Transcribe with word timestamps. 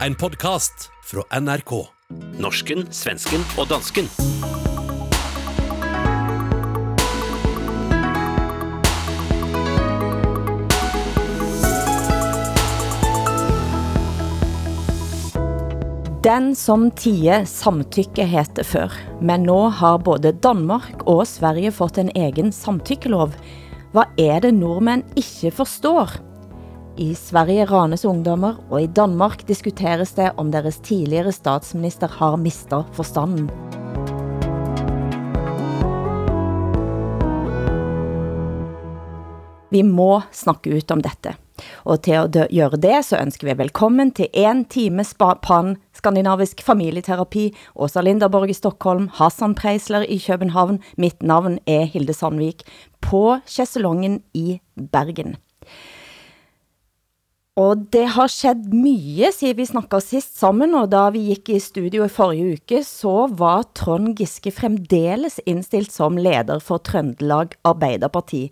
En 0.00 0.14
podkast 0.14 0.90
fra 1.06 1.22
NRK. 1.40 1.70
Norsken, 2.42 2.80
svensken 2.90 3.44
og 3.54 3.68
dansken. 3.70 4.08
Den 16.26 16.50
som 16.58 16.90
tier 16.98 17.46
samtykke 17.46 18.26
het 18.26 18.50
det 18.58 18.66
før, 18.66 18.90
men 19.22 19.46
nå 19.46 19.60
har 19.78 20.02
både 20.02 20.34
Danmark 20.42 21.06
og 21.06 21.22
Sverige 21.30 21.70
fått 21.70 22.02
en 22.02 22.10
egen 22.18 22.50
samtykkelov. 22.50 23.38
Hvad 23.94 24.18
er 24.18 24.42
det 24.42 24.56
nordmænd 24.58 25.06
ikke 25.14 25.54
forstår? 25.62 26.18
I 26.94 27.10
Sverige 27.18 27.64
ranes 27.66 28.04
ungdommer, 28.06 28.60
og 28.70 28.78
i 28.78 28.86
Danmark 28.86 29.40
diskuteres 29.48 30.12
det 30.14 30.28
om 30.38 30.52
deres 30.54 30.76
tidligere 30.78 31.32
statsminister 31.34 32.06
har 32.20 32.36
mistet 32.38 32.86
forstanden. 32.94 33.48
Vi 39.74 39.82
må 39.82 40.20
snakke 40.30 40.70
ut 40.70 40.94
om 40.94 41.02
dette. 41.02 41.34
Og 41.82 41.98
til 42.06 42.14
at 42.14 42.30
gøre 42.30 42.78
det, 42.78 43.00
så 43.02 43.18
ønsker 43.18 43.48
vi 43.48 43.58
velkommen 43.58 44.12
til 44.14 44.30
en 44.30 44.64
time 44.64 45.02
pan 45.42 45.76
skandinavisk 45.92 46.62
familieterapi. 46.62 47.48
Åsa 47.74 48.02
Linderborg 48.06 48.50
i 48.50 48.54
Stockholm, 48.54 49.08
Hassan 49.18 49.54
Preisler 49.54 50.06
i 50.06 50.18
København. 50.18 50.78
Mitt 50.96 51.22
navn 51.22 51.58
er 51.66 51.90
Hilde 51.90 52.14
Sandvik 52.14 52.62
på 53.00 53.40
Kjesselongen 53.50 54.22
i 54.32 54.60
Bergen. 54.92 55.36
Og 57.54 57.84
det 57.94 58.08
har 58.16 58.30
skjedd 58.32 58.72
mye 58.74 59.28
siden 59.30 59.60
vi 59.60 59.66
snakket 59.68 60.02
sist 60.02 60.32
sammen, 60.40 60.72
og 60.74 60.88
da 60.90 61.04
vi 61.14 61.22
gik 61.28 61.52
i 61.54 61.60
studio 61.62 62.02
i 62.02 62.10
forrige 62.10 62.56
uke, 62.58 62.80
så 62.82 63.28
var 63.30 63.68
Trond 63.78 64.16
Giske 64.18 64.50
fremdeles 64.50 65.38
indstilt 65.46 65.94
som 65.94 66.18
leder 66.18 66.58
for 66.58 66.82
Trøndelag 66.82 67.54
Arbeiderparti. 67.62 68.48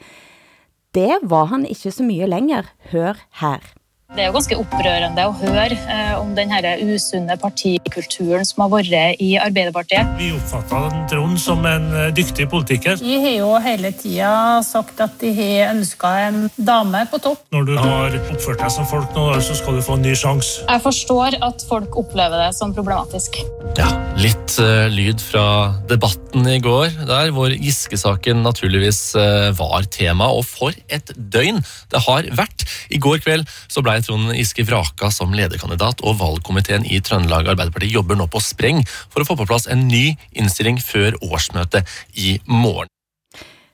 Det 0.94 1.19
var 1.27 1.50
han 1.50 1.67
ikke 1.67 1.91
så 1.91 2.06
mye 2.06 2.31
længere. 2.31 2.70
Hør 2.92 3.19
her. 3.42 3.67
Det 4.13 4.21
er 4.21 4.27
jo 4.29 4.35
ganske 4.35 4.57
opprørende 4.61 5.23
å 5.25 5.31
høre 5.41 5.73
eh, 5.73 6.11
om 6.21 6.35
den 6.37 6.51
her 6.53 6.67
usunne 6.85 7.33
partikulturen 7.41 8.45
som 8.45 8.67
har 8.67 8.73
vært 8.75 9.23
i 9.25 9.31
Arbeiderpartiet. 9.41 10.11
Vi 10.19 10.29
oppfatter 10.37 10.99
Trond 11.09 11.41
som 11.41 11.65
en 11.65 11.87
eh, 11.97 12.11
dyktig 12.13 12.45
politiker. 12.53 13.01
De 13.01 13.15
har 13.23 13.39
jo 13.39 13.55
hele 13.65 13.89
tida 13.97 14.61
sagt 14.69 15.01
at 15.01 15.17
de 15.23 15.31
har 15.39 15.71
ønsket 15.71 16.27
en 16.27 16.37
dame 16.61 17.07
på 17.09 17.23
topp. 17.25 17.41
Når 17.57 17.65
du 17.71 17.73
har 17.79 18.19
oppført 18.35 18.61
deg 18.61 18.75
som 18.75 18.89
folk 18.91 19.17
nå, 19.17 19.25
så 19.41 19.57
skal 19.57 19.81
du 19.81 19.87
få 19.87 19.97
en 19.97 20.05
ny 20.05 20.13
sjans. 20.13 20.59
Jeg 20.67 20.85
forstår 20.85 21.39
at 21.49 21.65
folk 21.71 21.97
opplever 22.05 22.45
det 22.45 22.51
som 22.59 22.77
problematisk. 22.77 23.41
Ja, 23.81 23.89
litt 24.21 24.59
uh, 24.61 24.93
lyd 24.93 25.25
fra 25.25 25.47
debatten 25.89 26.45
i 26.53 26.59
går, 26.61 26.93
der 27.09 27.33
hvor 27.33 27.49
Giske-saken 27.49 28.45
naturligvis 28.45 29.01
uh, 29.17 29.49
var 29.57 29.89
tema, 29.89 30.29
og 30.37 30.45
for 30.45 30.77
et 30.93 31.15
døgn 31.17 31.63
det 31.89 32.05
har 32.05 32.29
vært. 32.37 32.69
I 32.93 33.01
går 33.01 33.25
kveld 33.25 33.49
så 33.73 33.81
ble 34.03 34.08
Trond 34.08 34.34
Giske 34.34 34.64
vraka 34.67 35.11
som 35.11 35.33
lederkandidat, 35.34 36.03
og 36.03 36.19
valgkomiteen 36.19 36.84
i 36.91 36.98
Trøndelag 37.00 37.53
Arbeiderparti 37.53 37.92
jobber 37.92 38.19
nå 38.19 38.27
på 38.27 38.41
spreng 38.42 38.83
for 39.12 39.22
å 39.22 39.27
få 39.28 39.36
på 39.39 39.47
plass 39.47 39.69
en 39.70 39.86
ny 39.89 40.17
innstilling 40.34 40.81
før 40.83 41.14
årsmøtet 41.22 41.86
i 42.19 42.41
morgen. 42.47 42.89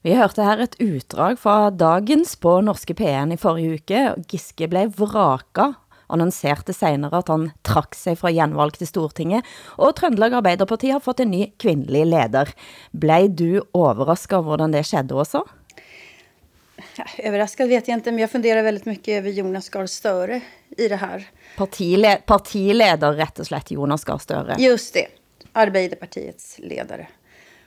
Vi 0.05 0.15
hørte 0.15 0.45
her 0.45 0.61
et 0.63 0.77
utdrag 0.81 1.39
fra 1.41 1.71
dagens 1.71 2.37
på 2.39 2.61
Norske 2.63 2.95
P1 2.95 3.35
i 3.35 3.41
forrige 3.41 3.81
uke. 3.81 4.03
Giske 4.31 4.69
ble 4.71 4.87
vraka 4.95 5.73
annonserte 6.09 6.73
senere 6.73 7.21
at 7.21 7.29
han 7.33 7.51
trakk 7.67 7.97
seg 7.97 8.17
fra 8.21 8.31
gjenvalg 8.33 8.79
til 8.79 8.89
Stortinget, 8.89 9.45
og 9.77 9.97
Trøndelag 9.99 10.39
Arbeiderparti 10.39 10.93
har 10.95 11.05
fått 11.05 11.25
en 11.25 11.33
ny 11.33 11.49
kvinnelig 11.61 12.05
leder. 12.09 12.53
Blei 12.93 13.27
du 13.29 13.61
overrasket 13.77 14.39
over 14.39 14.55
hvordan 14.55 14.77
det 14.77 14.87
skjedde 14.89 15.19
også? 15.19 15.45
Överraskad 17.19 17.69
vet 17.69 17.89
jag 17.89 17.97
inte, 17.97 18.11
men 18.13 18.21
jag 18.21 18.31
funderar 18.31 18.63
väldigt 18.63 18.85
mycket 18.85 19.19
över 19.19 19.31
Jonas 19.31 19.69
Gahr 19.69 19.87
Støre 19.87 20.41
i 20.77 20.89
det 20.89 20.97
här. 20.97 21.31
Partile 21.57 22.17
partileder 22.27 23.13
rätt 23.13 23.39
och 23.39 23.47
slett 23.47 23.71
Jonas 23.71 24.05
Gahr 24.05 24.19
Støre. 24.19 24.57
Just 24.59 24.95
det, 24.95 25.07
Arbeiderpartiets 25.53 26.59
ledare. 26.59 27.09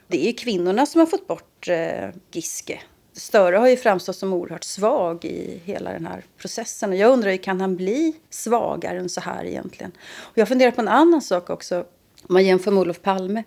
Det 0.08 0.24
är 0.24 0.28
ju 0.28 0.34
kvinnorna 0.34 0.86
som 0.86 1.00
har 1.00 1.06
fått 1.06 1.28
bort 1.28 1.68
eh, 1.68 2.10
Giske. 2.32 2.80
Støre 3.14 3.58
har 3.58 3.68
ju 3.68 3.78
framstått 3.78 4.16
som 4.16 4.34
oerhört 4.34 4.64
svag 4.64 5.26
i 5.26 5.62
hela 5.66 5.92
den 5.92 6.06
här 6.06 6.24
processen. 6.38 6.90
Och 6.90 6.96
jag 6.96 7.12
undrar 7.12 7.32
ju, 7.32 7.38
kan 7.38 7.62
han 7.62 7.76
bli 7.76 8.14
svagare 8.30 9.00
än 9.00 9.10
så 9.10 9.22
här 9.22 9.46
egentligen? 9.46 9.92
Och 10.20 10.38
jag 10.38 10.48
funderar 10.48 10.72
på 10.72 10.82
en 10.82 10.88
annan 10.88 11.22
sak 11.22 11.50
också. 11.50 11.80
Om 12.28 12.34
man 12.34 12.46
jämför 12.46 12.72
med 12.72 12.82
Olof 12.82 13.02
Palme 13.02 13.44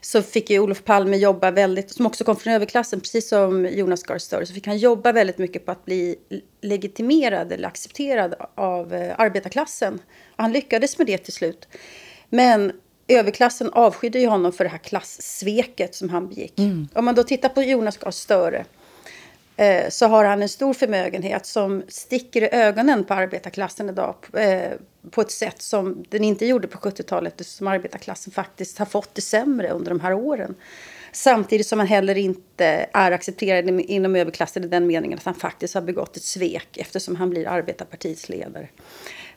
så 0.00 0.22
fick 0.22 0.50
ju 0.50 0.58
Olof 0.58 0.84
Palme 0.84 1.16
jobba 1.16 1.50
väldigt, 1.50 1.90
som 1.90 2.06
också 2.06 2.24
kom 2.24 2.36
från 2.36 2.52
överklassen, 2.52 3.00
precis 3.00 3.28
som 3.28 3.66
Jonas 3.66 4.02
Gahr 4.02 4.18
Støre, 4.18 4.46
så 4.46 4.54
fick 4.54 4.66
han 4.66 4.78
jobba 4.78 5.12
väldigt 5.12 5.38
mycket 5.38 5.66
på 5.66 5.72
att 5.72 5.84
bli 5.84 6.16
legitimerad 6.60 7.52
eller 7.52 7.68
accepterad 7.68 8.34
av 8.54 8.94
eh, 8.94 9.14
arbetarklassen. 9.18 9.94
Och 10.36 10.42
han 10.42 10.52
lyckades 10.52 10.98
med 10.98 11.06
det 11.06 11.18
till 11.18 11.32
slut. 11.32 11.68
Men 12.28 12.72
överklassen 13.08 13.70
avskydde 13.70 14.18
ju 14.18 14.26
honom 14.26 14.52
för 14.52 14.64
det 14.64 14.70
här 14.70 14.78
klassveket 14.78 15.94
som 15.94 16.08
han 16.08 16.28
begick. 16.28 16.58
Mm. 16.58 16.88
Om 16.94 17.04
man 17.04 17.14
då 17.14 17.22
tittar 17.22 17.48
på 17.48 17.62
Jonas 17.62 17.96
Gahr 17.96 18.10
Støre 18.10 18.64
eh, 19.58 19.88
så 19.88 20.06
har 20.06 20.24
han 20.24 20.42
en 20.42 20.48
stor 20.48 20.74
förmögenhet 20.74 21.46
som 21.46 21.82
sticker 21.88 22.42
i 22.42 22.48
ögonen 22.52 23.04
på 23.04 23.14
arbetarklassen 23.14 23.88
idag 23.88 24.14
eh, 24.32 24.72
på 25.10 25.20
ett 25.20 25.30
sätt 25.30 25.62
som 25.62 26.04
den 26.08 26.24
inte 26.24 26.46
gjorde 26.46 26.68
på 26.68 26.78
70-talet 26.78 27.46
som 27.46 27.66
arbetarklassen 27.66 28.32
faktiskt 28.32 28.78
har 28.78 28.86
fått 28.86 29.14
det 29.14 29.20
sämre 29.20 29.68
under 29.70 29.90
de 29.90 30.00
här 30.00 30.12
åren. 30.12 30.54
Samtidigt 31.12 31.66
som 31.66 31.78
han 31.78 31.88
heller 31.88 32.18
inte 32.18 32.88
är 32.92 33.12
accepterad 33.12 33.80
inom 33.80 34.16
överklassen 34.16 34.64
i 34.64 34.68
den 34.68 34.86
meningen 34.86 35.18
att 35.18 35.24
han 35.24 35.34
faktiskt 35.34 35.74
har 35.74 35.82
begått 35.82 36.16
ett 36.16 36.22
svek 36.22 36.76
eftersom 36.76 37.16
han 37.16 37.30
blir 37.30 37.48
arbetarpartiets 37.48 38.28
ledare. 38.28 38.68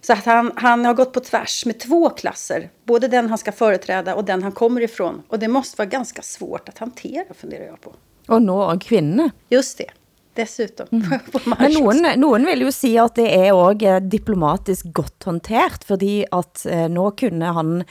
Så 0.02 0.14
att 0.14 0.26
han, 0.26 0.52
han 0.56 0.86
har 0.86 0.94
gått 0.94 1.14
på 1.14 1.20
tvärs 1.20 1.66
med 1.66 1.80
två 1.80 2.10
klasser. 2.10 2.70
Både 2.84 3.08
den 3.08 3.30
han 3.30 3.38
ska 3.38 3.52
företräda 3.52 4.16
och 4.16 4.26
den 4.26 4.44
han 4.44 4.52
kommer 4.52 4.82
ifrån. 4.82 5.24
Och 5.28 5.40
det 5.40 5.48
måste 5.48 5.78
vara 5.78 5.90
ganska 5.90 6.22
svårt 6.22 6.70
att 6.70 6.78
hantera, 6.78 7.34
funderar 7.34 7.66
jag 7.66 7.82
på. 7.82 7.94
Og 8.28 8.42
nå 8.42 8.80
kvinne. 8.80 9.32
Just 9.50 9.78
det. 9.78 9.92
Dessutom. 10.38 10.88
Mm. 10.92 11.04
Men 11.60 11.74
nogen, 11.76 12.06
nogen 12.20 12.46
vil 12.48 12.64
jo 12.66 12.72
sige, 12.72 13.02
at 13.04 13.16
det 13.20 13.28
er 13.28 13.54
også 13.54 14.00
diplomatisk 14.12 14.92
godt 14.94 15.28
håndtert, 15.28 15.84
fordi 15.88 16.24
at 16.32 16.66
eh, 16.66 16.88
nå 16.92 17.10
kunne 17.20 17.54
han 17.54 17.84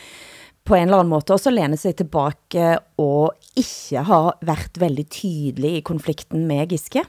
på 0.64 0.74
en 0.74 0.88
eller 0.88 1.02
anden 1.02 1.10
måde 1.10 1.34
også 1.34 1.50
lene 1.50 1.76
sig 1.76 1.96
tilbage 1.96 2.78
og 3.00 3.32
ikke 3.56 4.04
har 4.06 4.38
været 4.46 4.80
veldig 4.80 5.06
tydelig 5.10 5.76
i 5.76 5.80
konflikten 5.80 6.46
med 6.46 6.68
Giske. 6.68 7.04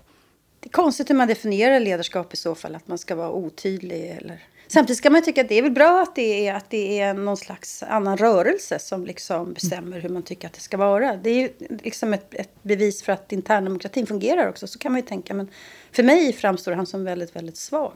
Det 0.61 0.69
är 0.69 0.71
konstigt 0.71 1.09
hur 1.09 1.15
man 1.15 1.27
definierar 1.27 1.79
ledarskap 1.79 2.33
i 2.33 2.37
så 2.37 2.55
fall, 2.55 2.75
att 2.75 2.87
man 2.87 2.97
ska 2.97 3.15
vara 3.15 3.31
otydlig 3.31 4.17
eller 4.21 4.43
Samtidigt 4.73 4.97
ska 4.97 5.09
man 5.09 5.21
tycka 5.21 5.41
att 5.41 5.49
det 5.49 5.57
är 5.57 5.61
väl 5.61 5.71
bra 5.71 6.01
att 6.01 6.15
det 6.15 6.47
är, 6.47 6.53
att 6.53 6.69
det 6.69 6.99
är 6.99 7.13
någon 7.13 7.37
slags 7.37 7.83
annan 7.83 8.17
rörelse 8.17 8.79
som 8.79 9.05
liksom 9.05 9.53
bestämmer 9.53 9.99
hur 9.99 10.09
man 10.09 10.23
tycker 10.23 10.47
att 10.47 10.53
det 10.53 10.59
ska 10.59 10.77
vara. 10.77 11.15
Det 11.15 11.29
är 11.29 11.35
ju 11.35 11.49
liksom 11.83 12.13
ett, 12.13 12.33
ett 12.33 12.63
bevis 12.63 13.03
för 13.03 13.13
att 13.13 13.31
interndemokratin 13.31 14.07
fungerar 14.07 14.49
också. 14.49 14.67
Så 14.67 14.79
kan 14.79 14.91
man 14.91 15.01
ju 15.01 15.07
tänka. 15.07 15.33
Men 15.33 15.47
för 15.91 16.03
mig 16.03 16.33
framstår 16.33 16.71
han 16.71 16.85
som 16.85 17.03
väldigt, 17.03 17.35
väldigt 17.35 17.57
svag. 17.57 17.93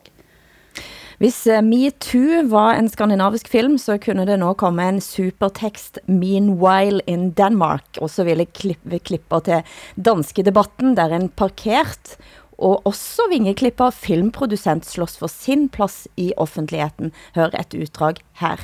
Hvis 1.17 1.47
eh, 1.47 1.61
MeToo 1.61 2.47
var 2.47 2.73
en 2.73 2.89
skandinavisk 2.89 3.47
film, 3.47 3.77
så 3.77 3.97
kunne 3.97 4.25
det 4.25 4.37
nå 4.37 4.53
komme 4.53 4.83
en 4.83 5.01
supertekst 5.01 5.97
Meanwhile 6.05 6.99
in 7.05 7.29
Denmark. 7.31 8.01
Og 8.01 8.11
så 8.11 8.27
vil 8.27 8.43
jeg 8.43 8.51
klippe, 8.53 8.99
klippe 8.99 9.39
til 9.47 9.77
danske 9.95 10.43
debatten, 10.43 10.95
der 10.99 11.15
en 11.15 11.29
parkert 11.29 12.17
og 12.57 12.81
også 12.85 13.21
vingeklipper 13.29 13.89
filmproducent 13.89 14.85
slås 14.85 15.17
for 15.17 15.27
sin 15.27 15.69
plads 15.69 16.07
i 16.17 16.33
offentligheden. 16.37 17.11
Hør 17.35 17.45
et 17.45 17.73
utdrag 17.81 18.15
her. 18.33 18.55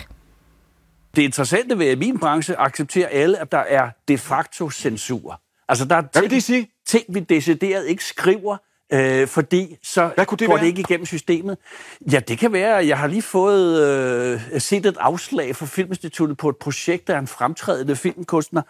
Det 1.15 1.21
interessante 1.21 1.79
ved, 1.79 1.87
at 1.87 1.97
min 1.97 2.19
branche 2.19 2.59
accepterer 2.59 3.07
alle, 3.07 3.39
at 3.39 3.51
der 3.51 3.57
er 3.57 3.89
de 4.07 4.17
facto 4.17 4.69
censur. 4.69 5.41
Altså, 5.69 5.85
der 5.85 5.95
er 5.95 6.01
ting, 6.01 6.31
det 6.31 6.43
sige? 6.43 6.67
ting 6.85 7.05
vi 7.09 7.19
decideret 7.19 7.87
ikke 7.87 8.05
skriver, 8.05 8.57
øh, 8.93 9.27
fordi 9.27 9.77
så 9.83 10.11
Hvad 10.15 10.25
kunne 10.25 10.37
det 10.37 10.47
går 10.47 10.53
være? 10.55 10.63
det 10.63 10.67
ikke 10.69 10.79
igennem 10.79 11.05
systemet. 11.05 11.57
Ja, 12.11 12.19
det 12.19 12.37
kan 12.37 12.53
være, 12.53 12.87
jeg 12.87 12.97
har 12.97 13.07
lige 13.07 13.21
fået 13.21 13.81
øh, 14.53 14.61
set 14.61 14.85
et 14.85 14.97
afslag 14.99 15.55
fra 15.55 15.65
Filminstituttet 15.65 16.37
på 16.37 16.49
et 16.49 16.57
projekt 16.57 17.09
af 17.09 17.19
en 17.19 17.27
fremtrædende 17.27 17.95
filmkunstner, 17.95 18.61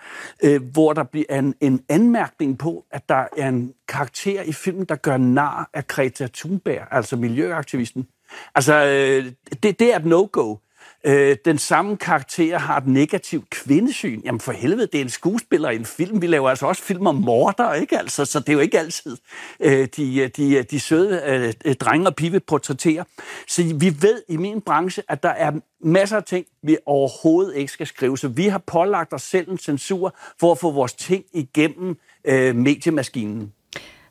øh, 0.44 0.62
hvor 0.71 0.94
der 0.94 1.03
bliver 1.03 1.39
en, 1.39 1.53
en 1.62 1.81
anmærkning 1.89 2.59
på, 2.59 2.85
at 2.91 3.09
der 3.09 3.23
er 3.38 3.50
en 3.50 3.73
karakter 3.88 4.41
i 4.41 4.51
filmen, 4.53 4.85
der 4.85 4.95
gør 4.95 5.18
nar 5.18 5.69
af 5.73 5.88
Greta 5.88 6.27
Thunberg, 6.33 6.88
altså 6.91 7.15
miljøaktivisten. 7.15 8.07
Altså, 8.56 8.73
øh, 8.73 9.31
det, 9.63 9.79
det 9.79 9.94
er 9.94 10.00
et 10.00 10.06
no-go. 10.06 10.56
Øh, 11.03 11.38
den 11.45 11.57
samme 11.57 11.98
karakter 11.98 12.57
har 12.57 12.77
et 12.77 12.88
negativt 12.88 13.50
kvindesyn. 13.50 14.21
Jamen 14.25 14.39
for 14.39 14.51
helvede, 14.51 14.88
det 14.88 14.95
er 14.95 15.01
en 15.01 15.09
skuespiller 15.09 15.69
i 15.69 15.75
en 15.75 15.86
film. 15.86 16.21
Vi 16.21 16.27
laver 16.27 16.50
altså 16.50 16.65
også 16.65 16.83
film 16.83 17.07
om 17.07 17.15
morder, 17.15 17.74
ikke 17.74 18.00
altså? 18.00 18.25
Så 18.25 18.39
det 18.39 18.50
er 18.50 18.53
jo 18.53 18.59
ikke 18.59 18.80
altid 18.80 19.18
øh, 19.59 19.88
de, 19.95 20.19
øh, 20.19 20.30
de, 20.38 20.56
øh, 20.56 20.63
de 20.71 20.80
søde 20.80 21.53
øh, 21.65 21.75
drenge 21.75 22.07
og 22.07 22.15
pige 22.15 22.39
portrætterer. 22.39 23.03
Så 23.48 23.63
vi 23.63 23.95
ved 24.01 24.21
i 24.30 24.38
min 24.38 24.62
branche, 24.62 25.03
at 25.07 25.24
der 25.24 25.30
er 25.30 25.51
masser 25.83 26.18
af 26.18 26.24
ting, 26.24 26.45
vi 26.63 26.77
overhovedet 26.86 27.56
ikke 27.56 27.71
skal 27.71 27.88
skrive. 27.88 28.18
Så 28.18 28.27
vi 28.27 28.47
har 28.47 28.63
pålagt 28.68 29.13
os 29.13 29.21
selv 29.21 29.51
en 29.51 29.57
censur 29.57 30.15
for 30.39 30.51
at 30.51 30.57
få 30.57 30.71
vores 30.71 30.94
ting 30.94 31.24
igennem 31.33 31.97
øh, 32.25 32.56
mediemaskinen. 32.56 33.54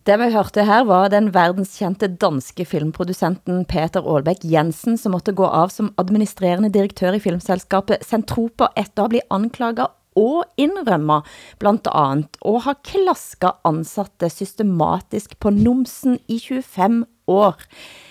Det 0.08 0.16
vi 0.16 0.30
hørte 0.32 0.62
her 0.64 0.86
var 0.88 1.10
den 1.12 1.26
verdenskjente 1.34 2.06
danske 2.22 2.64
filmproducenten 2.64 3.66
Peter 3.68 4.00
Aalbæk 4.00 4.46
Jensen, 4.48 4.96
som 4.96 5.12
måtte 5.12 5.34
gå 5.36 5.44
av 5.44 5.68
som 5.74 5.90
administrerende 6.00 6.70
direktør 6.72 7.18
i 7.18 7.20
filmselskapet 7.20 8.06
Centropa 8.08 8.70
efter 8.80 9.04
at 9.04 9.12
blive 9.12 9.28
anklaget 9.28 9.92
og 10.16 10.48
indrømmer 10.56 11.28
blandt 11.60 11.92
andet 11.92 12.40
og 12.40 12.62
har 12.64 12.80
klasket 12.80 13.60
ansatte 13.68 14.32
systematisk 14.32 15.36
på 15.38 15.52
numsen 15.52 16.16
i 16.28 16.40
25 16.40 17.04
år. 17.28 17.60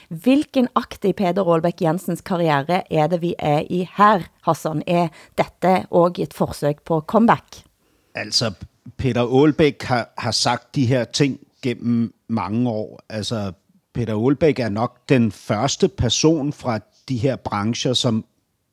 Hvilken 0.10 0.70
akt 0.78 1.10
i 1.10 1.14
Peder 1.14 1.42
Aalbæk 1.42 1.82
Jensens 1.82 2.22
karriere 2.22 2.84
er 2.94 3.10
det 3.10 3.22
vi 3.26 3.34
er 3.40 3.66
i 3.66 3.88
her, 3.98 4.30
Hassan? 4.46 4.86
Er 4.86 5.10
dette 5.38 5.86
og 5.90 6.22
et 6.22 6.38
forsøg 6.38 6.86
på 6.86 7.02
comeback? 7.02 7.64
Altså, 8.14 8.54
Peter 8.98 9.26
Aalbæk 9.26 9.84
har, 9.84 10.10
har 10.18 10.32
sagt 10.32 10.76
de 10.76 10.86
her 10.86 11.04
ting 11.04 11.40
gennem 11.62 12.14
mange 12.30 12.70
år. 12.70 13.00
Altså, 13.10 13.52
Peter 13.94 14.16
Olbæk 14.16 14.60
er 14.60 14.70
nok 14.70 15.10
den 15.10 15.32
første 15.32 15.88
person 15.88 16.54
fra 16.54 16.80
de 17.10 17.18
her 17.18 17.36
brancher, 17.36 17.94
som 17.94 18.26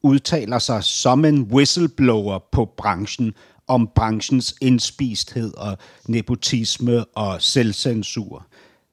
udtaler 0.03 0.59
sig 0.59 0.85
som 0.85 1.25
en 1.25 1.43
whistleblower 1.43 2.39
på 2.53 2.65
branchen, 2.77 3.35
om 3.69 3.89
branchens 3.95 4.55
indspisthed 4.61 5.55
og 5.55 5.79
nepotisme 6.09 7.05
og 7.05 7.43
selvcensur. 7.43 8.47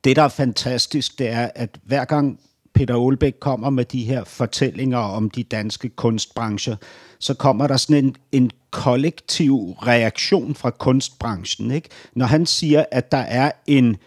Det, 0.04 0.16
der 0.16 0.24
er 0.24 0.28
fantastisk, 0.28 1.20
det 1.20 1.28
er, 1.30 1.50
at 1.56 1.80
hver 1.84 2.06
gang 2.06 2.40
Peter 2.74 2.96
Olbæk 2.96 3.34
kommer 3.40 3.70
med 3.70 3.86
de 3.86 4.04
her 4.04 4.24
fortællinger 4.24 4.98
om 4.98 5.30
de 5.30 5.44
danske 5.44 5.90
kunstbrancher, 5.90 6.76
så 7.20 7.34
kommer 7.34 7.68
der 7.68 7.78
sådan 7.78 8.06
en, 8.06 8.16
en 8.32 8.52
kollektiv 8.72 9.56
reaktion 9.72 10.56
fra 10.56 10.70
kunstbranchen. 10.70 11.72
Ikke? 11.72 11.90
Når 12.16 12.26
han 12.26 12.46
siger, 12.46 12.86
at 12.92 13.12
der 13.12 13.18
er 13.18 13.52
en, 13.68 13.98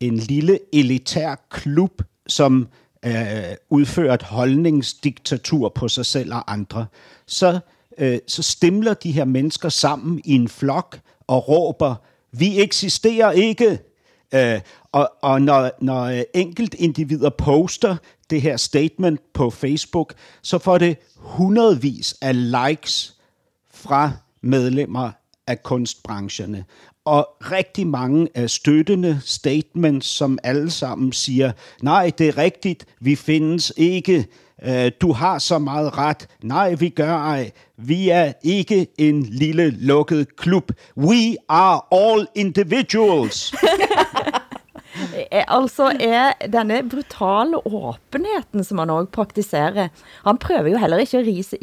en 0.00 0.16
lille 0.16 0.58
elitær 0.72 1.34
klub, 1.50 2.02
som 2.26 2.68
øh, 3.04 3.12
udfører 3.70 4.14
et 4.14 4.22
holdningsdiktatur 4.22 5.68
på 5.68 5.88
sig 5.88 6.06
selv 6.06 6.34
og 6.34 6.52
andre, 6.52 6.86
så, 7.26 7.58
øh, 7.98 8.18
så 8.26 8.42
stemler 8.42 8.94
de 8.94 9.12
her 9.12 9.24
mennesker 9.24 9.68
sammen 9.68 10.20
i 10.24 10.34
en 10.34 10.48
flok 10.48 10.98
og 11.26 11.48
råber, 11.48 11.94
vi 12.32 12.60
eksisterer 12.62 13.30
ikke, 13.30 13.78
Øh, 14.34 14.60
og 14.92 15.10
og 15.22 15.42
når, 15.42 15.70
når 15.80 16.22
enkelt 16.34 16.74
individer 16.74 17.30
poster 17.30 17.96
det 18.30 18.42
her 18.42 18.56
statement 18.56 19.20
på 19.32 19.50
Facebook, 19.50 20.14
så 20.42 20.58
får 20.58 20.78
det 20.78 20.96
hundredvis 21.16 22.16
af 22.22 22.50
likes 22.50 23.16
fra 23.70 24.12
medlemmer 24.42 25.10
af 25.46 25.62
kunstbrancherne. 25.62 26.64
Og 27.04 27.28
rigtig 27.40 27.86
mange 27.86 28.28
af 28.34 28.50
støttende 28.50 29.20
statements, 29.24 30.06
som 30.06 30.38
alle 30.42 30.70
sammen 30.70 31.12
siger, 31.12 31.52
nej, 31.82 32.12
det 32.18 32.28
er 32.28 32.38
rigtigt, 32.38 32.86
vi 33.00 33.16
findes 33.16 33.72
ikke, 33.76 34.26
øh, 34.62 34.92
du 35.00 35.12
har 35.12 35.38
så 35.38 35.58
meget 35.58 35.98
ret, 35.98 36.28
nej, 36.42 36.74
vi 36.74 36.88
gør 36.88 37.16
ej, 37.16 37.50
vi 37.76 38.08
er 38.08 38.32
ikke 38.42 38.86
en 38.98 39.22
lille 39.22 39.70
lukket 39.70 40.36
klub, 40.36 40.72
we 40.96 41.36
are 41.48 41.80
all 41.92 42.26
individuals. 42.34 43.54
Eh, 44.98 45.44
altså 45.46 45.92
er 46.00 46.32
denne 46.50 46.82
brutale 46.90 47.60
åbenheten, 47.66 48.64
som 48.64 48.80
han 48.82 48.90
også 48.90 49.10
praktiserer, 49.14 49.88
han 50.24 50.38
prøver 50.42 50.72
jo 50.72 50.78
heller 50.78 51.02
ikke 51.02 51.18
at 51.18 51.26
rise, 51.26 51.58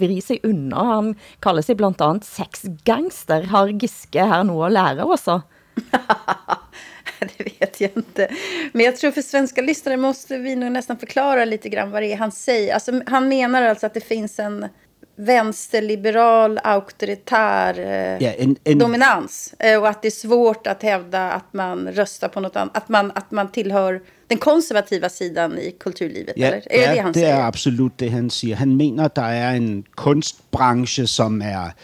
vri 0.00 0.16
eh, 0.16 0.22
sig 0.22 0.40
under. 0.44 0.84
Han 0.94 1.14
kalder 1.42 1.62
sig 1.62 1.76
blandt 1.76 2.00
andet 2.00 2.24
sexgangster. 2.24 3.44
Har 3.46 3.72
Giske 3.78 4.26
her 4.26 4.42
nu 4.42 4.62
at 4.64 4.72
lære 4.72 5.04
også? 5.04 5.40
det 7.20 7.44
vet 7.60 7.80
jag 7.80 7.90
inte. 7.94 8.28
Men 8.72 8.84
jag 8.84 8.96
tror 8.96 9.10
för 9.10 9.22
svenska 9.22 9.62
lyssnare 9.62 9.96
måste 9.96 10.38
vi 10.38 10.56
nog 10.56 10.72
nästan 10.72 10.98
förklara 10.98 11.44
lite 11.44 11.68
grann 11.68 11.90
vad 11.90 12.02
det 12.02 12.12
är 12.12 12.16
han 12.16 12.32
säger. 12.32 12.74
Alltså, 12.74 13.02
han 13.06 13.28
menar 13.28 13.62
alltså 13.62 13.86
att 13.86 13.94
det 13.94 14.00
finns 14.00 14.38
en 14.38 14.66
vänsterliberal, 15.18 16.60
auktoritär 16.64 17.78
eh, 17.78 18.26
ja, 18.26 18.32
en, 18.38 18.56
en... 18.64 18.78
dominans. 18.78 19.54
Eh, 19.58 19.80
och 19.80 19.88
att 19.88 20.02
det 20.02 20.08
är 20.08 20.10
svårt 20.10 20.66
att 20.66 20.82
hävda 20.82 21.32
att 21.32 21.52
man 21.52 21.88
röstar 21.88 22.28
på 22.28 22.40
något 22.40 22.56
annat. 22.56 22.76
Att 22.76 22.88
man, 22.88 23.12
att 23.14 23.30
man 23.30 23.52
tillhör 23.52 24.02
den 24.26 24.38
konservativa 24.38 25.08
sidan 25.08 25.58
i 25.58 25.70
kulturlivet. 25.80 26.34
Ja, 26.36 26.46
eller? 26.46 26.56
Är 26.72 26.78
det, 26.78 26.86
det, 26.86 26.94
det 26.94 27.00
han 27.00 27.12
det 27.12 27.20
säger? 27.20 27.36
är 27.36 27.46
absolut 27.46 27.92
det 27.96 28.08
han 28.08 28.30
siger. 28.30 28.56
Han 28.56 28.76
mener, 28.76 29.04
at 29.04 29.14
der 29.14 29.32
er 29.32 29.56
en 29.56 29.84
kunstbranche, 29.96 31.06
som 31.06 31.42
er 31.42 31.74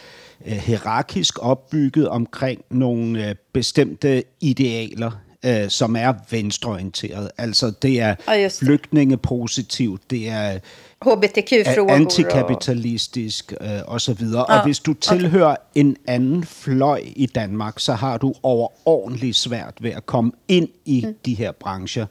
hierarkisk 0.45 1.39
opbygget 1.41 2.09
omkring 2.09 2.61
nogle 2.69 3.29
eh, 3.29 3.35
bestemte 3.53 4.23
idealer, 4.41 5.11
eh, 5.43 5.69
som 5.69 5.95
er 5.95 6.13
venstreorienteret. 6.29 7.31
Altså 7.37 7.71
det 7.81 8.01
er 8.01 8.15
ja, 8.27 8.43
det. 8.43 8.51
flygtningepositivt, 8.51 10.01
det 10.09 10.29
er 10.29 10.59
HBTQ-frågor. 11.01 11.91
Antikapitalistisk 11.91 13.53
og, 13.59 13.67
øh, 13.67 13.81
og 13.87 14.01
så 14.01 14.13
videre. 14.13 14.45
Ja, 14.49 14.57
og 14.57 14.65
hvis 14.65 14.79
du 14.79 14.93
tilhører 14.93 15.51
okay. 15.51 15.59
en 15.75 15.97
anden 16.07 16.43
fløj 16.43 17.01
i 17.15 17.25
Danmark, 17.25 17.79
så 17.79 17.93
har 17.93 18.17
du 18.17 18.33
overordentligt 18.43 19.35
svært 19.35 19.73
ved 19.81 19.91
at 19.91 20.05
komme 20.05 20.31
ind 20.47 20.67
i 20.85 21.03
mm. 21.07 21.15
de 21.25 21.33
her 21.33 21.51
brancher. 21.51 22.05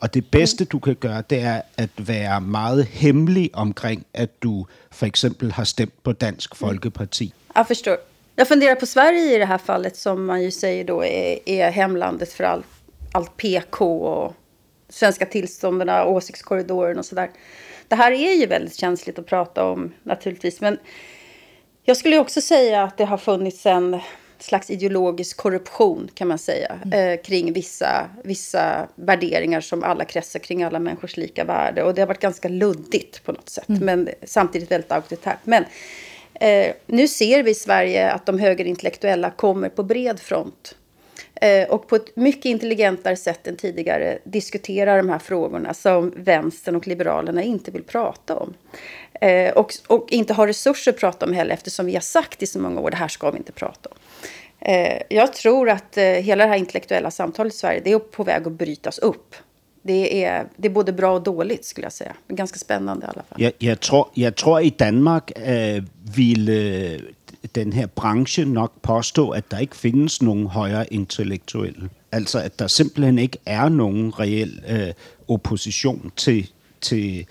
Og 0.00 0.14
det 0.14 0.26
bedste, 0.30 0.64
mm. 0.64 0.68
du 0.68 0.78
kan 0.78 0.94
gøre, 0.94 1.22
det 1.30 1.40
er 1.40 1.60
at 1.76 1.90
være 1.96 2.40
meget 2.40 2.84
hemmelig 2.84 3.50
omkring, 3.52 4.06
at 4.14 4.42
du 4.42 4.66
for 4.90 5.06
eksempel 5.06 5.52
har 5.52 5.64
stemt 5.64 6.02
på 6.02 6.12
Dansk 6.12 6.56
Folkeparti. 6.56 7.34
Jag 7.54 7.68
förstår. 7.68 7.98
Jag 8.36 8.48
funderar 8.48 8.74
på 8.74 8.86
Sverige 8.86 9.34
i 9.34 9.38
det 9.38 9.44
här 9.44 9.58
fallet 9.58 9.96
som 9.96 10.26
man 10.26 10.42
ju 10.42 10.50
säger 10.50 10.84
då 10.84 11.04
är, 11.04 11.48
är 11.48 11.70
hemlandet 11.70 12.32
för 12.32 12.44
allt, 12.44 12.66
allt 13.12 13.36
PK 13.36 13.98
och 13.98 14.34
svenska 14.88 15.26
tillståndarna, 15.26 16.04
åsiktskorridoren 16.04 16.98
och 16.98 17.06
sådär. 17.06 17.30
Det 17.88 17.96
här 17.96 18.12
är 18.12 18.32
ju 18.34 18.46
väldigt 18.46 18.76
känsligt 18.76 19.18
att 19.18 19.26
prata 19.26 19.64
om 19.64 19.92
naturligtvis. 20.02 20.60
Men 20.60 20.78
jag 21.82 21.96
skulle 21.96 22.18
också 22.18 22.40
säga 22.40 22.82
att 22.82 22.98
det 22.98 23.04
har 23.04 23.18
funnits 23.18 23.66
en 23.66 24.00
slags 24.38 24.70
ideologisk 24.70 25.36
korruption 25.36 26.10
kan 26.14 26.28
man 26.28 26.38
säga. 26.38 26.78
Mm. 26.84 27.12
Eh, 27.12 27.22
kring 27.22 27.52
vissa, 27.52 28.10
vissa 28.24 28.88
värderingar 28.94 29.60
som 29.60 29.82
alla 29.82 30.04
kretsar 30.04 30.40
kring 30.40 30.62
alla 30.62 30.78
människors 30.78 31.16
lika 31.16 31.44
värde. 31.44 31.82
Och 31.82 31.94
det 31.94 32.02
har 32.02 32.06
varit 32.06 32.20
ganska 32.20 32.48
luddigt 32.48 33.24
på 33.24 33.32
något 33.32 33.48
sätt. 33.48 33.68
Mm. 33.68 33.84
Men 33.84 34.08
samtidigt 34.22 34.70
väldigt 34.70 34.92
auktoritärt. 34.92 35.38
Men 35.44 35.64
eh, 36.40 36.74
nu 36.86 37.08
ser 37.08 37.42
vi 37.42 37.50
i 37.50 37.54
Sverige 37.54 38.10
att 38.10 38.26
de 38.26 38.38
högerintellektuella 38.38 39.30
kommer 39.30 39.68
på 39.68 39.82
bred 39.82 40.20
front 40.20 40.74
Eh, 41.40 41.68
och 41.68 41.88
på 41.88 41.96
ett 41.96 42.16
mycket 42.16 42.44
intelligentare 42.44 43.16
sätt 43.16 43.46
än 43.46 43.56
tidigare 43.56 44.18
diskuterar 44.24 44.96
de 44.96 45.08
här 45.08 45.18
frågorna 45.18 45.74
som 45.74 46.12
vänstern 46.16 46.76
och 46.76 46.86
liberalerna 46.86 47.42
inte 47.42 47.70
vill 47.70 47.82
prata 47.82 48.36
om. 48.36 48.54
Eh, 49.20 49.52
och, 49.52 49.72
och 49.86 50.06
inte 50.10 50.34
har 50.34 50.46
resurser 50.46 50.92
att 50.92 50.98
prata 50.98 51.26
om 51.26 51.32
heller 51.32 51.54
eftersom 51.54 51.86
vi 51.86 51.94
har 51.94 52.00
sagt 52.00 52.42
i 52.42 52.46
så 52.46 52.58
många 52.58 52.80
år 52.80 52.90
det 52.90 52.96
här 52.96 53.08
ska 53.08 53.30
vi 53.30 53.38
inte 53.38 53.52
prata 53.52 53.88
om. 53.88 53.96
Eh, 54.58 55.02
jag 55.08 55.32
tror 55.32 55.70
att 55.70 55.96
eh, 55.96 56.04
hela 56.04 56.44
det 56.44 56.50
här 56.50 56.58
intellektuella 56.58 57.10
samtalet 57.10 57.54
i 57.54 57.56
Sverige 57.56 57.80
det 57.84 57.92
är 57.92 57.98
på 57.98 58.24
väg 58.24 58.46
att 58.46 58.52
brytas 58.52 58.98
upp. 58.98 59.34
Det 59.82 60.24
är, 60.24 60.48
det 60.56 60.68
är 60.68 60.72
både 60.72 60.92
bra 60.92 61.14
och 61.14 61.22
dåligt 61.22 61.64
skulle 61.64 61.84
jag 61.84 61.92
säga. 61.92 62.16
Ganska 62.28 62.58
spännande 62.58 63.06
i 63.06 63.08
alla 63.08 63.22
fall. 63.22 63.42
Jag, 63.42 63.52
jag, 63.58 63.80
tror, 63.80 64.08
jag 64.14 64.36
tror 64.36 64.60
i 64.60 64.70
Danmark 64.70 65.38
äh, 65.38 65.82
vill 66.16 66.48
äh, 66.48 67.00
den 67.54 67.72
her 67.72 67.86
branche 67.86 68.44
nok 68.44 68.82
påstå, 68.82 69.30
at 69.30 69.50
der 69.50 69.58
ikke 69.58 69.76
findes 69.76 70.22
nogen 70.22 70.46
højere 70.46 70.92
intellektuelle. 70.92 71.88
Altså, 72.12 72.38
at 72.38 72.58
der 72.58 72.66
simpelthen 72.66 73.18
ikke 73.18 73.38
er 73.46 73.68
nogen 73.68 74.18
reel 74.18 74.60
øh, 74.68 74.92
opposition 75.28 76.12
til, 76.16 76.50
til, 76.80 77.26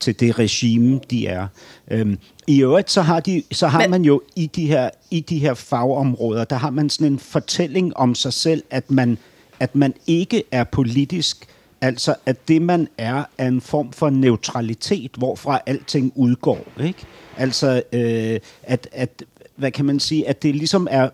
til 0.00 0.20
det 0.20 0.38
regime, 0.38 1.00
de 1.10 1.26
er. 1.26 1.46
Øhm, 1.90 2.18
I 2.46 2.62
øvrigt, 2.62 2.90
så 2.90 3.02
har, 3.02 3.20
de, 3.20 3.42
så 3.52 3.66
har 3.66 3.80
Men... 3.80 3.90
man 3.90 4.02
jo 4.02 4.22
i 4.36 4.46
de, 4.46 4.66
her, 4.66 4.90
i 5.10 5.20
de 5.20 5.38
her 5.38 5.54
fagområder, 5.54 6.44
der 6.44 6.56
har 6.56 6.70
man 6.70 6.90
sådan 6.90 7.12
en 7.12 7.18
fortælling 7.18 7.96
om 7.96 8.14
sig 8.14 8.32
selv, 8.32 8.62
at 8.70 8.90
man, 8.90 9.18
at 9.60 9.74
man 9.74 9.94
ikke 10.06 10.42
er 10.50 10.64
politisk 10.64 11.46
Altså, 11.80 12.14
at 12.26 12.48
det 12.48 12.62
man 12.62 12.88
er, 12.98 13.24
er 13.38 13.48
en 13.48 13.60
form 13.60 13.92
for 13.92 14.10
neutralitet, 14.10 15.10
hvorfra 15.18 15.60
alting 15.66 16.12
udgår. 16.16 16.66
Ikke? 16.80 17.06
Altså, 17.36 17.82
øh, 17.92 18.40
at, 18.62 18.88
at 18.92 19.24
hvad 19.56 19.70
kan 19.70 19.84
man 19.84 20.00
sige, 20.00 20.28
at 20.28 20.42
det 20.42 20.54
ligesom 20.54 20.88
er, 20.90 21.08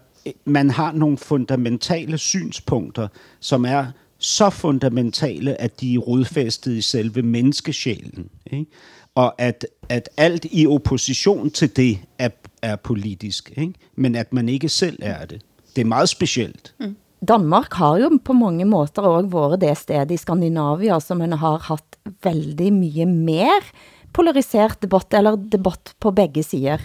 man 0.44 0.70
har 0.70 0.92
nogle 0.92 1.18
fundamentale 1.18 2.18
synspunkter, 2.18 3.08
som 3.40 3.64
er 3.64 3.86
så 4.18 4.50
fundamentale, 4.50 5.60
at 5.60 5.80
de 5.80 5.94
er 5.94 5.98
rodfæstet 5.98 6.72
i 6.72 6.80
selve 6.80 7.22
menneskesjælen. 7.22 8.28
Ikke? 8.46 8.66
og 9.16 9.34
at, 9.38 9.66
at 9.88 10.08
alt 10.16 10.46
i 10.50 10.66
opposition 10.66 11.50
til 11.50 11.76
det 11.76 11.98
er, 12.18 12.28
er 12.62 12.76
politisk, 12.76 13.52
ikke? 13.56 13.72
men 13.96 14.14
at 14.14 14.32
man 14.32 14.48
ikke 14.48 14.68
selv 14.68 14.98
er 15.02 15.24
det. 15.24 15.40
Det 15.76 15.82
er 15.82 15.86
meget 15.86 16.08
specielt. 16.08 16.74
Mm. 16.80 16.96
Danmark 17.20 17.72
har 17.80 17.98
jo 17.98 18.10
på 18.24 18.36
mange 18.36 18.64
måter 18.68 19.02
også 19.02 19.28
været 19.32 19.60
det 19.60 19.76
sted 19.78 20.10
i 20.10 20.18
Skandinavia, 20.20 21.00
som 21.00 21.18
man 21.18 21.32
har 21.32 21.58
haft 21.68 21.96
veldig 22.22 22.72
mye 22.72 23.06
mer 23.06 23.72
polariseret 24.12 24.80
debatt, 24.82 25.14
eller 25.14 25.36
debatt 25.36 25.94
på 26.00 26.12
begge 26.12 26.42
sider 26.42 26.80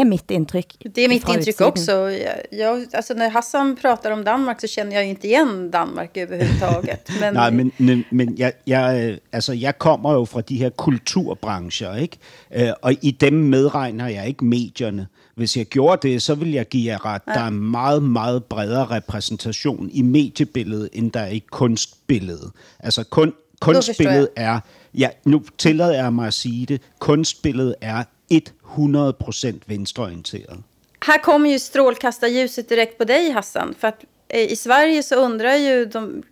är 0.00 0.04
mitt 0.04 0.30
intryck. 0.30 0.76
Det 0.94 1.04
är 1.04 1.08
mitt 1.08 1.28
intryck 1.28 1.60
också. 1.60 1.92
Jag, 1.92 2.36
jag, 2.50 2.86
alltså 2.92 3.14
när 3.14 3.30
Hassan 3.30 3.76
pratar 3.76 4.10
om 4.10 4.24
Danmark 4.24 4.60
så 4.60 4.66
känner 4.66 4.96
jag 4.96 5.06
inte 5.06 5.26
igen 5.26 5.70
Danmark 5.70 6.16
överhuvudtaget. 6.16 7.08
Men, 7.20 7.34
Nej, 7.34 7.52
men, 7.52 7.70
men, 7.76 8.04
men 8.10 8.36
jeg, 8.36 8.52
jeg, 8.64 9.18
altså, 9.32 9.52
jeg 9.52 9.78
kommer 9.78 10.12
jo 10.12 10.26
fra 10.26 10.40
de 10.40 10.56
her 10.56 10.70
kulturbrancher, 10.70 11.96
ikke? 11.96 12.18
Øh, 12.54 12.72
og 12.82 12.92
i 13.02 13.10
dem 13.10 13.32
medregner 13.32 14.08
jeg 14.08 14.26
ikke 14.26 14.44
medierne. 14.44 15.06
Hvis 15.38 15.56
jeg 15.56 15.66
gjorde 15.66 16.08
det, 16.08 16.22
så 16.22 16.34
vil 16.34 16.52
jeg 16.52 16.68
give 16.68 16.92
jer 16.92 17.04
ret. 17.04 17.22
Ja. 17.28 17.32
Der 17.32 17.40
er 17.40 17.50
meget, 17.50 18.02
meget 18.02 18.44
bredere 18.44 18.84
repræsentation 18.90 19.90
i 19.92 20.02
mediebilledet, 20.02 20.88
end 20.92 21.12
der 21.12 21.20
er 21.20 21.30
i 21.30 21.42
kunstbilledet. 21.50 22.52
Altså 22.78 23.04
kun, 23.04 23.32
kunstbilledet 23.60 24.28
er, 24.36 24.60
ja, 24.94 25.08
nu 25.24 25.42
tillader 25.58 25.94
jeg 25.94 26.12
mig 26.12 26.26
at 26.26 26.34
sige 26.34 26.66
det, 26.66 26.82
kunstbilledet 26.98 27.74
er 27.80 28.04
100% 28.32 29.58
venstreorienteret. 29.66 30.62
Här 31.06 31.18
kommer 31.18 31.50
ju 31.50 31.58
strålkastarljuset 31.58 32.68
direkt 32.68 32.98
på 32.98 33.04
dig 33.04 33.30
Hassan. 33.30 33.74
För 33.78 33.88
att 33.88 34.04
eh, 34.28 34.52
i 34.52 34.56
Sverige 34.56 35.02
så 35.02 35.16
undrar 35.16 35.54
ju 35.54 35.84
de 35.84 36.22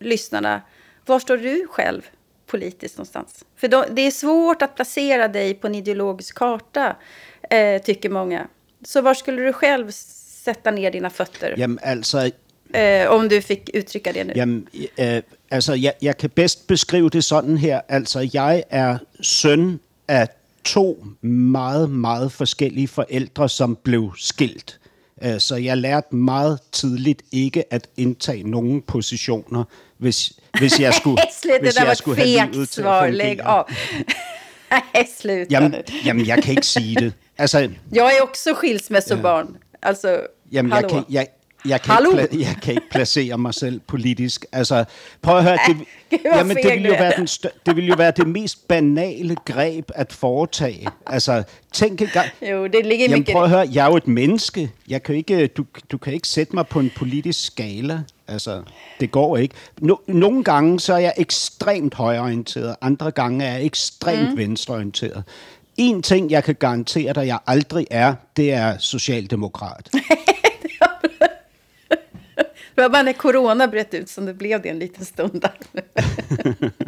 lyssnarna, 0.00 0.62
var 1.06 1.18
står 1.18 1.36
du 1.36 1.66
själv 1.70 2.02
politiskt 2.46 2.98
någonstans? 2.98 3.44
För 3.56 3.68
då, 3.68 3.84
det 3.90 4.02
är 4.02 4.10
svårt 4.10 4.62
att 4.62 4.74
placera 4.74 5.28
dig 5.28 5.54
på 5.54 5.66
en 5.66 5.74
ideologisk 5.74 6.38
karta, 6.38 6.96
eh, 7.52 7.80
tycker 7.82 8.10
många. 8.10 8.46
Så 8.84 9.00
var 9.00 9.14
skulle 9.14 9.46
du 9.46 9.52
själv 9.52 9.90
sätta 10.44 10.70
ner 10.70 10.90
dina 10.90 11.10
fötter? 11.10 11.54
Jamen 11.58 11.78
altså... 11.82 12.30
Eh, 12.74 13.10
om 13.10 13.28
du 13.28 13.40
fick 13.40 13.70
uttrycka 13.74 14.12
det 14.12 14.26
nu. 14.26 14.32
Jamen, 14.36 14.68
eh, 14.96 15.22
altså, 15.50 15.74
jeg, 15.74 15.92
jeg 16.02 16.16
kan 16.16 16.30
bedst 16.30 16.66
beskrive 16.66 17.10
det 17.10 17.24
sådan 17.24 17.58
her. 17.58 17.80
Altså, 17.88 18.30
jeg 18.34 18.64
er 18.70 18.98
søn 19.20 19.80
af 20.08 20.28
to 20.64 21.04
meget, 21.22 21.90
meget 21.90 22.32
forskellige 22.32 22.88
forældre, 22.88 23.48
som 23.48 23.78
blev 23.82 24.12
skilt. 24.18 24.78
Øh, 25.24 25.40
så 25.40 25.56
jeg 25.56 25.76
lærte 25.76 26.14
meget 26.16 26.58
tidligt 26.72 27.22
ikke 27.32 27.64
at 27.72 27.88
indtage 27.96 28.50
nogen 28.50 28.82
positioner, 28.82 29.64
hvis, 29.98 30.32
hvis 30.58 30.80
jeg 30.80 30.94
skulle, 30.94 31.16
hvis 31.62 31.76
jeg 31.76 31.96
skulle 31.96 32.16
have 32.16 32.52
livet 32.52 32.68
til 32.68 32.82
at 32.82 33.04
fungere. 33.04 33.64
Nej, 34.70 35.46
jamen, 35.50 35.74
jamen, 36.04 36.26
jeg 36.26 36.42
kan 36.42 36.50
ikke 36.50 36.66
sige 36.66 36.94
det. 36.94 37.12
Altså, 37.42 37.58
jeg 37.92 38.12
er 38.20 38.22
også 38.28 38.50
skilsmässobarn. 38.56 39.46
Ja. 39.52 39.88
Altså, 39.88 40.20
jamen, 40.52 40.72
jeg 40.72 40.88
kan, 40.88 41.04
jeg, 41.10 41.26
jeg 41.68 41.82
kan, 41.82 41.94
ikke, 42.12 42.22
pla- 42.22 42.40
jeg 42.40 42.56
kan 42.62 42.74
ikke 42.74 42.90
placere 42.90 43.38
mig 43.38 43.54
selv 43.54 43.80
politisk. 43.86 44.46
Altså, 44.52 44.84
prøv 45.22 45.36
at 45.36 45.44
høre, 45.44 45.58
det, 45.66 45.76
jamen, 46.36 46.56
det, 46.56 46.72
vil 46.74 46.86
jo 46.86 46.92
være 46.92 47.12
den 47.16 47.26
stør- 47.26 47.58
det 47.66 47.76
vil 47.76 47.86
jo 47.86 47.94
være 47.98 48.12
det 48.16 48.28
mest 48.28 48.68
banale 48.68 49.36
greb 49.44 49.90
at 49.94 50.12
foretage. 50.12 50.88
Altså, 51.06 51.42
tænk 51.72 52.02
gang. 52.12 52.28
Jo, 52.50 52.66
det 52.66 52.86
ligger 52.86 53.06
jamen, 53.08 53.24
prøv 53.32 53.42
at 53.42 53.50
høre, 53.50 53.68
jeg 53.72 53.86
er 53.86 53.90
jo 53.90 53.96
et 53.96 54.08
menneske. 54.08 54.70
Jeg 54.88 55.02
kan 55.02 55.14
ikke, 55.14 55.46
du, 55.46 55.64
du 55.92 55.98
kan 55.98 56.12
ikke 56.12 56.28
sætte 56.28 56.56
mig 56.56 56.66
på 56.66 56.80
en 56.80 56.90
politisk 56.96 57.46
skala. 57.46 58.02
Altså, 58.28 58.62
det 59.00 59.10
går 59.10 59.36
ikke. 59.36 59.54
No, 59.80 59.94
nogle 60.06 60.44
gange 60.44 60.80
så 60.80 60.94
er 60.94 60.98
jeg 60.98 61.12
ekstremt 61.16 61.94
højorienteret, 61.94 62.76
andre 62.80 63.10
gange 63.10 63.44
er 63.44 63.52
jeg 63.52 63.64
ekstremt 63.64 64.30
mm. 64.30 64.36
venstreorienteret. 64.36 65.24
En 65.76 66.02
ting, 66.02 66.30
jeg 66.30 66.44
kan 66.44 66.54
garantere 66.54 67.12
dig, 67.12 67.26
jeg 67.26 67.38
aldrig 67.46 67.86
er, 67.90 68.14
det 68.36 68.52
er 68.52 68.78
socialdemokrat. 68.78 69.88
Det 72.74 72.82
var 72.82 72.88
bara 72.88 73.02
när 73.02 73.12
corona 73.12 73.68
bröt 73.68 73.94
ut 73.94 74.08
som 74.08 74.26
det 74.26 74.34
blev 74.34 74.62
det 74.62 74.68
en 74.68 74.78
liten 74.78 75.04
stund 75.04 75.40
där. 75.40 75.58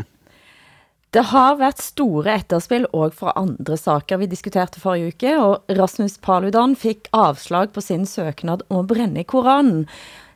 Det 1.11 1.21
har 1.21 1.57
været 1.57 1.79
store 1.79 2.33
etterspil 2.35 2.89
også 2.91 3.17
fra 3.21 3.33
andre 3.39 3.77
saker 3.79 4.19
vi 4.19 4.27
diskuterte 4.27 4.81
forrige 4.83 5.13
uke, 5.13 5.35
og 5.39 5.77
Rasmus 5.79 6.17
Paludan 6.19 6.75
fik 6.77 7.07
avslag 7.15 7.71
på 7.73 7.81
sin 7.81 8.07
søknad 8.07 8.65
om 8.69 8.81
at 8.81 8.89
brænde 8.91 9.23
Koranen. 9.25 9.87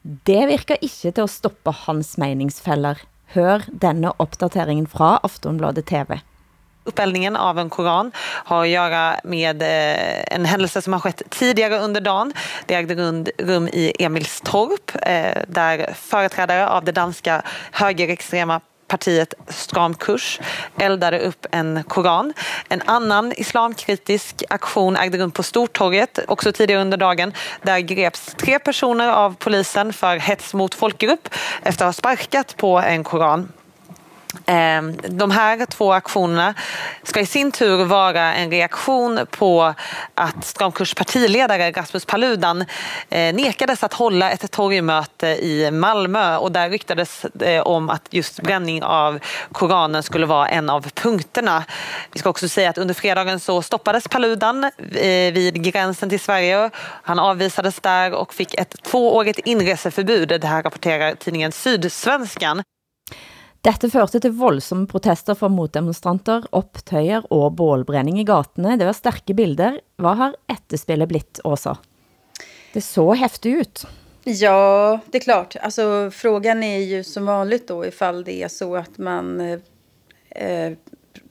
Det 0.03 0.47
virker 0.47 0.79
ikke 0.79 1.11
til 1.11 1.25
at 1.25 1.31
stoppe 1.31 1.73
hans 1.73 2.15
meningsfælder. 2.19 3.03
Hør 3.35 3.67
denne 3.83 4.13
opdateringen 4.21 4.87
fra 4.87 5.19
Aftonbladet 5.25 5.91
TV. 5.91 6.21
Uppeldningen 6.89 7.37
av 7.37 7.59
en 7.59 7.71
koran 7.71 8.13
har 8.19 8.63
att 8.63 8.69
göra 8.69 9.21
med 9.25 9.63
eh, 9.63 10.35
en 10.35 10.45
händelse 10.45 10.83
som 10.83 10.93
har 10.93 11.01
skett 11.01 11.23
tidigare 11.31 11.79
under 11.79 12.01
dagen. 12.01 12.33
Det 12.67 12.75
ägde 12.75 12.95
rum 13.39 13.69
i 13.69 13.93
Emilstorp 13.99 14.91
eh, 15.03 15.43
där 15.49 15.95
företrädare 15.95 16.69
av 16.69 16.85
det 16.85 16.93
danska 16.93 17.43
högerextrema 17.73 18.61
partiet 18.89 19.35
Stram 19.49 19.95
kurs 19.95 20.41
eldade 20.79 21.19
upp 21.19 21.47
en 21.51 21.85
koran. 21.89 22.33
En 22.69 22.83
annan 22.85 23.33
islamkritisk 23.37 24.43
aktion 24.51 24.97
ägde 24.97 25.19
rum 25.19 25.31
på 25.31 25.43
Stortorget 25.43 26.19
också 26.29 26.53
tidigare 26.53 26.81
under 26.81 26.97
dagen. 26.97 27.33
Där 27.63 27.79
greps 27.79 28.35
tre 28.37 28.59
personer 28.59 29.09
av 29.09 29.37
polisen 29.39 29.93
för 29.93 30.17
hets 30.17 30.55
mot 30.55 30.75
folkgrupp 30.75 31.29
efter 31.63 31.85
att 31.85 31.89
ha 31.89 31.93
sparkat 31.93 32.57
på 32.57 32.79
en 32.79 33.05
koran. 33.05 33.49
Ehm, 34.47 34.97
de 35.09 35.31
här 35.31 35.67
två 35.67 35.93
aktionerna 35.93 36.55
ska 37.03 37.21
i 37.21 37.27
sin 37.27 37.53
tur 37.53 37.85
vara 37.85 38.35
en 38.35 38.51
reaktion 38.51 39.27
på 39.31 39.75
att 40.15 40.45
Stramkurs 40.45 40.95
partiledare 40.95 41.71
Rasmus 41.71 42.05
Paludan 42.05 42.65
eh, 43.09 43.35
nekades 43.35 43.85
att 43.85 43.93
hålla 43.93 44.31
ett 44.31 44.51
torgmöte 44.51 45.27
i 45.27 45.71
Malmö 45.71 46.37
och 46.37 46.53
där 46.53 46.71
ryktades 46.71 47.27
det 47.33 47.61
om 47.61 47.91
att 47.91 48.03
just 48.11 48.41
bränning 48.41 48.83
av 48.83 49.19
Koranen 49.53 50.03
skulle 50.03 50.27
vara 50.27 50.49
en 50.49 50.71
av 50.71 50.91
punkterna. 50.91 51.65
Vi 52.13 52.19
ska 52.19 52.31
också 52.31 52.49
säga 52.49 52.71
att 52.71 52.79
under 52.79 52.95
fredagen 52.95 53.41
så 53.41 53.63
stoppades 53.63 54.09
Paludan 54.09 54.65
eh, 54.65 55.33
vid 55.33 55.63
gränsen 55.63 56.11
till 56.11 56.21
Sverige. 56.21 56.71
Han 57.03 57.19
avvisades 57.19 57.81
där 57.81 58.13
och 58.13 58.35
fick 58.35 58.55
ett 58.55 58.83
tvåårigt 58.83 59.39
inreseförbud. 59.39 60.29
Det 60.29 60.47
här 60.47 60.63
rapporterar 60.63 61.15
tidningen 61.15 61.53
Sydsvenskan. 61.53 62.63
Dette 63.69 63.91
førte 63.93 64.17
til 64.25 64.33
voldsomme 64.33 64.89
protester 64.89 65.37
fra 65.37 65.51
motdemonstranter, 65.53 66.47
optøyer 66.57 67.27
og 67.35 67.51
bålbrenning 67.59 68.17
i 68.23 68.25
gatene. 68.25 68.79
Det 68.81 68.87
var 68.89 68.97
stærke 68.97 69.35
bilder. 69.37 69.77
Hvad 70.01 70.17
har 70.17 70.37
etterspillet 70.49 71.11
blitt 71.11 71.41
Åsa? 71.45 71.75
Det 72.73 72.81
så 72.81 73.13
häftigt 73.15 73.61
ut. 73.61 73.87
Ja, 74.25 75.01
det 75.07 75.19
är 75.19 75.21
klart. 75.21 75.57
Alltså, 75.61 76.11
frågan 76.11 76.63
är 76.63 76.79
ju 76.79 77.05
som 77.05 77.27
vanligt 77.27 77.69
då 77.69 77.87
ifall 77.87 78.25
det 78.25 78.43
är 78.43 78.49
så 78.49 78.77
att 78.77 78.99
man 78.99 79.41
eh, 80.31 80.73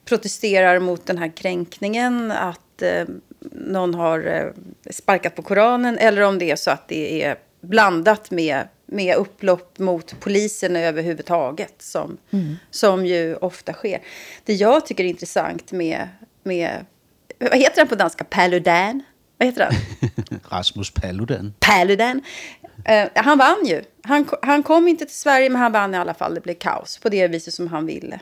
protesterar 0.06 0.80
mot 0.80 1.06
den 1.06 1.18
här 1.18 1.38
kränkningen, 1.38 2.32
att 2.32 2.82
eh, 2.82 3.06
någon 3.52 3.94
har 3.94 4.28
eh, 4.28 4.48
sparkat 4.92 5.36
på 5.36 5.42
Koranen 5.42 5.98
eller 5.98 6.22
om 6.22 6.40
det 6.40 6.52
är 6.52 6.56
så 6.56 6.72
att 6.72 6.88
det 6.88 7.24
är 7.24 7.36
blandat 7.62 8.32
med 8.32 8.68
med 8.88 9.16
upplopp 9.16 9.80
mot 9.80 10.20
polisen 10.20 10.76
överhuvudtaget 10.76 11.74
som, 11.82 12.18
mm. 12.32 12.56
som 12.72 13.06
ju 13.06 13.36
ofta 13.36 13.74
sker. 13.74 14.02
Det 14.44 14.54
jag 14.54 14.86
tycker 14.86 15.04
är 15.04 15.08
intressant 15.08 15.72
med, 15.72 16.08
med 16.44 16.86
vad 17.40 17.58
heter 17.58 17.78
han 17.78 17.88
på 17.88 17.96
danska? 17.96 18.24
Paludan? 18.24 19.04
Vad 19.38 19.48
heter 19.48 19.64
han? 19.64 19.74
Rasmus 20.50 20.92
Paludan. 20.92 21.54
Paludan. 21.60 22.22
Uh, 22.90 23.08
han 23.16 23.38
vann 23.38 23.66
ju. 23.66 23.84
Han, 24.02 24.26
han 24.42 24.64
kom 24.64 24.88
inte 24.88 25.06
till 25.06 25.16
Sverige, 25.16 25.50
men 25.50 25.62
han 25.62 25.72
vann 25.72 25.94
i 25.94 25.98
alla 25.98 26.14
fall. 26.14 26.36
Det 26.36 26.42
blev 26.42 26.54
kaos 26.54 26.98
på 26.98 27.10
det 27.10 27.28
viset 27.28 27.54
som 27.54 27.68
han 27.68 27.86
ville. 27.86 28.20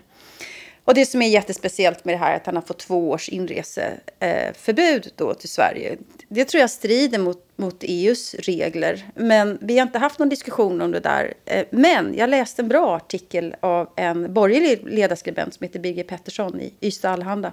Och 0.85 0.93
det 0.93 1.05
som 1.05 1.21
är 1.21 1.27
jättespeciellt 1.27 2.05
med 2.05 2.13
det 2.13 2.19
här 2.19 2.31
är 2.31 2.35
att 2.35 2.45
han 2.45 2.55
har 2.55 2.61
fått 2.61 2.79
två 2.79 3.09
års 3.09 3.29
inreseförbud 3.29 5.11
då 5.15 5.33
till 5.33 5.49
Sverige. 5.49 5.97
Det 6.27 6.45
tror 6.45 6.61
jag 6.61 6.69
strider 6.69 7.19
mot, 7.19 7.44
mot 7.55 7.75
EUs 7.81 8.33
regler. 8.33 9.05
Men 9.15 9.57
vi 9.61 9.77
har 9.77 9.85
inte 9.87 9.99
haft 9.99 10.19
någon 10.19 10.29
diskussion 10.29 10.81
om 10.81 10.91
det 10.91 10.99
där. 10.99 11.33
Eh, 11.45 11.65
men 11.69 12.15
jag 12.17 12.29
läste 12.29 12.61
en 12.61 12.67
bra 12.67 12.95
artikel 12.95 13.55
av 13.59 13.89
en 13.95 14.33
borgerlig 14.33 14.83
ledarskribent 14.89 15.53
som 15.53 15.63
heter 15.63 15.79
Birger 15.79 16.03
Pettersson 16.03 16.61
i 16.61 16.73
Ystad 16.81 17.11
Allhanda. 17.11 17.51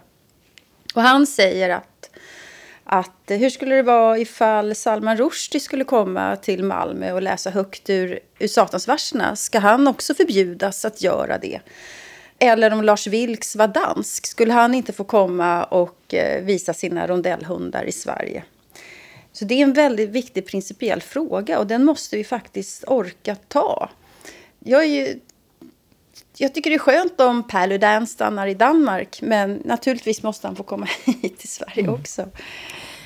Och 0.95 1.03
han 1.03 1.27
säger 1.27 1.71
att, 1.71 2.11
att 2.85 3.23
hur 3.27 3.51
skulle 3.51 3.75
det 3.75 3.83
vara 3.83 4.19
ifall 4.19 4.75
Salman 4.75 5.17
Rushdie 5.17 5.61
skulle 5.61 5.85
komma 5.85 6.37
till 6.37 6.65
Malmö 6.65 7.13
och 7.13 7.23
läsa 7.23 7.51
högt 7.51 7.91
ur, 7.91 8.21
ur 8.39 8.49
Satansverserna? 8.49 9.37
Ska 9.37 9.59
han 9.59 9.89
också 9.89 10.15
förbjudas 10.15 10.85
att 10.85 11.03
göra 11.03 11.39
det? 11.39 11.61
Eller 12.39 12.73
om 12.73 12.83
Lars 12.83 13.07
Vilks 13.07 13.57
var 13.57 13.69
dansk, 13.69 14.27
skulle 14.27 14.53
han 14.53 14.75
inte 14.75 14.93
få 14.93 15.05
komma 15.05 15.65
och 15.65 16.15
eh, 16.15 16.45
visa 16.45 16.75
sina 16.75 17.07
rondellhundar 17.07 17.85
i 17.85 17.93
Sverige? 17.93 18.45
Så 19.33 19.45
det 19.45 19.55
är 19.55 19.63
en 19.63 19.73
väldigt 19.73 20.11
viktig 20.11 20.47
principiell 20.47 21.01
fråga 21.01 21.59
och 21.59 21.67
den 21.67 21.85
måste 21.85 22.17
vi 22.17 22.25
faktiskt 22.25 22.85
orka 22.87 23.37
ta. 23.49 23.91
Jag 24.59 24.83
är 24.83 24.89
ju 24.89 25.21
Jag 26.37 26.55
tycker 26.55 26.71
det 26.71 26.77
är 26.77 26.79
skönt 26.79 27.21
om 27.21 27.43
Paludan 27.43 28.07
stannar 28.07 28.47
i 28.47 28.55
Danmark, 28.55 29.23
men 29.23 29.63
naturligtvis 29.65 30.23
måste 30.23 30.47
han 30.47 30.57
få 30.57 30.63
komma 30.63 30.87
hit 31.05 31.39
till 31.39 31.49
Sverige 31.49 31.89
också. 31.89 32.29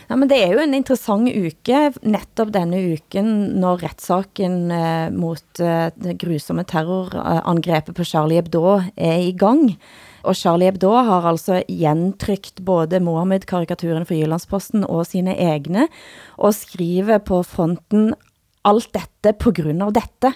Ja, 0.09 0.17
men 0.17 0.29
det 0.31 0.39
er 0.39 0.53
jo 0.55 0.63
en 0.63 0.75
interessant 0.75 1.31
uke, 1.35 1.93
netop 2.07 2.53
denne 2.55 2.79
uken, 2.95 3.31
når 3.59 3.81
retssaken 3.83 4.71
eh, 4.71 5.09
mot 5.11 5.61
eh, 5.61 5.89
det 5.95 6.15
grusomme 6.23 6.63
terrorangrebet 6.65 7.97
på 7.97 8.07
Charlie 8.07 8.39
Hebdo 8.39 8.79
er 8.95 9.19
i 9.19 9.33
gang. 9.33 9.73
Og 10.27 10.35
Charlie 10.35 10.69
Hebdo 10.71 10.91
har 11.07 11.27
altså 11.31 11.61
gentrykt 11.71 12.65
både 12.67 12.99
Mohammed-karikaturen 13.05 14.07
for 14.09 14.19
Jyllandsposten 14.19 14.83
og 14.85 15.07
sine 15.07 15.37
egne, 15.39 15.87
og 16.37 16.57
skriver 16.57 17.23
på 17.23 17.43
fronten 17.47 18.11
alt 18.67 18.91
dette 18.97 19.37
på 19.39 19.53
grund 19.55 19.87
av 19.87 19.95
dette. 19.95 20.33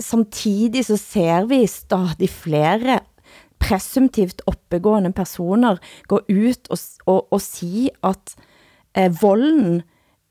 Samtidig 0.00 0.86
så 0.88 0.96
ser 1.00 1.48
vi 1.50 1.66
stadig 1.68 2.30
flere 2.32 3.02
presumtivt 3.58 4.44
oppegående 4.48 5.10
personer 5.12 5.80
gå 6.08 6.20
ut 6.28 6.70
og, 6.70 6.82
og, 7.10 7.26
og 7.34 7.40
si 7.42 7.88
at 8.06 8.34
eh, 8.94 9.10
volden 9.20 9.82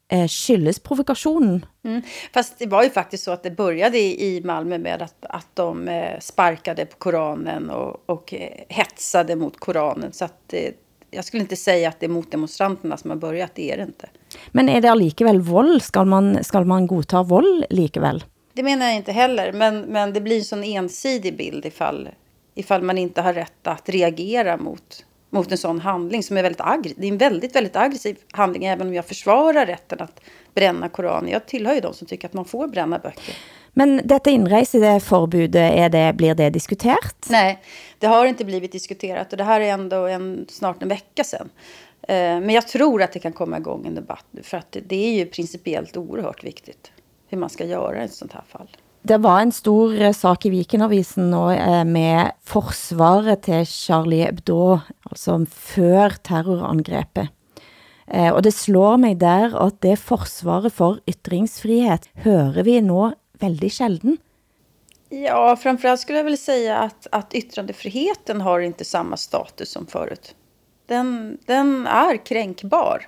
eh, 0.08 0.28
skyldes 0.28 0.80
provokationen. 0.80 1.66
Mm. 1.84 2.02
Fast 2.34 2.60
det 2.60 2.66
var 2.66 2.84
ju 2.84 2.90
faktiskt 2.90 3.24
så 3.24 3.32
att 3.32 3.44
det 3.44 3.52
började 3.52 3.98
i 4.00 4.42
Malmö 4.46 4.78
med 4.78 5.02
att, 5.02 5.26
att 5.30 5.48
de 5.54 5.88
eh, 5.88 6.20
sparkade 6.20 6.86
på 6.86 6.98
Koranen 6.98 7.70
och, 7.70 8.04
och 8.06 8.34
eh, 8.34 8.50
hetsade 8.70 9.36
mot 9.36 9.60
Koranen. 9.60 10.14
Så 10.14 10.26
att 10.26 10.54
eh, 10.54 10.72
jag 11.12 11.26
skulle 11.26 11.42
inte 11.42 11.56
säga 11.56 11.90
att 11.90 12.00
det 12.00 12.06
är 12.06 12.10
mot 12.10 12.32
demonstranterna 12.32 12.98
som 12.98 13.10
har 13.10 13.18
börjat, 13.18 13.52
det 13.56 13.72
är 13.72 13.78
det 13.78 13.84
inte. 13.84 14.10
Men 14.52 14.70
är 14.70 14.82
det 14.82 14.92
allikevel 14.92 15.42
vold? 15.42 15.84
Skal 15.84 16.06
man, 16.06 16.44
skal 16.44 16.66
man 16.66 16.88
godta 16.88 17.24
vold 17.24 17.66
likevel? 17.70 18.24
Det 18.54 18.64
menar 18.64 18.86
jag 18.86 18.96
inte 18.96 19.12
heller, 19.12 19.52
men, 19.54 19.82
men 19.82 20.14
det 20.14 20.22
blir 20.22 20.38
en 20.38 20.44
sån 20.44 20.64
ensidig 20.64 21.38
bild 21.38 21.66
ifall, 21.66 22.10
ifall 22.56 22.82
man 22.82 22.98
inte 22.98 23.22
har 23.22 23.34
rätt 23.34 23.68
att 23.68 23.90
reagera 23.90 24.58
mot, 24.58 25.06
mot 25.30 25.52
en 25.52 25.58
sån 25.58 25.80
handling 25.80 26.24
som 26.24 26.38
är 26.38 26.44
väldigt 26.44 26.62
aggressiv. 26.62 26.98
Det 27.00 27.08
är 27.08 27.12
en 27.12 27.18
väldigt, 27.18 27.56
väldigt 27.56 27.76
aggressiv 27.76 28.18
handling, 28.32 28.66
även 28.66 28.88
om 28.88 28.94
jag 28.94 29.06
försvarar 29.06 29.66
rätten 29.66 30.02
att 30.02 30.20
bränna 30.54 30.90
Koranen. 30.90 31.30
Jag 31.32 31.46
tillhör 31.46 31.74
ju 31.76 31.82
de 31.82 31.94
som 31.94 32.08
tycker 32.08 32.28
att 32.28 32.34
man 32.34 32.46
får 32.46 32.68
bränna 32.68 33.00
böcker. 33.00 33.36
Men 33.74 34.02
dette 34.04 34.32
indrejseforbudet, 34.32 35.74
er 35.74 35.90
det, 35.90 36.14
blir 36.14 36.36
det 36.36 36.50
diskutert? 36.50 37.30
Nej, 37.30 37.60
det 38.00 38.08
har 38.08 38.26
inte 38.26 38.46
blivit 38.46 38.72
diskuterat 38.72 39.32
och 39.32 39.38
det 39.38 39.44
här 39.44 39.62
är 39.62 39.72
ändå 39.72 40.06
en, 40.06 40.46
snart 40.50 40.82
en 40.84 40.90
vecka 40.90 41.24
sedan. 41.24 41.50
Eh, 42.02 42.16
Men 42.16 42.50
jag 42.50 42.68
tror 42.68 43.02
att 43.02 43.12
det 43.12 43.20
kan 43.20 43.34
komma 43.34 43.58
igång 43.58 43.88
en 43.88 43.96
debatt 43.96 44.26
för 44.44 44.58
att 44.58 44.72
det, 44.72 44.80
det 44.80 44.96
är 44.96 45.14
ju 45.14 45.26
principiellt 45.26 45.98
oerhört 45.98 46.44
viktigt 46.44 46.92
hur 47.28 47.38
man 47.38 47.50
ska 47.50 47.66
göra 47.66 48.02
i 48.02 48.06
ett 48.06 48.14
sånt 48.14 48.34
här 48.34 48.44
fall. 48.48 48.68
Det 49.02 49.18
var 49.18 49.42
en 49.42 49.52
stor 49.52 49.94
eh, 50.02 50.14
sak 50.14 50.46
i 50.46 50.52
Vikenavisen 50.52 51.30
nå 51.32 51.44
eh, 51.54 51.84
med 51.88 52.34
forsvaret 52.44 53.46
til 53.46 53.66
Charlie 53.70 54.26
Hebdo, 54.26 54.80
altså 55.08 55.38
før 55.48 56.18
terrorangrebet. 56.28 57.32
Eh, 58.08 58.32
og 58.34 58.42
det 58.44 58.56
slår 58.56 58.98
mig 59.04 59.20
der 59.22 59.56
at 59.56 59.80
det 59.86 59.98
forsvaret 60.00 60.74
for 60.74 61.00
ytringsfrihet 61.08 62.10
hører 62.26 62.64
vi 62.68 62.80
nå 62.82 63.12
väldigt 63.40 63.78
sjelden. 63.78 64.18
Ja, 65.10 65.56
framförallt 65.56 66.00
skulle 66.00 66.18
jag 66.18 66.26
väl 66.26 66.38
säga 66.38 66.78
att, 66.78 67.08
att 67.12 67.34
yttrandefriheten 67.34 68.42
har 68.42 68.60
inte 68.60 68.86
samma 68.86 69.18
status 69.18 69.72
som 69.72 69.88
förut. 69.88 70.36
Den, 70.86 71.38
den 71.46 71.88
är 71.88 72.26
kränkbar. 72.26 73.06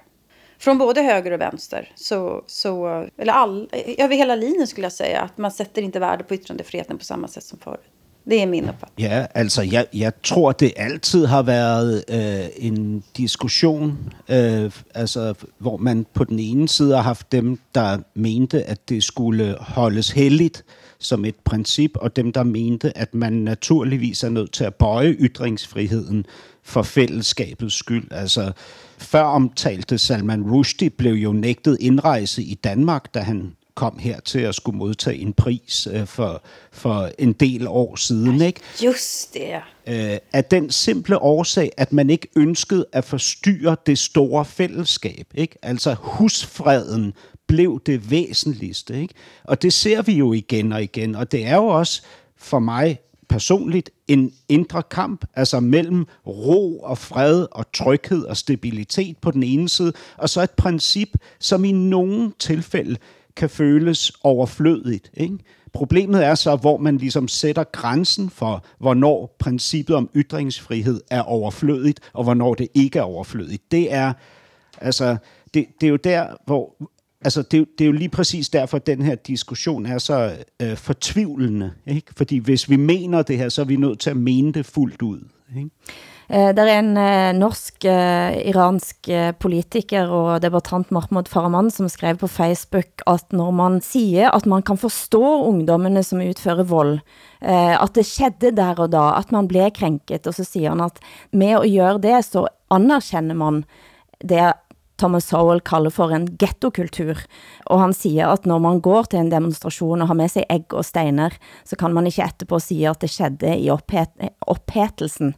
Från 0.60 0.78
både 0.78 1.02
höger 1.02 1.32
och 1.32 1.42
vänster. 1.42 1.92
Så, 1.96 2.44
så, 2.48 2.88
eller 3.18 3.34
all, 3.34 3.70
över 3.98 4.16
hela 4.16 4.36
linjen 4.36 4.68
skulle 4.68 4.86
jag 4.86 4.92
säga. 4.92 5.22
Att 5.22 5.38
man 5.38 5.52
sätter 5.52 5.82
inte 5.82 6.00
värde 6.00 6.24
på 6.24 6.34
yttrandefriheten 6.34 6.98
på 6.98 7.06
samma 7.06 7.28
sätt 7.28 7.44
som 7.44 7.60
förut. 7.60 7.80
Det 8.24 8.42
är 8.42 8.48
min 8.48 8.70
uppfattning. 8.70 9.08
Ja, 9.08 9.26
altså 9.34 9.62
jeg, 9.64 9.86
jeg 9.94 10.22
tror, 10.24 10.52
det 10.52 10.74
altid 10.76 11.26
har 11.26 11.42
været 11.42 12.04
øh, 12.10 12.40
eh, 12.40 12.50
en 12.58 13.04
diskussion, 13.18 14.14
øh, 14.30 14.72
altså, 14.94 15.34
hvor 15.58 15.78
man 15.78 16.06
på 16.14 16.24
den 16.24 16.40
ene 16.40 16.68
side 16.68 16.96
har 16.96 17.02
haft 17.02 17.32
dem, 17.32 17.60
der 17.76 17.98
mente, 18.14 18.64
at 18.64 18.90
det 18.90 19.04
skulle 19.04 19.56
holdes 19.60 20.12
heligt 20.12 20.64
som 21.00 21.26
et 21.26 21.36
princip, 21.46 21.92
og 21.96 22.16
dem, 22.16 22.32
der 22.32 22.44
mente, 22.44 22.98
at 22.98 23.14
man 23.14 23.34
naturligvis 23.34 24.24
er 24.24 24.30
nødt 24.30 24.52
til 24.52 24.64
at 24.64 24.76
bøje 24.76 25.16
ytringsfriheden 25.20 26.26
for 26.64 26.82
fællesskabets 26.82 27.76
skyld. 27.76 28.12
Altså, 28.12 28.52
før 29.00 29.22
omtalte 29.22 29.98
Salman 29.98 30.52
Rushdie 30.52 30.90
blev 30.90 31.14
jo 31.14 31.34
nægtet 31.34 31.78
indrejse 31.80 32.44
i 32.44 32.54
Danmark, 32.54 33.14
da 33.14 33.20
han 33.20 33.56
kom 33.80 33.98
her 34.00 34.20
til 34.20 34.40
at 34.40 34.56
skulle 34.56 34.78
modtage 34.78 35.18
en 35.18 35.34
pris 35.34 35.88
øh, 35.92 36.06
for, 36.06 36.44
for 36.72 37.10
en 37.20 37.34
del 37.34 37.68
år 37.68 37.96
siden. 37.96 38.42
Ikke? 38.42 38.60
Just 38.86 39.34
det. 39.34 39.54
Øh, 39.88 40.18
af 40.34 40.46
den 40.46 40.72
simple 40.72 41.18
årsag, 41.22 41.72
at 41.78 41.94
man 41.94 42.10
ikke 42.10 42.28
ønskede 42.36 42.86
at 42.92 43.06
forstyrre 43.06 43.78
det 43.86 43.98
store 43.98 44.46
fællesskab. 44.46 45.28
Ikke? 45.34 45.58
Altså 45.62 45.96
husfreden 46.00 47.14
blev 47.48 47.82
det 47.86 48.12
væsentligste. 48.12 49.02
Ikke? 49.02 49.14
Og 49.44 49.62
det 49.62 49.74
ser 49.74 50.02
vi 50.02 50.14
jo 50.14 50.34
igen 50.34 50.74
og 50.74 50.84
igen, 50.84 51.16
og 51.16 51.32
det 51.32 51.46
er 51.46 51.56
jo 51.56 51.68
også 51.68 52.02
for 52.38 52.60
mig 52.60 53.00
personligt 53.30 53.90
en 54.08 54.34
indre 54.50 54.84
kamp, 54.84 55.26
altså 55.36 55.60
mellem 55.60 56.06
ro 56.28 56.80
og 56.80 56.98
fred 56.98 57.48
og 57.52 57.72
tryghed 57.72 58.24
og 58.24 58.38
stabilitet 58.38 59.18
på 59.18 59.32
den 59.32 59.44
ene 59.44 59.70
side, 59.70 59.94
og 60.18 60.30
så 60.30 60.42
et 60.42 60.52
princip, 60.52 61.10
som 61.40 61.66
i 61.66 61.72
nogle 61.72 62.32
tilfælde 62.40 62.98
kan 63.36 63.50
føles 63.50 64.12
overflødigt. 64.24 65.12
Ikke? 65.14 65.38
Problemet 65.74 66.26
er 66.26 66.36
så, 66.36 66.56
hvor 66.56 66.78
man 66.78 66.98
ligesom 66.98 67.28
sætter 67.28 67.64
grænsen 67.64 68.30
for, 68.30 68.64
hvornår 68.80 69.36
princippet 69.40 69.96
om 69.96 70.10
ytringsfrihed 70.16 71.02
er 71.12 71.22
overflødigt, 71.22 72.00
og 72.14 72.24
hvornår 72.24 72.54
det 72.54 72.68
ikke 72.74 73.00
er 73.00 73.04
overflødigt. 73.04 73.72
Det 73.72 73.94
er, 73.94 74.14
altså, 74.78 75.18
det, 75.54 75.66
det 75.82 75.88
er 75.88 75.92
jo 75.92 75.96
der, 75.96 76.28
hvor, 76.46 76.76
altså 77.22 77.42
det, 77.42 77.68
det 77.78 77.84
er 77.84 77.86
jo 77.86 77.92
lige 77.92 78.10
præcis 78.10 78.50
derfor, 78.50 78.78
at 78.78 78.88
den 78.88 79.02
her 79.02 79.16
diskussion 79.16 79.86
er 79.86 79.98
så 79.98 80.32
øh, 80.62 80.78
fortvivlende. 80.78 81.72
Ikke? 81.88 82.14
Fordi 82.18 82.38
hvis 82.38 82.70
vi 82.70 82.76
mener 82.76 83.22
det 83.22 83.38
her, 83.38 83.50
så 83.50 83.62
er 83.62 83.66
vi 83.66 83.76
nødt 83.76 84.00
til 84.00 84.10
at 84.10 84.18
mene 84.18 84.52
det 84.52 84.66
fuldt 84.66 85.02
ud. 85.02 85.20
Ikke? 85.58 85.70
Eh, 86.30 86.54
Der 86.56 86.64
er 86.64 86.80
en 86.80 86.98
eh, 86.98 87.34
norsk-iransk 87.34 89.10
eh, 89.10 89.28
eh, 89.28 89.34
politiker 89.34 90.08
og 90.08 90.42
debattant 90.42 90.92
Mahmoud 90.92 91.26
Farahman 91.26 91.72
som 91.72 91.90
skrev 91.90 92.18
på 92.18 92.28
Facebook 92.28 93.02
at 93.08 93.26
når 93.34 93.52
man 93.52 93.82
siger 93.82 94.30
at 94.32 94.46
man 94.46 94.62
kan 94.62 94.78
forstå 94.78 95.42
ungdommene 95.50 96.04
som 96.04 96.22
udfører 96.22 96.64
vold, 96.64 97.00
eh, 97.42 97.84
at 97.84 97.96
det 97.96 98.06
skedde 98.06 98.56
der 98.56 98.76
og 98.78 98.92
da, 98.92 99.18
at 99.18 99.32
man 99.32 99.48
blev 99.48 99.72
krænket, 99.74 100.28
og 100.28 100.34
så 100.34 100.44
siger 100.44 100.70
han 100.70 100.82
at 100.86 101.02
med 101.34 101.58
at 101.58 101.72
gøre 101.72 101.98
det, 101.98 102.26
så 102.26 102.48
anerkender 102.70 103.36
man 103.36 103.64
det 104.22 104.54
Thomas 105.00 105.26
Sowell 105.32 105.62
kalder 105.66 105.94
for 105.96 106.12
en 106.16 106.26
ghettokultur. 106.40 107.22
Og 107.72 107.80
han 107.82 107.94
siger, 107.96 108.28
at 108.34 108.46
når 108.50 108.60
man 108.64 108.82
går 108.84 109.10
til 109.12 109.20
en 109.24 109.32
demonstration 109.32 110.02
og 110.04 110.08
har 110.12 110.18
med 110.20 110.30
sig 110.34 110.46
egg 110.50 110.74
og 110.76 110.86
steiner, 110.86 111.34
så 111.66 111.76
kan 111.80 111.94
man 111.96 112.08
ikke 112.10 112.24
etterpå 112.28 112.60
sige, 112.60 112.90
at 112.92 113.02
det 113.02 113.10
skedde 113.14 113.56
i 113.58 113.70
opphet 113.74 114.12
opphetelsen. 114.48 115.34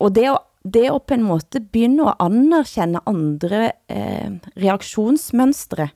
Og 0.00 0.14
det, 0.16 0.28
å- 0.32 0.42
det 0.64 0.86
å 0.90 0.98
på 0.98 1.14
en 1.18 1.26
måte 1.28 1.60
begynne 1.60 2.08
å 2.08 2.16
anerkende 2.24 3.02
andre 3.06 3.72
eh, 3.92 4.30
reaktionsmønstre, 4.60 5.90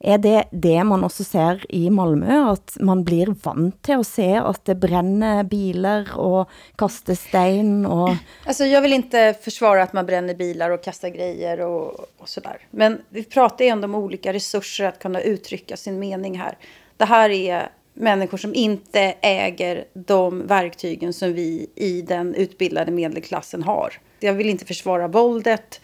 er 0.00 0.18
det 0.18 0.44
det 0.50 0.78
man 0.86 1.02
også 1.04 1.24
ser 1.26 1.64
i 1.74 1.88
Malmø, 1.90 2.52
at 2.52 2.76
man 2.80 3.02
blir 3.04 3.32
vant 3.42 3.74
til 3.82 3.98
at 3.98 4.06
se 4.06 4.28
at 4.38 4.60
det 4.68 4.78
brænder 4.80 5.42
biler 5.50 6.12
og 6.14 6.52
kaster 6.78 7.18
sten 7.18 7.86
og... 7.86 8.14
Alltså, 8.46 8.64
jag 8.64 8.82
vill 8.82 8.92
inte 8.92 9.34
försvara 9.42 9.82
att 9.82 9.92
man 9.92 10.06
bränner 10.06 10.34
bilar 10.34 10.70
och 10.70 10.84
kastar 10.84 11.08
grejer 11.08 11.60
och, 11.60 12.08
så 12.20 12.26
sådär. 12.26 12.58
Men 12.70 13.00
vi 13.08 13.24
pratar 13.24 13.64
ju 13.64 13.70
ändå 13.70 13.84
om 13.84 13.94
olika 13.94 14.32
resurser 14.32 14.84
att 14.84 14.98
kunna 14.98 15.20
uttrycka 15.20 15.76
sin 15.76 15.98
mening 15.98 16.38
här. 16.38 16.58
Det 16.96 17.04
här 17.04 17.30
är 17.30 17.68
människor 17.94 18.38
som 18.38 18.54
inte 18.54 19.14
äger 19.20 19.84
de 19.94 20.46
verktygen 20.46 21.12
som 21.12 21.32
vi 21.32 21.70
i 21.74 22.02
den 22.02 22.34
utbildade 22.34 22.92
medelklassen 22.92 23.62
har. 23.62 23.94
Jag 24.20 24.32
vill 24.32 24.48
inte 24.48 24.64
försvara 24.64 25.08
våldet. 25.08 25.80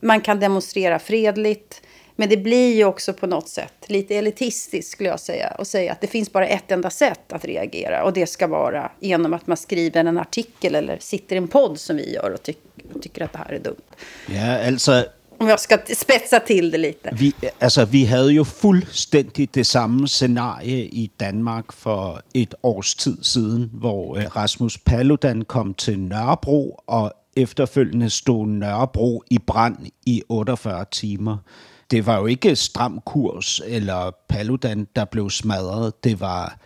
Man 0.00 0.20
kan 0.20 0.40
demonstrera 0.40 0.98
fredligt. 0.98 1.82
Men 2.20 2.28
det 2.28 2.36
blir 2.36 2.74
ju 2.74 2.84
också 2.84 3.12
på 3.12 3.26
något 3.26 3.48
sätt 3.48 3.74
lite 3.86 4.14
elitistiskt 4.14 4.92
skulle 4.92 5.08
jag 5.08 5.20
säga. 5.20 5.50
Och 5.58 5.66
säga 5.66 5.92
att 5.92 6.00
det 6.00 6.06
finns 6.06 6.32
bara 6.32 6.46
ett 6.46 6.70
enda 6.70 6.90
sätt 6.90 7.32
att 7.32 7.44
reagera. 7.44 8.04
Och 8.04 8.12
det 8.12 8.26
ska 8.26 8.46
vara 8.46 8.90
genom 9.00 9.34
att 9.34 9.46
man 9.46 9.56
skriver 9.56 10.04
en 10.04 10.18
artikel 10.18 10.74
eller 10.74 10.98
sitter 11.00 11.36
i 11.36 11.38
en 11.38 11.48
podd 11.48 11.80
som 11.80 11.96
vi 11.96 12.14
gör 12.14 12.30
och, 12.30 12.42
tyck, 12.42 12.58
och 12.94 13.02
tycker 13.02 13.24
att 13.24 13.32
det 13.32 13.38
här 13.38 13.52
är 13.52 13.58
dumt. 13.58 13.82
Ja, 14.26 14.66
altså, 14.66 15.04
Om 15.40 15.48
jag 15.48 15.60
ska 15.60 15.78
spetsa 15.96 16.40
till 16.40 16.70
det 16.70 16.78
lite. 16.78 17.10
vi, 17.12 17.32
altså, 17.58 17.84
vi 17.84 18.04
havde 18.04 18.32
jo 18.32 18.44
fuldstændig 18.44 19.54
det 19.54 19.66
samme 19.66 20.08
scenarie 20.08 20.84
i 20.84 21.10
Danmark 21.20 21.72
for 21.72 22.20
et 22.34 22.54
års 22.62 22.94
tid 22.94 23.16
siden, 23.22 23.70
hvor 23.72 24.16
øh, 24.16 24.36
Rasmus 24.36 24.78
Paludan 24.78 25.42
kom 25.42 25.74
til 25.74 25.98
Nørrebro, 25.98 26.80
og 26.86 27.12
efterfølgende 27.36 28.10
stod 28.10 28.46
Nørrebro 28.46 29.22
i 29.30 29.38
brand 29.38 29.76
i 30.06 30.22
48 30.28 30.84
timer. 30.90 31.36
Det 31.90 32.06
var 32.06 32.18
jo 32.18 32.26
ikke 32.26 32.56
stram 32.56 33.00
kurs 33.06 33.60
eller 33.66 34.10
Paludan, 34.28 34.88
der 34.96 35.04
blev 35.04 35.30
smadret. 35.30 36.04
Det 36.04 36.20
var, 36.20 36.58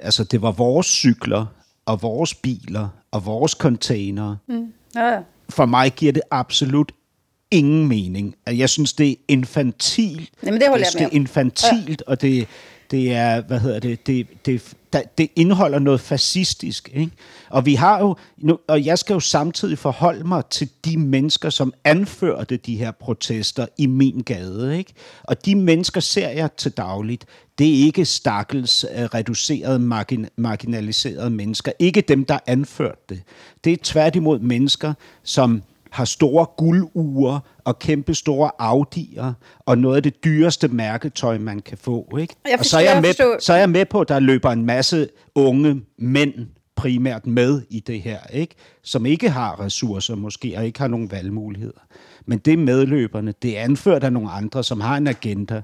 altså, 0.00 0.24
det 0.24 0.42
var 0.42 0.52
vores 0.52 0.86
cykler, 0.86 1.46
og 1.86 2.02
vores 2.02 2.34
biler 2.34 2.88
og 3.10 3.26
vores 3.26 3.52
container. 3.52 4.36
Mm. 4.48 4.72
Ja, 4.94 5.06
ja. 5.06 5.18
For 5.48 5.66
mig 5.66 5.92
giver 5.92 6.12
det 6.12 6.22
absolut 6.30 6.92
ingen 7.50 7.88
mening. 7.88 8.34
Jeg 8.46 8.70
synes, 8.70 8.92
det 8.92 9.10
er 9.10 9.14
infantilt. 9.28 10.30
Jamen, 10.42 10.60
det 10.60 10.68
holder 10.68 10.86
jeg 10.86 10.92
det 10.92 11.00
med 11.00 11.06
er 11.06 11.14
infantilt, 11.14 12.02
ja. 12.06 12.10
og 12.10 12.20
det, 12.20 12.48
det 12.90 13.12
er, 13.12 13.40
hvad 13.40 13.60
hedder 13.60 13.80
det, 13.80 14.06
det, 14.06 14.26
det, 14.46 14.74
det 15.18 15.30
indeholder 15.36 15.78
noget 15.78 16.00
fascistisk. 16.00 16.90
Ikke? 16.94 17.12
Og 17.50 17.66
vi 17.66 17.74
har 17.74 18.00
jo, 18.00 18.16
nu, 18.38 18.58
og 18.68 18.84
jeg 18.84 18.98
skal 18.98 19.14
jo 19.14 19.20
samtidig 19.20 19.78
forholde 19.78 20.28
mig 20.28 20.42
til 20.50 20.68
de 20.84 20.96
mennesker, 20.96 21.50
som 21.50 21.72
anførte 21.84 22.56
de 22.56 22.76
her 22.76 22.90
protester 22.90 23.66
i 23.78 23.86
min 23.86 24.20
gade. 24.20 24.78
Ikke? 24.78 24.92
Og 25.22 25.44
de 25.44 25.54
mennesker 25.54 26.00
ser 26.00 26.28
jeg 26.28 26.52
til 26.56 26.72
dagligt. 26.72 27.24
Det 27.58 27.68
er 27.68 27.84
ikke 27.84 28.04
stakkels, 28.04 28.84
uh, 28.84 29.04
reducerede, 29.04 29.78
margin, 29.78 30.26
marginaliserede 30.36 31.30
mennesker. 31.30 31.72
Ikke 31.78 32.00
dem, 32.00 32.24
der 32.24 32.38
anførte 32.46 33.00
det. 33.08 33.22
Det 33.64 33.72
er 33.72 33.76
tværtimod 33.82 34.38
mennesker, 34.38 34.94
som 35.22 35.62
har 35.94 36.04
store 36.04 36.46
guldure 36.56 37.40
og 37.64 37.78
kæmpe 37.78 38.14
store 38.14 38.50
Audi'er 38.60 39.32
og 39.60 39.78
noget 39.78 39.96
af 39.96 40.02
det 40.02 40.24
dyreste 40.24 40.68
mærketøj, 40.68 41.38
man 41.38 41.60
kan 41.60 41.78
få. 41.78 42.16
Ikke? 42.20 42.34
Jeg 42.44 42.58
og 42.58 42.64
så 42.64 42.78
er 42.78 42.80
jeg, 42.80 43.02
med, 43.02 43.40
så 43.40 43.52
er 43.52 43.56
jeg 43.56 43.70
med 43.70 43.84
på, 43.84 44.00
at 44.00 44.08
der 44.08 44.20
løber 44.20 44.50
en 44.50 44.66
masse 44.66 45.08
unge 45.34 45.82
mænd 45.98 46.34
primært 46.76 47.26
med 47.26 47.62
i 47.70 47.80
det 47.80 48.02
her, 48.02 48.18
ikke? 48.32 48.54
som 48.82 49.06
ikke 49.06 49.30
har 49.30 49.60
ressourcer 49.60 50.14
måske, 50.14 50.54
og 50.56 50.66
ikke 50.66 50.78
har 50.78 50.88
nogen 50.88 51.10
valgmuligheder. 51.10 51.80
Men 52.26 52.38
det 52.38 52.52
er 52.52 52.56
medløberne. 52.58 53.34
Det 53.42 53.58
er 53.58 53.62
anført 53.62 54.04
af 54.04 54.12
nogle 54.12 54.30
andre, 54.30 54.64
som 54.64 54.80
har 54.80 54.96
en 54.96 55.06
agenda. 55.06 55.62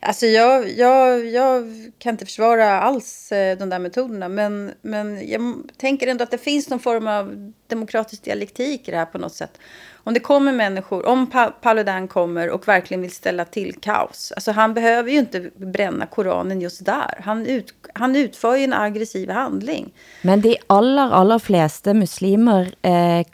Alltså 0.00 0.26
jag, 0.26 0.70
jag, 0.70 1.26
jag 1.26 1.64
kan 1.98 2.10
inte 2.14 2.24
försvara 2.24 2.80
alls 2.80 3.32
eh, 3.32 3.58
de 3.58 3.68
där 3.68 3.78
metoderna 3.78 4.28
men, 4.28 4.72
men 4.82 5.28
jag 5.28 5.54
tänker 5.76 6.06
ändå 6.06 6.22
att 6.24 6.30
det 6.30 6.38
finns 6.38 6.68
någon 6.68 6.80
form 6.80 7.06
av 7.06 7.52
demokratisk 7.66 8.24
dialektik 8.24 8.88
i 8.88 8.90
det 8.90 8.96
här 8.96 9.06
på 9.06 9.18
något 9.18 9.34
sätt. 9.34 9.58
Om 10.04 10.14
det 10.14 10.20
kommer 10.20 10.52
människor, 10.52 11.06
om 11.06 11.30
pa 11.30 11.46
Paludan 11.46 12.08
kommer 12.08 12.50
och 12.50 12.68
verkligen 12.68 13.00
vill 13.00 13.12
ställa 13.12 13.44
till 13.44 13.74
kaos. 13.80 14.32
Alltså 14.32 14.52
han 14.52 14.74
behöver 14.74 15.10
ju 15.10 15.18
inte 15.18 15.50
bränna 15.56 16.06
Koranen 16.06 16.60
just 16.60 16.84
där. 16.84 17.20
Han, 17.24 17.46
ut, 17.46 17.74
han 17.94 18.16
utför 18.16 18.56
ju 18.56 18.64
en 18.64 18.72
aggressiv 18.72 19.30
handling. 19.30 19.92
Men 20.22 20.40
de 20.40 20.56
allra, 20.66 21.02
allra 21.02 21.38
flesta 21.38 21.94
muslimer 21.94 22.74
eh, 22.82 23.26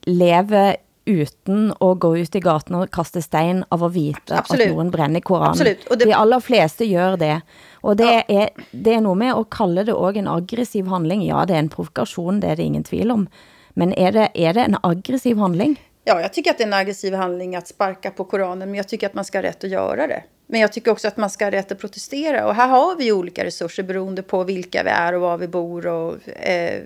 lever 0.00 0.76
uten 1.06 1.72
å 1.80 1.94
gå 1.94 2.10
ut 2.18 2.34
i 2.34 2.40
gaten 2.42 2.76
og 2.78 2.90
kaste 2.94 3.22
stein 3.22 3.64
av 3.70 3.84
at 3.86 3.94
vite 3.94 4.34
Absolut. 4.34 4.66
at 4.66 4.72
nogen 4.74 4.90
brænder 4.90 5.22
Koranen. 5.24 5.76
Det... 5.88 5.98
De 6.02 6.14
aller 6.14 6.40
fleste 6.42 6.86
gør 6.90 7.16
det. 7.20 7.40
Og 7.82 7.96
det, 7.96 8.10
ja. 8.10 8.22
er, 8.42 8.64
det 8.70 8.96
er 8.96 9.04
noget 9.04 9.18
med 9.18 9.34
at 9.34 9.50
kalde 9.54 9.86
det 9.86 9.94
også 9.94 10.18
en 10.18 10.28
aggressiv 10.28 10.88
handling. 10.90 11.22
Ja, 11.26 11.44
det 11.46 11.56
er 11.56 11.64
en 11.64 11.72
provokation, 11.72 12.40
det 12.42 12.50
er 12.50 12.56
det 12.56 12.66
ingen 12.66 12.84
tvil 12.84 13.10
om. 13.10 13.28
Men 13.74 13.92
är 13.92 14.12
det, 14.12 14.28
är 14.34 14.54
det 14.54 14.60
en 14.60 14.76
aggressiv 14.82 15.38
handling? 15.38 15.76
Ja, 16.04 16.20
jag 16.20 16.32
tycker 16.32 16.50
att 16.50 16.58
det 16.58 16.64
är 16.64 16.68
en 16.68 16.74
aggressiv 16.74 17.14
handling 17.14 17.56
att 17.56 17.68
sparka 17.68 18.10
på 18.10 18.24
Koranen, 18.24 18.70
men 18.70 18.74
jag 18.74 18.88
tycker 18.88 19.06
att 19.06 19.14
man 19.14 19.24
ska 19.24 19.38
ha 19.38 19.42
rätt 19.42 19.64
att 19.64 19.70
göra 19.70 20.06
det. 20.06 20.22
Men 20.46 20.60
jag 20.60 20.72
tycker 20.72 20.90
också 20.90 21.08
att 21.08 21.16
man 21.16 21.30
ska 21.30 21.44
ha 21.44 21.52
rätt 21.52 21.72
att 21.72 21.78
protestera. 21.78 22.46
Och 22.46 22.54
här 22.54 22.68
har 22.68 22.96
vi 22.96 23.12
olika 23.12 23.44
resurser 23.44 23.82
beroende 23.82 24.22
på 24.22 24.44
vilka 24.44 24.82
vi 24.82 24.90
är 24.90 25.12
och 25.12 25.20
var 25.20 25.38
vi 25.38 25.48
bor 25.48 25.86
och 25.86 26.28
eh, 26.28 26.82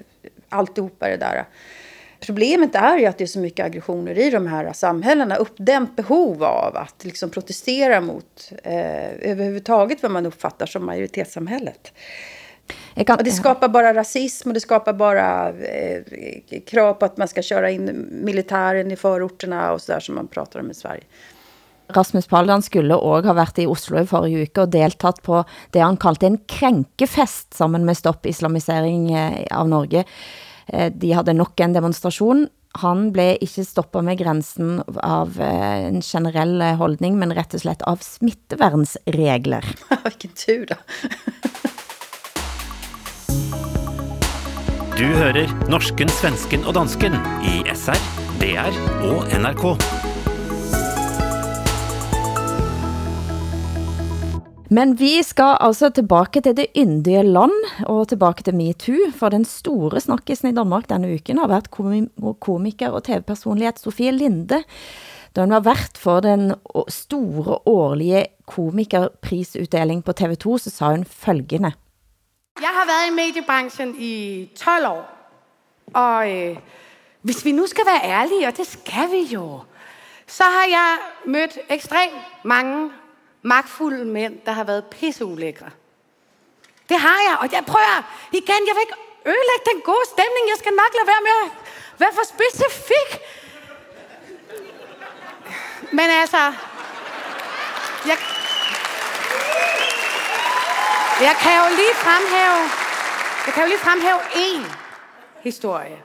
alltihopa 0.48 1.09
det 1.09 1.16
där. 1.16 1.44
Problemet 2.20 2.74
är 2.74 2.98
ju 2.98 3.06
att 3.06 3.18
det 3.18 3.24
är 3.24 3.28
så 3.28 3.38
mycket 3.38 3.66
aggressioner 3.66 4.18
i 4.18 4.30
de 4.30 4.46
här 4.46 4.72
samhällena. 4.72 5.37
Uppdämt 5.37 5.96
behov 5.96 6.44
av 6.44 6.76
att 6.76 7.04
liksom 7.04 7.30
protestera 7.30 8.00
mot 8.00 8.52
eh, 8.62 9.30
överhuvudtaget 9.30 10.02
vad 10.02 10.11
man 10.11 10.26
uppfattar 10.26 10.66
som 10.66 10.87
majoritetssamhället. 10.87 11.92
Kan, 13.06 13.16
och 13.16 13.24
det 13.24 13.30
skapar 13.30 13.68
bara 13.68 13.94
rasism 13.94 14.48
och 14.48 14.54
det 14.54 14.61
skapar 14.61 14.92
bara 14.92 15.48
eh, 15.48 16.02
krav 16.66 16.94
på 16.94 17.04
att 17.04 17.16
man 17.16 17.28
ska 17.28 17.42
köra 17.42 17.70
in 17.70 18.09
militären 18.11 18.90
i 18.90 18.96
förorterna 18.96 19.72
och 19.72 19.80
sådär 19.80 20.00
som 20.00 20.14
man 20.14 20.28
pratar 20.28 20.61
om 20.61 20.70
i 20.70 20.74
Sverige. 20.74 21.02
Rasmus 21.94 22.26
Paludan 22.26 22.62
skulle 22.62 22.94
også 22.94 23.26
ha 23.26 23.35
været 23.35 23.59
i 23.59 23.66
Oslo 23.66 23.98
i 23.98 24.06
forrige 24.06 24.44
uke 24.46 24.62
og 24.62 24.70
deltaget 24.72 25.22
på 25.26 25.42
det 25.74 25.83
han 25.83 25.98
kaldte 26.00 26.28
en 26.28 26.38
krænkefest 26.48 27.54
sammen 27.54 27.85
med 27.85 27.98
Stopp 27.98 28.26
Islamisering 28.26 29.11
eh, 29.12 29.46
av 29.50 29.68
Norge. 29.68 30.04
Eh, 30.72 30.90
de 30.92 31.12
havde 31.12 31.35
nok 31.35 31.61
en 31.61 31.74
demonstration. 31.74 32.48
Han 32.78 33.09
blev 33.12 33.40
ikke 33.42 33.64
stoppet 33.66 34.04
med 34.06 34.18
grænsen 34.20 34.83
av 35.02 35.40
eh, 35.42 35.88
en 35.88 36.00
generell 36.06 36.62
holdning, 36.78 37.18
men 37.18 37.35
rett 37.35 37.54
og 37.59 37.64
slett 37.64 37.83
av 37.90 38.02
smitteværnsregler. 38.06 39.66
Hvilken 40.04 40.37
tur 40.38 40.66
da. 40.70 40.78
du 45.00 45.06
hører 45.16 45.48
norsken, 45.72 46.12
svensken 46.20 46.66
og 46.68 46.76
dansken 46.76 47.16
i 47.48 47.62
SR, 47.72 48.06
DR 48.42 48.78
og 49.09 49.26
NRK. 49.40 49.99
Men 54.70 54.92
vi 54.94 55.22
skal 55.26 55.56
altså 55.59 55.88
tilbage 55.90 56.40
til 56.44 56.54
det 56.54 56.66
yndige 56.78 57.22
land 57.26 57.87
og 57.90 58.09
tilbage 58.09 58.44
til 58.46 58.54
MeToo, 58.54 59.11
for 59.18 59.28
den 59.28 59.44
store 59.44 60.00
snakkesen 60.00 60.48
i 60.48 60.54
Danmark 60.54 60.87
denne 60.90 61.11
uken 61.14 61.38
har 61.38 61.48
været 61.50 61.70
komiker 62.40 62.90
og 62.90 63.02
tv-personlighed 63.04 63.83
Sofie 63.83 64.12
Linde. 64.14 64.62
Da 65.35 65.40
hun 65.42 65.50
var 65.50 65.64
vært 65.66 65.98
for 65.98 66.20
den 66.20 66.54
store 66.88 67.59
årlige 67.66 68.26
komikerprisuddeling 68.46 70.04
på 70.04 70.14
TV2, 70.20 70.59
så 70.59 70.70
sa 70.70 70.92
hun 70.94 71.04
følgende. 71.04 71.72
Jeg 72.61 72.70
har 72.78 72.87
været 72.87 73.11
i 73.11 73.14
mediebranchen 73.14 73.94
i 73.98 74.46
12 74.56 74.87
år, 74.87 75.02
og 75.94 76.30
øh, 76.30 76.56
hvis 77.22 77.44
vi 77.44 77.52
nu 77.52 77.66
skal 77.66 77.85
være 77.87 78.11
ærlige, 78.11 78.46
og 78.46 78.56
det 78.56 78.66
skal 78.66 79.11
vi 79.11 79.35
jo, 79.35 79.61
så 80.26 80.42
har 80.42 80.66
jeg 80.70 80.96
mødt 81.26 81.59
ekstremt 81.68 82.22
mange 82.44 82.90
magtfulde 83.42 84.05
mænd, 84.05 84.40
der 84.46 84.53
har 84.53 84.64
været 84.64 84.85
pisseulækre. 84.85 85.70
Det 86.88 86.98
har 86.98 87.20
jeg, 87.29 87.37
og 87.40 87.53
jeg 87.53 87.64
prøver 87.66 88.03
igen, 88.33 88.61
jeg 88.68 88.74
vil 88.76 88.83
ikke 88.87 88.98
ødelægge 89.26 89.64
den 89.72 89.81
gode 89.90 90.07
stemning. 90.14 90.44
Jeg 90.53 90.59
skal 90.59 90.72
nok 90.72 90.92
lade 90.98 91.09
være 91.12 91.24
med 91.31 91.38
at 91.44 91.50
være 92.03 92.12
for 92.18 92.26
specifik. 92.35 93.11
Men 95.92 96.11
altså, 96.22 96.42
jeg, 98.11 98.18
jeg 101.26 101.35
kan 101.42 101.55
jo 101.62 101.66
lige 101.81 101.94
fremhæve, 101.94 102.61
jeg 103.46 103.53
kan 103.55 103.62
jo 103.62 103.68
lige 103.68 103.79
fremhæve 103.79 104.20
en 104.37 104.66
historie. 105.42 106.03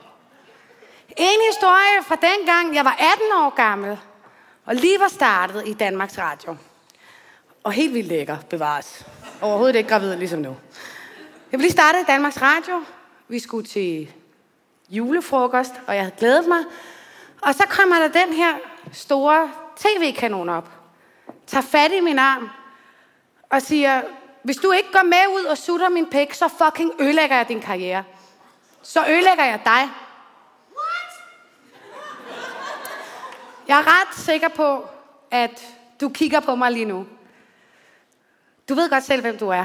En 1.16 1.40
historie 1.50 1.96
fra 2.08 2.16
dengang, 2.28 2.74
jeg 2.74 2.84
var 2.84 2.96
18 2.98 3.32
år 3.34 3.54
gammel, 3.54 3.98
og 4.66 4.74
lige 4.74 5.00
var 5.00 5.08
startet 5.08 5.68
i 5.68 5.72
Danmarks 5.72 6.18
Radio. 6.18 6.56
Og 7.66 7.72
helt 7.72 7.94
vildt 7.94 8.08
lækker, 8.08 8.36
bevares. 8.50 9.06
Overhovedet 9.40 9.76
ikke 9.76 9.88
gravid, 9.88 10.16
ligesom 10.16 10.38
nu. 10.38 10.56
Jeg 11.52 11.58
blev 11.58 11.60
lige 11.60 11.72
startet 11.72 12.00
i 12.00 12.04
Danmarks 12.06 12.42
Radio. 12.42 12.82
Vi 13.28 13.38
skulle 13.38 13.66
til 13.66 14.12
julefrokost, 14.88 15.72
og 15.86 15.94
jeg 15.94 16.02
havde 16.02 16.14
glædet 16.18 16.48
mig. 16.48 16.58
Og 17.42 17.54
så 17.54 17.64
kommer 17.68 17.98
der 17.98 18.08
den 18.08 18.32
her 18.32 18.54
store 18.92 19.50
tv-kanon 19.76 20.48
op. 20.48 20.70
Tager 21.46 21.62
fat 21.62 21.92
i 21.92 22.00
min 22.00 22.18
arm 22.18 22.50
og 23.50 23.62
siger, 23.62 24.02
hvis 24.42 24.56
du 24.56 24.72
ikke 24.72 24.92
går 24.92 25.04
med 25.04 25.36
ud 25.36 25.44
og 25.44 25.58
sutter 25.58 25.88
min 25.88 26.06
pæk, 26.10 26.34
så 26.34 26.48
fucking 26.48 26.92
ødelægger 27.00 27.36
jeg 27.36 27.48
din 27.48 27.60
karriere. 27.60 28.04
Så 28.82 29.00
ødelægger 29.08 29.44
jeg 29.44 29.60
dig. 29.64 29.90
What? 30.76 31.12
Jeg 33.68 33.78
er 33.78 33.86
ret 33.86 34.18
sikker 34.18 34.48
på, 34.48 34.88
at 35.30 35.74
du 36.00 36.08
kigger 36.08 36.40
på 36.40 36.54
mig 36.54 36.72
lige 36.72 36.84
nu. 36.84 37.06
Du 38.68 38.74
ved 38.74 38.90
godt 38.90 39.04
selv, 39.04 39.20
hvem 39.20 39.38
du 39.38 39.48
er. 39.48 39.64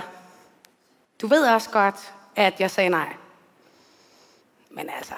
Du 1.22 1.28
ved 1.28 1.48
også 1.48 1.70
godt, 1.70 1.96
at 2.36 2.54
jeg 2.60 2.72
sagde 2.72 2.90
nej. 2.90 3.08
Men 4.72 4.86
altså, 4.98 5.14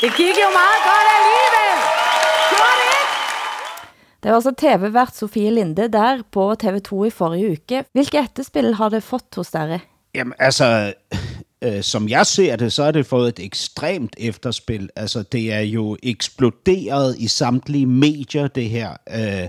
det 0.00 0.10
gik 0.16 0.36
jo 0.44 0.48
meget 0.60 0.80
godt 0.90 1.08
alligevel. 1.16 1.76
Gjorde 2.50 2.76
det 2.80 2.86
ikke? 3.00 3.10
Det 4.22 4.30
var 4.30 4.34
altså 4.34 4.54
TV-vært 4.58 5.16
Sofie 5.16 5.50
Linde 5.50 5.88
der 5.92 6.22
på 6.32 6.52
TV2 6.62 7.04
i 7.04 7.10
forrige 7.10 7.52
uke. 7.52 7.84
Hvilke 7.92 8.18
etterspil 8.18 8.74
har 8.74 8.88
det 8.88 9.02
fått 9.02 9.34
hos 9.34 9.50
dere? 9.50 9.80
Jamen 10.14 10.34
altså, 10.38 10.92
øh, 11.64 11.82
som 11.82 12.08
jeg 12.08 12.26
ser 12.26 12.56
det, 12.56 12.72
så 12.72 12.84
har 12.84 12.90
det 12.90 13.06
fået 13.06 13.28
et 13.28 13.44
ekstremt 13.44 14.16
efterspil. 14.18 14.90
Altså, 14.96 15.22
det 15.22 15.52
er 15.52 15.60
jo 15.60 15.96
eksploderet 16.02 17.18
i 17.18 17.28
samtlige 17.28 17.86
medier, 17.86 18.48
det 18.48 18.70
her. 18.70 18.96
Øh, 19.10 19.48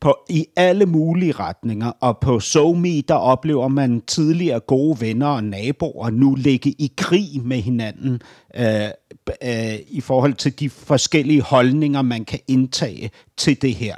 på, 0.00 0.18
i 0.28 0.46
alle 0.56 0.86
mulige 0.86 1.32
retninger. 1.32 1.92
Og 2.00 2.18
på 2.18 2.40
SoMe, 2.40 3.00
der 3.00 3.14
oplever 3.14 3.68
man 3.68 4.00
tidligere 4.00 4.60
gode 4.60 5.00
venner 5.00 5.26
og 5.26 5.44
naboer 5.44 6.10
nu 6.10 6.34
ligge 6.34 6.70
i 6.70 6.92
krig 6.96 7.28
med 7.44 7.56
hinanden 7.56 8.22
øh, 8.56 8.88
øh, 9.42 9.78
i 9.88 10.00
forhold 10.00 10.34
til 10.34 10.60
de 10.60 10.70
forskellige 10.70 11.42
holdninger, 11.42 12.02
man 12.02 12.24
kan 12.24 12.38
indtage 12.48 13.10
til 13.36 13.62
det 13.62 13.74
her. 13.74 13.96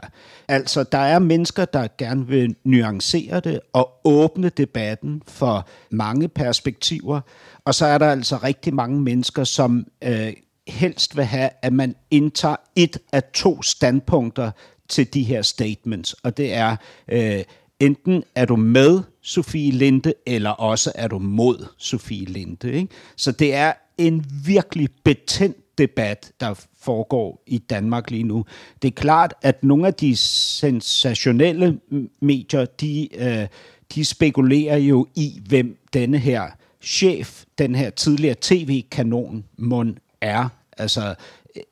Altså, 0.48 0.82
der 0.82 0.98
er 0.98 1.18
mennesker, 1.18 1.64
der 1.64 1.88
gerne 1.98 2.26
vil 2.26 2.54
nuancere 2.64 3.40
det 3.40 3.60
og 3.72 3.90
åbne 4.04 4.48
debatten 4.48 5.22
for 5.26 5.68
mange 5.90 6.28
perspektiver, 6.28 7.20
og 7.64 7.74
så 7.74 7.86
er 7.86 7.98
der 7.98 8.10
altså 8.10 8.36
rigtig 8.36 8.74
mange 8.74 9.00
mennesker, 9.00 9.44
som 9.44 9.86
øh, 10.04 10.32
helst 10.68 11.16
vil 11.16 11.24
have, 11.24 11.50
at 11.62 11.72
man 11.72 11.94
indtager 12.10 12.56
et 12.76 12.98
af 13.12 13.22
to 13.34 13.62
standpunkter 13.62 14.50
til 14.92 15.14
de 15.14 15.22
her 15.22 15.42
statements, 15.42 16.12
og 16.12 16.36
det 16.36 16.52
er, 16.52 16.76
øh, 17.08 17.44
enten 17.80 18.24
er 18.34 18.44
du 18.44 18.56
med 18.56 19.00
Sofie 19.22 19.72
Linde, 19.72 20.12
eller 20.26 20.50
også 20.50 20.92
er 20.94 21.08
du 21.08 21.18
mod 21.18 21.66
Sofie 21.78 22.24
Linde. 22.24 22.72
Ikke? 22.72 22.88
Så 23.16 23.32
det 23.32 23.54
er 23.54 23.72
en 23.98 24.24
virkelig 24.44 24.88
betændt 25.04 25.78
debat, 25.78 26.32
der 26.40 26.54
foregår 26.80 27.42
i 27.46 27.58
Danmark 27.58 28.10
lige 28.10 28.24
nu. 28.24 28.44
Det 28.82 28.88
er 28.88 28.92
klart, 28.92 29.34
at 29.42 29.64
nogle 29.64 29.86
af 29.86 29.94
de 29.94 30.16
sensationelle 30.16 31.80
medier, 32.20 32.64
de, 32.64 33.08
øh, 33.14 33.46
de 33.94 34.04
spekulerer 34.04 34.76
jo 34.76 35.06
i, 35.14 35.40
hvem 35.48 35.78
denne 35.92 36.18
her 36.18 36.50
chef, 36.82 37.44
den 37.58 37.74
her 37.74 37.90
tidligere 37.90 38.36
tv-kanon, 38.40 39.44
mon 39.58 39.98
er. 40.20 40.48
Altså, 40.78 41.14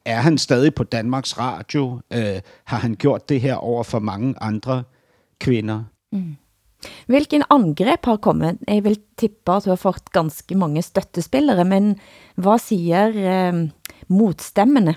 er 0.05 0.21
han 0.21 0.39
stadig 0.39 0.75
på 0.75 0.85
Danmarks 0.85 1.39
Radio? 1.39 2.01
Øh, 2.13 2.41
har 2.65 2.77
han 2.77 2.95
gjort 2.95 3.29
det 3.29 3.41
her 3.41 3.55
over 3.55 3.83
for 3.83 3.99
mange 3.99 4.35
andre 4.41 4.83
kvinder? 5.39 5.85
Mm. 6.13 6.37
Hvilken 7.07 7.43
angreb 7.51 8.05
har 8.05 8.17
kommet? 8.17 8.59
Jeg 8.69 8.85
vil 8.85 8.99
tippe, 9.19 9.53
at 9.53 9.65
du 9.65 9.71
har 9.71 9.77
fået 9.77 10.13
ganske 10.13 10.55
mange 10.55 10.83
støttespillere, 10.83 11.65
men 11.65 11.97
hvad 12.37 12.59
siger 12.59 13.09
øh, 13.15 13.69
modstemmene? 14.09 14.95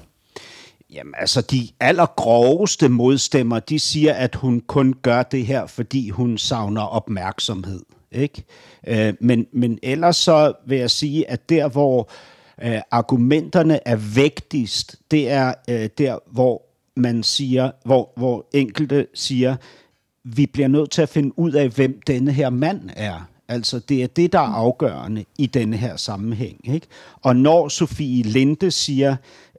Jamen 0.94 1.14
altså, 1.18 1.42
de 1.42 1.68
allergroveste 1.80 2.90
modstemmer, 2.90 3.60
de 3.60 3.80
siger, 3.80 4.14
at 4.14 4.36
hun 4.36 4.60
kun 4.60 4.94
gør 5.02 5.24
det 5.24 5.46
her, 5.46 5.68
fordi 5.68 6.10
hun 6.10 6.38
savner 6.38 6.82
opmærksomhed. 6.82 7.82
Ikke? 8.12 8.44
Øh, 8.88 9.14
men, 9.20 9.48
men 9.52 9.80
ellers 9.84 10.18
så 10.18 10.54
vil 10.68 10.78
jeg 10.78 10.92
sige, 10.92 11.30
at 11.30 11.50
der, 11.50 11.68
hvor 11.68 12.00
øh, 12.00 12.33
Øh, 12.62 12.82
argumenterne 12.92 13.88
er 13.88 13.96
vægtigst, 14.16 14.96
det 15.12 15.32
er 15.32 15.54
øh, 15.70 15.90
der, 15.98 16.18
hvor 16.32 16.62
man 16.96 17.24
siger, 17.24 17.72
hvor, 17.86 18.12
hvor 18.16 18.46
enkelte 18.54 19.08
siger, 19.14 19.56
vi 20.24 20.46
bliver 20.46 20.68
nødt 20.68 20.92
til 20.92 21.02
at 21.02 21.10
finde 21.10 21.40
ud 21.40 21.52
af, 21.52 21.70
hvem 21.70 22.02
denne 22.08 22.32
her 22.32 22.50
mand 22.50 22.90
er. 22.96 23.30
Altså, 23.48 23.80
det 23.80 24.04
er 24.04 24.08
det, 24.08 24.34
der 24.34 24.40
er 24.40 24.54
afgørende 24.54 25.26
i 25.38 25.46
denne 25.46 25.78
her 25.78 25.96
sammenhæng. 25.96 26.74
Ikke? 26.74 26.88
Og 27.22 27.36
når 27.36 27.68
Sofie 27.68 28.24
Linde 28.24 28.72
siger, 28.72 29.16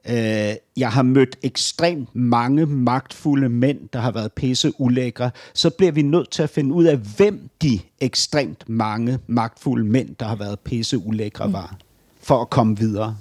øh, 0.09 0.53
jeg 0.77 0.91
har 0.91 1.01
mødt 1.01 1.37
ekstremt 1.43 2.15
mange 2.15 2.65
magtfulde 2.65 3.49
mænd, 3.49 3.79
der 3.93 3.99
har 3.99 4.11
været 4.11 4.33
pisse 4.33 4.71
ulækre, 4.81 5.31
så 5.53 5.69
bliver 5.69 5.91
vi 5.91 6.01
nødt 6.01 6.29
til 6.29 6.43
at 6.43 6.49
finde 6.49 6.73
ud 6.73 6.83
af, 6.83 6.97
hvem 6.97 7.49
de 7.61 7.79
ekstremt 8.01 8.69
mange 8.69 9.19
magtfulde 9.27 9.85
mænd, 9.85 10.15
der 10.19 10.25
har 10.25 10.35
været 10.35 10.59
pisse 10.59 10.97
ulækre, 10.97 11.53
var, 11.53 11.77
för 12.25 12.41
att 12.41 12.49
komma 12.49 12.75
vidare. 12.79 13.13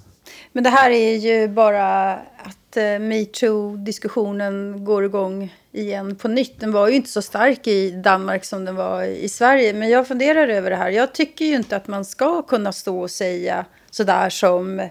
Men 0.53 0.65
det 0.65 0.71
här 0.71 0.91
är 0.91 1.17
ju 1.17 1.49
bara 1.49 2.13
att 2.13 2.77
eh, 2.77 2.99
metoo-diskussionen 2.99 4.85
går 4.85 5.05
igång 5.05 5.55
igen 5.73 6.17
på 6.17 6.29
nytt. 6.29 6.61
Den 6.61 6.73
var 6.73 6.89
ju 6.89 6.95
inte 6.95 7.11
så 7.11 7.23
stark 7.23 7.67
i 7.67 7.91
Danmark 7.91 8.45
som 8.45 8.65
den 8.65 8.77
var 8.77 9.03
i 9.03 9.29
Sverige. 9.29 9.73
Men 9.73 9.89
jag 9.89 10.09
funderar 10.09 10.49
över 10.49 10.71
det 10.71 10.77
här. 10.77 10.91
Jag 10.91 11.13
tycker 11.13 11.45
ju 11.45 11.55
inte 11.55 11.77
att 11.77 11.89
man 11.89 12.05
ska 12.05 12.43
kunna 12.43 12.73
stå 12.73 13.01
och 13.01 13.11
säga 13.11 13.65
sådär 13.91 14.31
som 14.31 14.89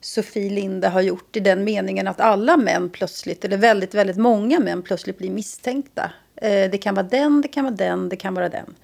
Sofie 0.00 0.50
Linde 0.50 0.88
har 0.88 1.00
gjort 1.00 1.36
i 1.36 1.40
den 1.40 1.64
meningen 1.64 2.08
att 2.08 2.20
alla 2.20 2.56
män 2.56 2.90
plötsligt, 2.90 3.44
eller 3.44 3.56
väldigt, 3.56 3.94
väldigt 3.94 4.16
många 4.16 4.60
män 4.60 4.82
plötsligt 4.82 5.18
blir 5.18 5.30
misstänkta. 5.30 6.10
Eh, 6.36 6.70
det 6.70 6.78
kan 6.78 6.94
vara 6.94 7.06
den, 7.06 7.40
det 7.40 7.48
kan 7.48 7.64
vara 7.64 7.74
den, 7.74 8.08
det 8.08 8.16
kan 8.16 8.34
vara 8.34 8.48
den. 8.48 8.74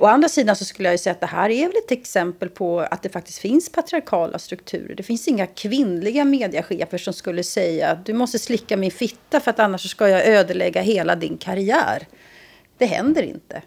Å 0.00 0.06
andra 0.06 0.28
sidan 0.28 0.56
så 0.56 0.64
skulle 0.64 0.88
jag 0.88 0.94
ju 0.94 0.98
säga 0.98 1.12
att 1.12 1.20
det 1.20 1.26
här 1.26 1.50
är 1.50 1.66
väl 1.66 1.76
ett 1.76 1.90
exempel 1.90 2.48
på 2.48 2.80
att 2.80 3.02
det 3.02 3.08
faktiskt 3.08 3.38
finns 3.38 3.72
patriarkala 3.72 4.38
strukturer. 4.38 4.94
Det 4.94 5.02
finns 5.02 5.28
inga 5.28 5.46
kvinnliga 5.46 6.24
mediechefer 6.24 6.98
som 6.98 7.12
skulle 7.12 7.42
säga 7.42 7.90
att 7.90 8.06
du 8.06 8.12
måste 8.12 8.38
slicka 8.38 8.76
min 8.76 8.90
fitta 8.90 9.40
för 9.40 9.50
att 9.50 9.58
annars 9.58 9.90
ska 9.90 10.08
jag 10.08 10.26
ödelägga 10.26 10.82
hela 10.82 11.16
din 11.16 11.38
karriär. 11.38 12.06
Det 12.78 12.86
händer 12.86 13.22
inte. 13.22 13.62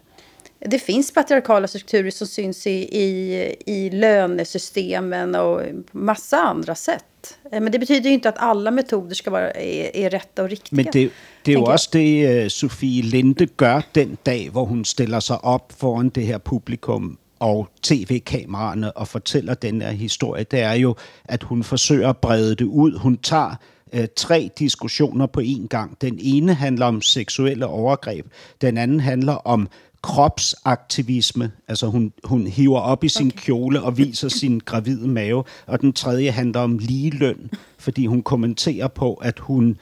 Det 0.70 0.78
finns 0.78 1.12
patriarkala 1.12 1.66
strukturer 1.66 2.10
som 2.10 2.26
syns 2.26 2.66
i, 2.66 2.70
i, 2.70 3.54
i 3.66 3.90
lönesystemen 3.90 5.34
och 5.34 5.62
massa 5.92 6.36
andra 6.36 6.74
sätt. 6.74 7.04
Eh, 7.52 7.60
men 7.60 7.72
det 7.72 7.78
betyder 7.78 8.08
ju 8.08 8.14
inte 8.14 8.28
att 8.28 8.38
alla 8.38 8.70
metoder 8.70 9.14
ska 9.14 9.30
vara 9.30 9.50
är, 9.50 9.96
är 9.96 10.10
rätta 10.10 10.42
och 10.42 10.48
riktiga. 10.48 10.76
Men 10.76 10.86
det, 10.92 11.10
det 11.42 11.52
er 11.52 11.58
jo 11.58 11.64
også 11.64 11.88
det, 11.92 12.44
uh, 12.44 12.48
Sofie 12.48 13.02
Linde 13.02 13.46
gør 13.46 13.82
den 13.94 14.18
dag, 14.26 14.50
hvor 14.50 14.64
hun 14.64 14.84
stiller 14.84 15.20
sig 15.20 15.44
op 15.44 15.72
foran 15.76 16.08
det 16.08 16.26
her 16.26 16.38
publikum 16.38 17.18
og 17.38 17.68
tv-kameraerne 17.82 18.96
og 18.96 19.08
fortæller 19.08 19.54
den 19.54 19.82
her 19.82 19.90
historie. 19.90 20.44
Det 20.44 20.60
er 20.60 20.72
jo, 20.72 20.96
at 21.24 21.42
hun 21.42 21.62
forsøger 21.62 22.08
at 22.08 22.16
brede 22.16 22.54
det 22.54 22.64
ud. 22.64 22.98
Hun 22.98 23.16
tager 23.16 23.56
uh, 23.92 24.04
tre 24.16 24.50
diskussioner 24.58 25.26
på 25.26 25.40
én 25.40 25.66
gang. 25.66 25.96
Den 26.00 26.18
ene 26.22 26.54
handler 26.54 26.86
om 26.86 27.02
seksuelle 27.02 27.66
overgreb. 27.66 28.26
Den 28.60 28.78
anden 28.78 29.00
handler 29.00 29.34
om 29.34 29.68
kropsaktivisme, 30.04 31.52
altså 31.68 31.86
hun, 31.86 32.12
hun 32.24 32.46
hiver 32.46 32.80
op 32.80 33.04
i 33.04 33.08
sin 33.08 33.26
okay. 33.26 33.38
kjole 33.38 33.82
og 33.82 33.98
viser 33.98 34.28
sin 34.28 34.60
gravide 34.64 35.08
mave, 35.08 35.44
og 35.66 35.80
den 35.80 35.92
tredje 35.92 36.30
handler 36.30 36.60
om 36.60 36.78
ligeløn, 36.78 37.50
fordi 37.78 38.06
hun 38.06 38.22
kommenterer 38.22 38.88
på, 38.88 39.14
at 39.14 39.38
hun 39.38 39.78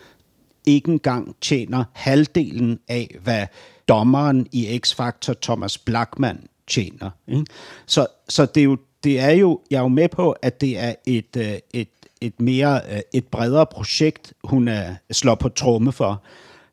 ikke 0.67 0.91
engang 0.91 1.37
tjener 1.41 1.85
halvdelen 1.93 2.79
af, 2.89 3.17
hvad 3.23 3.47
dommeren 3.89 4.47
i 4.53 4.81
X-Factor 4.87 5.35
Thomas 5.43 5.79
Blackman 5.79 6.47
tjener. 6.67 7.11
Ikke? 7.29 7.45
Så, 7.87 8.07
så 8.29 8.47
det, 8.47 8.61
er 8.61 8.65
jo, 8.65 8.77
det 9.05 9.21
er 9.21 9.31
jo, 9.31 9.61
jeg 9.71 9.77
er 9.77 9.83
jo 9.83 9.89
med 9.89 10.09
på, 10.09 10.31
at 10.31 10.61
det 10.61 10.79
er 10.79 10.95
et, 11.07 11.37
øh, 11.37 11.59
et, 11.75 11.89
et 12.21 12.41
mere 12.41 12.81
øh, 12.93 13.01
et 13.13 13.27
bredere 13.27 13.67
projekt, 13.67 14.33
hun 14.45 14.69
er, 14.69 14.95
slår 15.11 15.35
på 15.35 15.49
tromme 15.49 15.93
for 15.93 16.23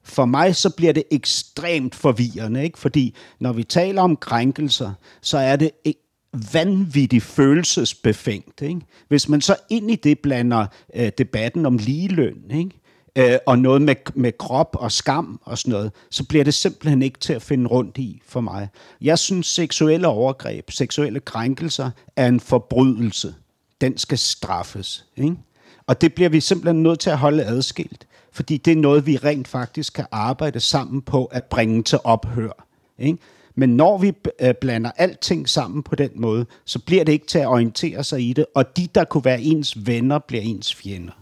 for 0.10 0.26
mig 0.26 0.56
så 0.56 0.70
bliver 0.70 0.94
det 0.94 1.04
ekstremt 1.12 1.96
forvirrende, 1.96 2.64
ikke? 2.64 2.80
fordi 2.80 3.16
når 3.40 3.54
vi 3.54 3.64
taler 3.64 4.02
om 4.02 4.18
krænkelser, 4.18 4.94
så 5.22 5.38
er 5.38 5.56
det 5.56 5.72
vanvittigt 6.54 7.24
følelsesbefængt. 7.24 8.62
Ikke? 8.62 8.82
Hvis 9.08 9.30
man 9.30 9.42
så 9.42 9.56
ind 9.70 9.92
i 9.92 9.96
det 9.96 10.20
blander 10.20 10.66
øh, 10.96 11.12
debatten 11.18 11.66
om 11.66 11.78
ligeløn, 11.78 12.52
ikke? 12.52 12.72
Øh, 13.16 13.38
og 13.46 13.60
noget 13.60 13.82
med, 13.82 13.96
med 14.16 14.32
krop 14.38 14.76
og 14.80 14.92
skam 14.92 15.40
og 15.44 15.58
sådan 15.58 15.72
noget, 15.72 15.92
så 16.12 16.26
bliver 16.28 16.44
det 16.44 16.54
simpelthen 16.54 17.02
ikke 17.02 17.20
til 17.20 17.34
at 17.34 17.42
finde 17.42 17.68
rundt 17.68 17.98
i 17.98 18.22
for 18.26 18.42
mig. 18.42 18.68
Jeg 19.02 19.20
synes, 19.20 19.48
seksuelle 19.48 20.08
overgreb, 20.08 20.72
seksuelle 20.72 21.20
krænkelser 21.20 21.92
er 22.16 22.28
en 22.28 22.40
forbrydelse. 22.40 23.36
Den 23.82 23.98
skal 23.98 24.18
straffes. 24.18 25.06
Ikke? 25.18 25.36
Og 25.88 26.02
det 26.02 26.14
bliver 26.14 26.30
vi 26.30 26.40
simpelthen 26.40 26.84
nødt 26.84 27.00
til 27.00 27.10
at 27.10 27.18
holde 27.18 27.44
adskilt 27.44 28.08
fordi 28.34 28.58
det 28.58 28.72
er 28.72 28.76
noget, 28.76 29.06
vi 29.06 29.18
rent 29.18 29.48
faktisk 29.48 29.94
kan 29.94 30.06
arbejde 30.12 30.60
sammen 30.60 31.02
på 31.02 31.26
at 31.26 31.44
bringe 31.44 31.84
til 31.84 32.00
ophør. 32.04 32.66
Ikke? 32.98 33.18
Men 33.56 33.70
når 33.70 33.98
vi 33.98 34.14
øh, 34.40 34.54
blander 34.62 34.92
alting 34.98 35.50
sammen 35.50 35.84
på 35.84 35.96
den 35.96 36.10
måde, 36.16 36.46
så 36.66 36.80
bliver 36.80 37.04
det 37.04 37.14
ikke 37.14 37.28
til 37.28 37.40
at 37.40 37.48
orientere 37.48 38.04
sig 38.04 38.30
i 38.30 38.34
det, 38.34 38.46
og 38.56 38.78
de, 38.78 38.88
der 38.96 39.04
kunne 39.04 39.26
være 39.26 39.42
ens 39.42 39.88
venner, 39.88 40.20
bliver 40.20 40.44
ens 40.44 40.76
fjender. 40.76 41.14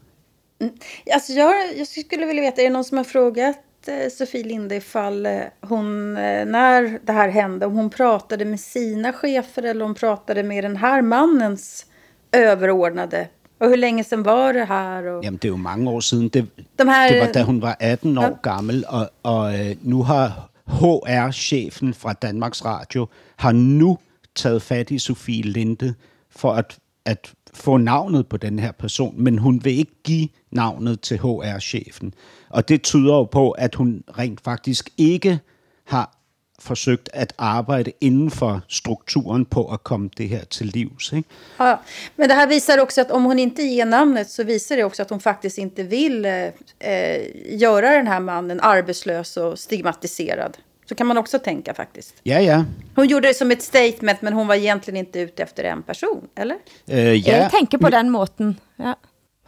Mm. 0.62 0.70
Alltså 1.12 1.34
jag, 1.34 1.54
jag 1.78 1.88
skulle 1.88 2.26
vilja 2.26 2.42
veta, 2.42 2.62
är 2.62 2.66
det 2.66 2.70
någon 2.70 2.84
som 2.84 2.98
har 2.98 3.04
frågat 3.04 3.88
eh, 3.88 4.10
Sofie 4.10 4.44
Linde 4.44 4.76
ifall 4.76 5.26
eh, 5.26 5.42
hon, 5.62 6.18
eh, 6.18 6.46
när 6.46 7.00
det 7.04 7.12
här 7.14 7.30
hände, 7.30 7.66
om 7.66 7.74
hon 7.74 7.90
pratade 7.90 8.46
med 8.46 8.60
sina 8.60 9.14
chefer 9.14 9.64
eller 9.64 9.86
om 9.86 9.90
hon 9.90 9.96
pratade 9.96 10.44
med 10.44 10.64
den 10.64 10.78
här 10.78 11.02
mannens 11.02 11.86
överordnade 12.32 13.28
og 13.60 13.68
hvor 13.68 13.76
længe 13.76 14.04
sen 14.04 14.26
var 14.26 14.52
det 14.52 14.68
her? 14.68 15.12
Og... 15.12 15.24
Jamen, 15.24 15.38
det 15.38 15.46
er 15.46 15.50
jo 15.50 15.58
mange 15.58 15.90
år 15.90 16.00
siden. 16.00 16.30
Det, 16.30 16.48
de 16.58 16.64
her... 16.80 17.08
det 17.08 17.22
var, 17.22 17.32
da 17.32 17.44
hun 17.44 17.62
var 17.62 17.78
18 17.80 18.18
år 18.18 18.24
ja. 18.24 18.30
gammel, 18.44 18.84
og, 18.88 19.10
og 19.24 19.60
øh, 19.60 19.76
nu 19.82 20.04
har 20.04 20.50
HR-chefen 20.68 21.94
fra 21.94 22.14
Danmarks 22.14 22.66
Radio 22.66 23.08
har 23.36 23.52
nu 23.52 23.98
taget 24.36 24.62
fat 24.62 24.92
i 24.92 25.00
Sofie 25.00 25.42
Linde 25.42 25.94
for 26.30 26.52
at, 26.52 26.78
at 27.06 27.34
få 27.54 27.78
navnet 27.78 28.28
på 28.28 28.38
den 28.38 28.60
her 28.60 28.72
person, 28.72 29.24
men 29.24 29.38
hun 29.38 29.66
vil 29.66 29.78
ikke 29.78 30.04
give 30.04 30.28
navnet 30.52 31.02
til 31.02 31.18
HR-chefen. 31.18 32.14
Og 32.50 32.70
det 32.70 32.82
tyder 32.82 33.14
jo 33.14 33.24
på, 33.24 33.52
at 33.52 33.76
hun 33.76 34.04
rent 34.18 34.42
faktisk 34.42 34.90
ikke 34.98 35.40
har 35.86 36.17
forsøgt 36.62 37.10
at 37.14 37.34
arbejde 37.38 37.92
inden 38.02 38.32
for 38.32 38.62
strukturen 38.68 39.46
på 39.46 39.66
at 39.74 39.84
komme 39.84 40.10
det 40.18 40.30
her 40.30 40.44
til 40.44 40.66
livs. 40.68 41.14
Ikke? 41.14 41.30
Ja, 41.60 41.76
men 42.16 42.30
det 42.30 42.36
här 42.36 42.48
visar 42.48 42.78
också 42.78 43.02
att 43.02 43.12
om 43.12 43.26
hon 43.26 43.40
inte 43.40 43.62
ger 43.62 43.86
namnet 43.86 44.30
så 44.30 44.44
visar 44.44 44.76
det 44.76 44.84
också 44.84 45.02
att 45.02 45.10
hon 45.10 45.20
faktiskt 45.20 45.58
inte 45.58 45.84
vill 45.84 46.26
eh, 46.26 46.46
eh 46.80 47.22
göra 47.46 47.90
den 47.90 48.08
här 48.08 48.20
mannen 48.20 48.60
arbetslös 48.60 49.38
och 49.38 49.60
stigmatiserad. 49.60 50.58
Så 50.90 50.96
kan 50.96 51.08
man 51.08 51.18
också 51.18 51.40
tänka 51.40 51.74
faktiskt. 51.74 52.16
Ja, 52.24 52.40
ja. 52.40 52.66
Hon 52.96 53.08
gjorde 53.08 53.28
det 53.28 53.34
som 53.34 53.52
ett 53.52 53.62
statement, 53.62 54.22
men 54.22 54.34
hon 54.34 54.48
var 54.48 54.56
egentligen 54.56 54.98
inte 54.98 55.20
ute 55.20 55.44
efter 55.44 55.64
en 55.64 55.84
person, 55.84 56.28
eller? 56.36 56.56
Uh, 56.92 57.16
ja. 57.16 57.34
Jeg 57.34 57.52
tænker 57.52 57.78
på 57.78 57.90
den 57.90 58.10
måten, 58.10 58.60
ja. 58.78 58.94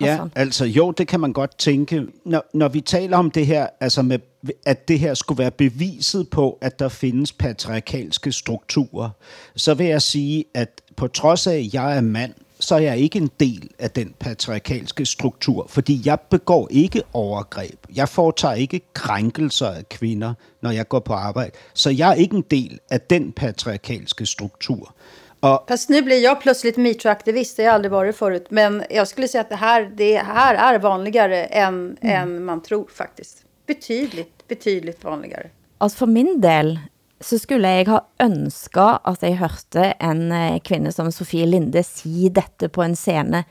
Ja, 0.01 0.27
altså 0.35 0.65
jo, 0.65 0.91
det 0.91 1.07
kan 1.07 1.19
man 1.19 1.33
godt 1.33 1.57
tænke. 1.57 2.05
Når, 2.25 2.41
når 2.53 2.67
vi 2.67 2.81
taler 2.81 3.17
om 3.17 3.31
det 3.31 3.45
her, 3.45 3.67
altså 3.79 4.01
med, 4.01 4.19
at 4.65 4.87
det 4.87 4.99
her 4.99 5.13
skulle 5.13 5.39
være 5.39 5.51
beviset 5.51 6.29
på, 6.29 6.57
at 6.61 6.79
der 6.79 6.89
findes 6.89 7.33
patriarkalske 7.33 8.31
strukturer, 8.31 9.09
så 9.55 9.73
vil 9.73 9.87
jeg 9.87 10.01
sige, 10.01 10.45
at 10.53 10.81
på 10.95 11.07
trods 11.07 11.47
af, 11.47 11.55
at 11.55 11.73
jeg 11.73 11.97
er 11.97 12.01
mand, 12.01 12.33
så 12.59 12.75
er 12.75 12.79
jeg 12.79 12.97
ikke 12.97 13.17
en 13.17 13.31
del 13.39 13.69
af 13.79 13.91
den 13.91 14.13
patriarkalske 14.19 15.05
struktur, 15.05 15.65
fordi 15.69 16.01
jeg 16.05 16.19
begår 16.19 16.67
ikke 16.71 17.01
overgreb. 17.13 17.79
Jeg 17.95 18.09
foretager 18.09 18.55
ikke 18.55 18.81
krænkelser 18.93 19.67
af 19.67 19.89
kvinder, 19.89 20.33
når 20.61 20.71
jeg 20.71 20.87
går 20.87 20.99
på 20.99 21.13
arbejde. 21.13 21.51
Så 21.73 21.89
jeg 21.89 22.09
er 22.09 22.13
ikke 22.13 22.35
en 22.35 22.45
del 22.51 22.79
af 22.89 23.01
den 23.01 23.31
patriarkalske 23.31 24.25
struktur. 24.25 24.95
Och, 25.41 25.63
Fast 25.67 25.89
nu 25.89 26.01
blir 26.01 26.23
jag 26.23 26.41
plötsligt 26.41 26.77
metoo-aktivist, 26.77 27.57
det 27.57 27.63
har 27.63 27.67
jag 27.67 27.75
aldrig 27.75 27.91
varit 27.91 28.15
förut. 28.15 28.51
Men 28.51 28.83
jag 28.89 29.07
skulle 29.07 29.27
säga 29.27 29.41
att 29.41 29.49
det 29.49 29.55
här, 29.55 29.91
det 29.97 30.17
här 30.17 30.55
är 30.55 30.79
vanligare 30.79 31.45
än, 31.45 31.97
mm. 32.01 32.21
än 32.21 32.45
man 32.45 32.61
tror 32.61 32.87
faktiskt. 32.93 33.45
Betydligt, 33.69 34.47
betydligt 34.49 35.03
vanligere. 35.05 35.51
Altså 35.79 36.03
for 36.03 36.11
min 36.11 36.39
del, 36.41 36.73
så 37.21 37.37
skulle 37.39 37.69
jeg 37.69 37.87
ha 37.91 38.01
ønsket 38.23 39.05
at 39.07 39.23
jeg 39.23 39.39
hørte 39.39 39.91
en 40.01 40.31
eh, 40.33 40.59
kvinde 40.65 40.91
som 40.95 41.11
Sofie 41.13 41.47
Linde 41.47 41.83
sige 41.85 42.31
dette 42.35 42.71
på 42.73 42.83
en 42.83 42.95
scene. 42.97 43.43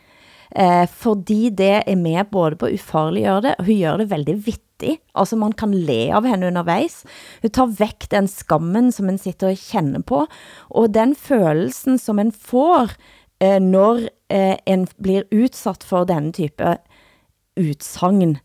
Eh, 0.56 0.86
fordi 0.88 1.50
det 1.50 1.82
er 1.84 1.96
med 1.96 2.30
både 2.32 2.56
på 2.56 2.66
at 2.66 2.78
ufarliggøre 2.78 3.44
det, 3.44 3.54
og 3.58 3.68
hun 3.68 3.80
gør 3.82 4.00
det 4.00 4.10
veldig 4.10 4.36
vittig. 4.46 4.96
Altså 5.14 5.36
man 5.36 5.52
kan 5.52 5.74
le 5.74 6.08
av 6.16 6.26
henne 6.26 6.48
undervejs. 6.48 7.02
Hun 7.42 7.52
tar 7.52 7.76
væk 7.78 8.08
den 8.10 8.28
skammen, 8.28 8.92
som 8.92 9.06
man 9.06 9.18
sitter 9.20 9.52
og 9.52 9.60
kender 9.60 10.02
på, 10.02 10.24
og 10.70 10.94
den 10.94 11.14
følelsen, 11.14 11.98
som 11.98 12.16
man 12.16 12.32
får, 12.32 12.96
eh, 13.40 13.60
når 13.60 14.08
eh, 14.30 14.56
en 14.66 14.86
blir 15.02 15.28
udsat 15.32 15.84
for 15.84 16.08
denne 16.08 16.32
type 16.32 16.76
utsagn, 17.58 18.38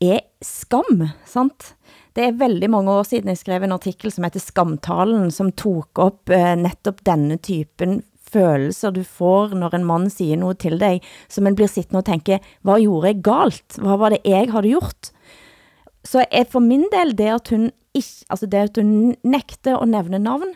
er 0.00 0.20
skam, 0.42 1.08
sant? 1.28 1.74
Det 2.16 2.24
er 2.24 2.38
veldig 2.38 2.70
mange 2.72 2.90
år 2.90 3.04
siden 3.06 3.28
jeg 3.28 3.38
skrev 3.38 3.62
en 3.62 3.76
artikel 3.76 4.12
som 4.12 4.24
heter 4.26 4.42
Skamtalen, 4.42 5.30
som 5.30 5.52
tog 5.52 5.86
op 5.94 6.32
eh, 6.32 6.56
netop 6.58 7.04
denne 7.06 7.36
typen 7.38 8.00
følelser 8.30 8.94
du 8.94 9.02
får, 9.06 9.54
når 9.58 9.74
en 9.74 9.86
mand 9.86 10.10
siger 10.14 10.38
noget 10.38 10.60
til 10.62 10.78
dig, 10.80 11.00
som 11.28 11.44
man 11.44 11.56
bliver 11.58 11.70
sittende 11.70 12.00
og 12.00 12.06
tænke, 12.08 12.40
hvad 12.62 12.82
gjorde 12.82 13.10
jeg 13.10 13.22
galt? 13.26 13.78
Hvad 13.78 13.98
var 13.98 14.14
det, 14.14 14.22
jeg 14.24 14.50
havde 14.52 14.70
gjort? 14.70 15.12
Så 16.04 16.24
er 16.30 16.44
for 16.48 16.62
min 16.64 16.86
del, 16.92 17.16
det 17.18 17.30
at 17.34 17.48
hun, 17.52 17.70
ikke, 17.94 18.26
altså 18.30 18.46
det 18.46 18.58
at 18.70 18.78
hun 18.80 19.14
nægte 19.22 19.76
at 19.76 19.88
nævne 19.88 20.18
navn, 20.18 20.54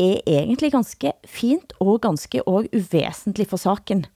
er 0.00 0.16
egentlig 0.26 0.72
ganske 0.72 1.12
fint 1.26 1.72
og 1.80 2.00
ganske 2.00 2.42
og 2.48 2.64
uvæsentligt 2.72 3.50
for 3.50 3.60
saken. 3.60 4.06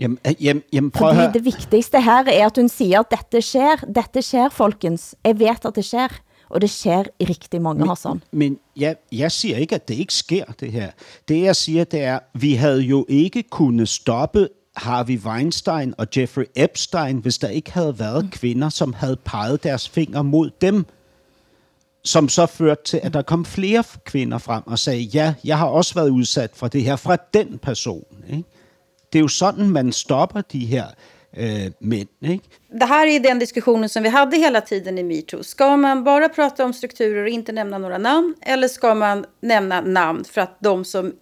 Jamen, 0.00 0.18
jamen, 0.40 0.62
jamen 0.72 0.90
prøv 0.90 1.14
Fordi 1.14 1.38
det 1.38 1.44
vigtigste 1.44 2.00
her 2.00 2.24
er, 2.26 2.46
at 2.46 2.56
hun 2.56 2.68
siger, 2.68 3.00
at 3.00 3.06
dette 3.10 3.42
sker, 3.42 3.76
dette 3.94 4.22
sker, 4.22 4.48
folkens. 4.48 5.14
Jeg 5.24 5.38
vet, 5.38 5.64
at 5.64 5.72
det 5.74 5.84
sker 5.84 6.08
og 6.50 6.60
det 6.60 6.70
sker 6.70 7.04
i 7.18 7.24
rigtig 7.24 7.62
mange, 7.62 7.80
men, 7.80 7.88
Hassan. 7.88 8.22
Men 8.32 8.58
jeg, 8.76 8.96
jeg 9.12 9.32
siger 9.32 9.56
ikke, 9.56 9.74
at 9.74 9.88
det 9.88 9.94
ikke 9.94 10.14
sker, 10.14 10.44
det 10.60 10.72
her. 10.72 10.90
Det 11.28 11.42
jeg 11.42 11.56
siger, 11.56 11.84
det 11.84 12.00
er, 12.00 12.18
vi 12.34 12.54
havde 12.54 12.80
jo 12.80 13.06
ikke 13.08 13.42
kunnet 13.42 13.88
stoppe 13.88 14.48
Harvey 14.76 15.18
Weinstein 15.18 15.94
og 15.98 16.06
Jeffrey 16.16 16.44
Epstein, 16.56 17.18
hvis 17.18 17.38
der 17.38 17.48
ikke 17.48 17.72
havde 17.72 17.98
været 17.98 18.24
mm. 18.24 18.30
kvinder, 18.30 18.68
som 18.68 18.92
havde 18.92 19.16
peget 19.24 19.62
deres 19.64 19.88
fingre 19.88 20.24
mod 20.24 20.50
dem, 20.60 20.86
som 22.04 22.28
så 22.28 22.46
førte 22.46 22.82
til, 22.84 23.00
at 23.02 23.14
der 23.14 23.22
kom 23.22 23.44
flere 23.44 23.84
kvinder 24.04 24.38
frem 24.38 24.62
og 24.66 24.78
sagde, 24.78 25.02
ja, 25.02 25.34
jeg 25.44 25.58
har 25.58 25.66
også 25.66 25.94
været 25.94 26.10
udsat 26.10 26.50
for 26.54 26.68
det 26.68 26.84
her 26.84 26.96
fra 26.96 27.16
den 27.34 27.58
person. 27.58 28.04
Ikke? 28.30 28.44
Det 29.12 29.18
er 29.18 29.20
jo 29.20 29.28
sådan, 29.28 29.70
man 29.70 29.92
stopper 29.92 30.40
de 30.40 30.58
her 30.58 30.84
øh, 30.86 31.18
eh, 31.38 31.72
män. 31.80 32.08
Ikke? 32.22 32.44
Det 32.80 32.86
här 32.86 33.06
är 33.06 33.20
den 33.20 33.38
diskussionen 33.38 33.88
som 33.88 34.02
vi 34.02 34.08
hade 34.08 34.36
hela 34.36 34.60
tiden 34.60 34.98
i 34.98 35.02
metoo. 35.02 35.42
Ska 35.42 35.76
man 35.76 36.04
bara 36.04 36.28
prata 36.28 36.64
om 36.64 36.72
strukturer 36.72 37.22
och 37.22 37.28
inte 37.28 37.52
nämna 37.52 37.78
några 37.78 37.98
namn? 37.98 38.34
Eller 38.42 38.68
ska 38.68 38.94
man 38.94 39.26
nämna 39.40 39.80
namn 39.80 40.24
för 40.24 40.40
att 40.40 40.60
de 40.60 40.84
som, 40.84 41.12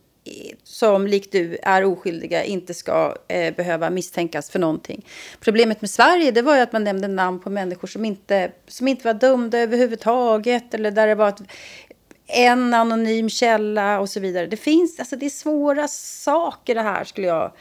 som 0.65 1.07
likt 1.07 1.33
du 1.33 1.59
är 1.63 1.85
oskyldiga 1.85 2.45
inte 2.45 2.75
ska 2.75 3.17
eh, 3.29 3.55
behöva 3.55 3.91
misstänkas 3.91 4.51
för 4.51 4.59
någonting? 4.59 5.07
Problemet 5.41 5.81
med 5.81 5.91
Sverige 5.91 6.31
det 6.31 6.43
var 6.43 6.57
ju 6.57 6.61
att 6.63 6.73
man 6.73 6.85
nämnde 6.85 7.09
namn 7.09 7.41
på 7.41 7.51
människor 7.51 7.89
som 7.89 8.05
inte, 8.05 8.51
som 8.69 8.89
inte 8.89 9.05
var 9.07 9.15
dömda 9.15 9.59
överhuvudtaget. 9.59 10.75
Eller 10.75 10.91
där 10.91 11.07
det 11.07 11.15
var 11.15 11.29
ett, 11.29 11.43
en 12.27 12.75
anonym 12.75 13.29
källa 13.29 14.01
och 14.01 14.09
så 14.09 14.21
vidare. 14.21 14.47
Det 14.47 14.57
finns, 14.57 14.99
alltså 14.99 15.17
det 15.17 15.27
är 15.27 15.31
svåra 15.31 15.89
saker 15.89 16.75
det 16.75 16.83
här 16.83 17.05
skulle 17.05 17.27
jag 17.27 17.53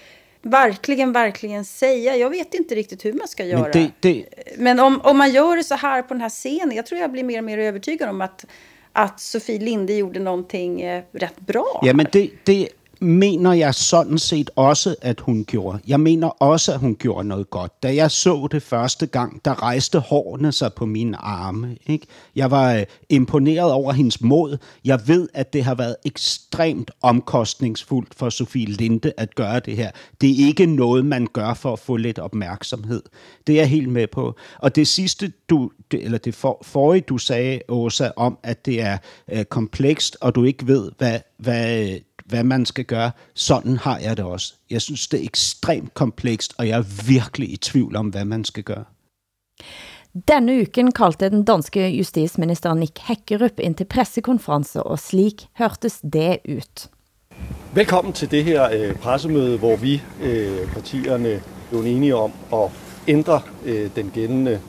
verkligen, 0.41 1.11
verkligen 1.11 1.65
säga. 1.65 2.15
Jag 2.15 2.29
vet 2.29 2.53
inte 2.53 2.75
riktigt 2.75 3.05
hur 3.05 3.13
man 3.13 3.27
ska 3.27 3.45
göra. 3.45 3.61
Men, 3.61 3.71
det, 3.71 3.91
det... 3.99 4.25
Men 4.57 4.79
om, 4.79 5.01
om 5.03 5.17
man 5.17 5.31
gör 5.31 5.57
det 5.57 5.63
så 5.63 5.75
här 5.75 6.01
på 6.01 6.13
den 6.13 6.21
här 6.21 6.29
scenen, 6.29 6.75
jag 6.75 6.85
tror 6.85 7.01
jag 7.01 7.11
blir 7.11 7.23
mer 7.23 7.37
och 7.37 7.43
mer 7.43 7.57
övertygad 7.57 8.09
om 8.09 8.21
att, 8.21 8.45
att 8.91 9.19
Sofie 9.19 9.59
Linde 9.59 9.93
gjorde 9.93 10.19
någonting 10.19 10.81
eh, 10.81 11.03
rätt 11.11 11.39
bra. 11.39 11.81
Ja, 11.83 11.93
men 11.93 12.05
det, 12.11 12.29
det, 12.43 12.69
mener 13.05 13.53
jeg 13.53 13.75
sådan 13.75 14.17
set 14.17 14.49
også, 14.55 14.95
at 15.01 15.19
hun 15.19 15.45
gjorde. 15.45 15.79
Jeg 15.87 15.99
mener 15.99 16.27
også, 16.27 16.73
at 16.73 16.79
hun 16.79 16.95
gjorde 16.95 17.27
noget 17.27 17.49
godt. 17.49 17.83
Da 17.83 17.95
jeg 17.95 18.11
så 18.11 18.47
det 18.51 18.63
første 18.63 19.05
gang, 19.05 19.45
der 19.45 19.63
rejste 19.63 19.99
hårene 19.99 20.51
sig 20.51 20.73
på 20.73 20.85
mine 20.85 21.17
arme. 21.17 21.77
Ikke? 21.87 22.07
Jeg 22.35 22.51
var 22.51 22.73
øh, 22.73 22.83
imponeret 23.09 23.71
over 23.71 23.93
hendes 23.93 24.21
mod. 24.21 24.57
Jeg 24.85 24.99
ved, 25.07 25.29
at 25.33 25.53
det 25.53 25.63
har 25.63 25.75
været 25.75 25.95
ekstremt 26.05 26.91
omkostningsfuldt 27.01 28.15
for 28.15 28.29
Sofie 28.29 28.65
Linde 28.65 29.13
at 29.17 29.35
gøre 29.35 29.59
det 29.59 29.75
her. 29.77 29.91
Det 30.21 30.29
er 30.29 30.47
ikke 30.47 30.65
noget, 30.65 31.05
man 31.05 31.27
gør 31.33 31.53
for 31.53 31.73
at 31.73 31.79
få 31.79 31.97
lidt 31.97 32.19
opmærksomhed. 32.19 33.03
Det 33.47 33.55
er 33.55 33.59
jeg 33.59 33.69
helt 33.69 33.89
med 33.89 34.07
på. 34.07 34.35
Og 34.59 34.75
det 34.75 34.87
sidste, 34.87 35.31
du, 35.49 35.71
eller 35.91 36.17
det 36.17 36.35
for, 36.35 36.59
forrige, 36.61 37.01
du 37.01 37.17
sagde, 37.17 37.59
Åsa, 37.69 38.09
om, 38.15 38.37
at 38.43 38.65
det 38.65 38.81
er 38.81 38.97
øh, 39.31 39.45
komplekst, 39.45 40.17
og 40.21 40.35
du 40.35 40.43
ikke 40.43 40.67
ved, 40.67 40.91
hvad, 40.97 41.19
hvad 41.37 41.89
øh, 41.89 41.99
hvad 42.25 42.43
man 42.43 42.65
skal 42.65 42.85
gøre. 42.85 43.11
Sådan 43.33 43.77
har 43.77 43.97
jeg 43.99 44.17
det 44.17 44.25
også. 44.25 44.53
Jeg 44.69 44.81
synes, 44.81 45.07
det 45.07 45.19
er 45.19 45.23
ekstremt 45.23 45.93
komplekst, 45.93 46.53
og 46.57 46.67
jeg 46.67 46.77
er 46.79 47.07
virkelig 47.07 47.51
i 47.53 47.57
tvivl 47.57 47.95
om, 47.95 48.07
hvad 48.07 48.25
man 48.25 48.43
skal 48.43 48.63
gøre. 48.63 48.83
Denne 50.27 50.61
uken 50.61 50.91
kaldte 50.91 51.29
den 51.29 51.43
danske 51.43 51.89
justisminister 51.89 52.73
Nick 52.73 52.99
Hækkerup 52.99 53.59
ind 53.59 53.75
til 53.75 53.85
pressekonference, 53.85 54.83
og 54.83 54.99
slik 54.99 55.47
hørtes 55.57 55.99
det 56.13 56.37
ut. 56.49 56.89
Velkommen 57.73 58.13
til 58.13 58.31
det 58.31 58.43
her 58.43 58.69
øh, 58.71 58.95
pressemøde, 58.95 59.57
hvor 59.57 59.75
vi 59.75 60.01
øh, 60.21 60.73
partierne 60.73 61.29
er 61.71 61.81
enige 61.83 62.15
om 62.15 62.31
at 62.53 62.71
ændre 63.07 63.41
øh, 63.65 63.89
den 63.95 64.11
gældende 64.13 64.61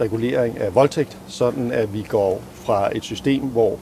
regulering 0.00 0.58
af 0.58 0.74
voldtægt, 0.74 1.18
sådan 1.28 1.72
at 1.72 1.94
vi 1.94 2.02
går 2.02 2.42
fra 2.54 2.96
et 2.96 3.04
system, 3.04 3.42
hvor 3.42 3.78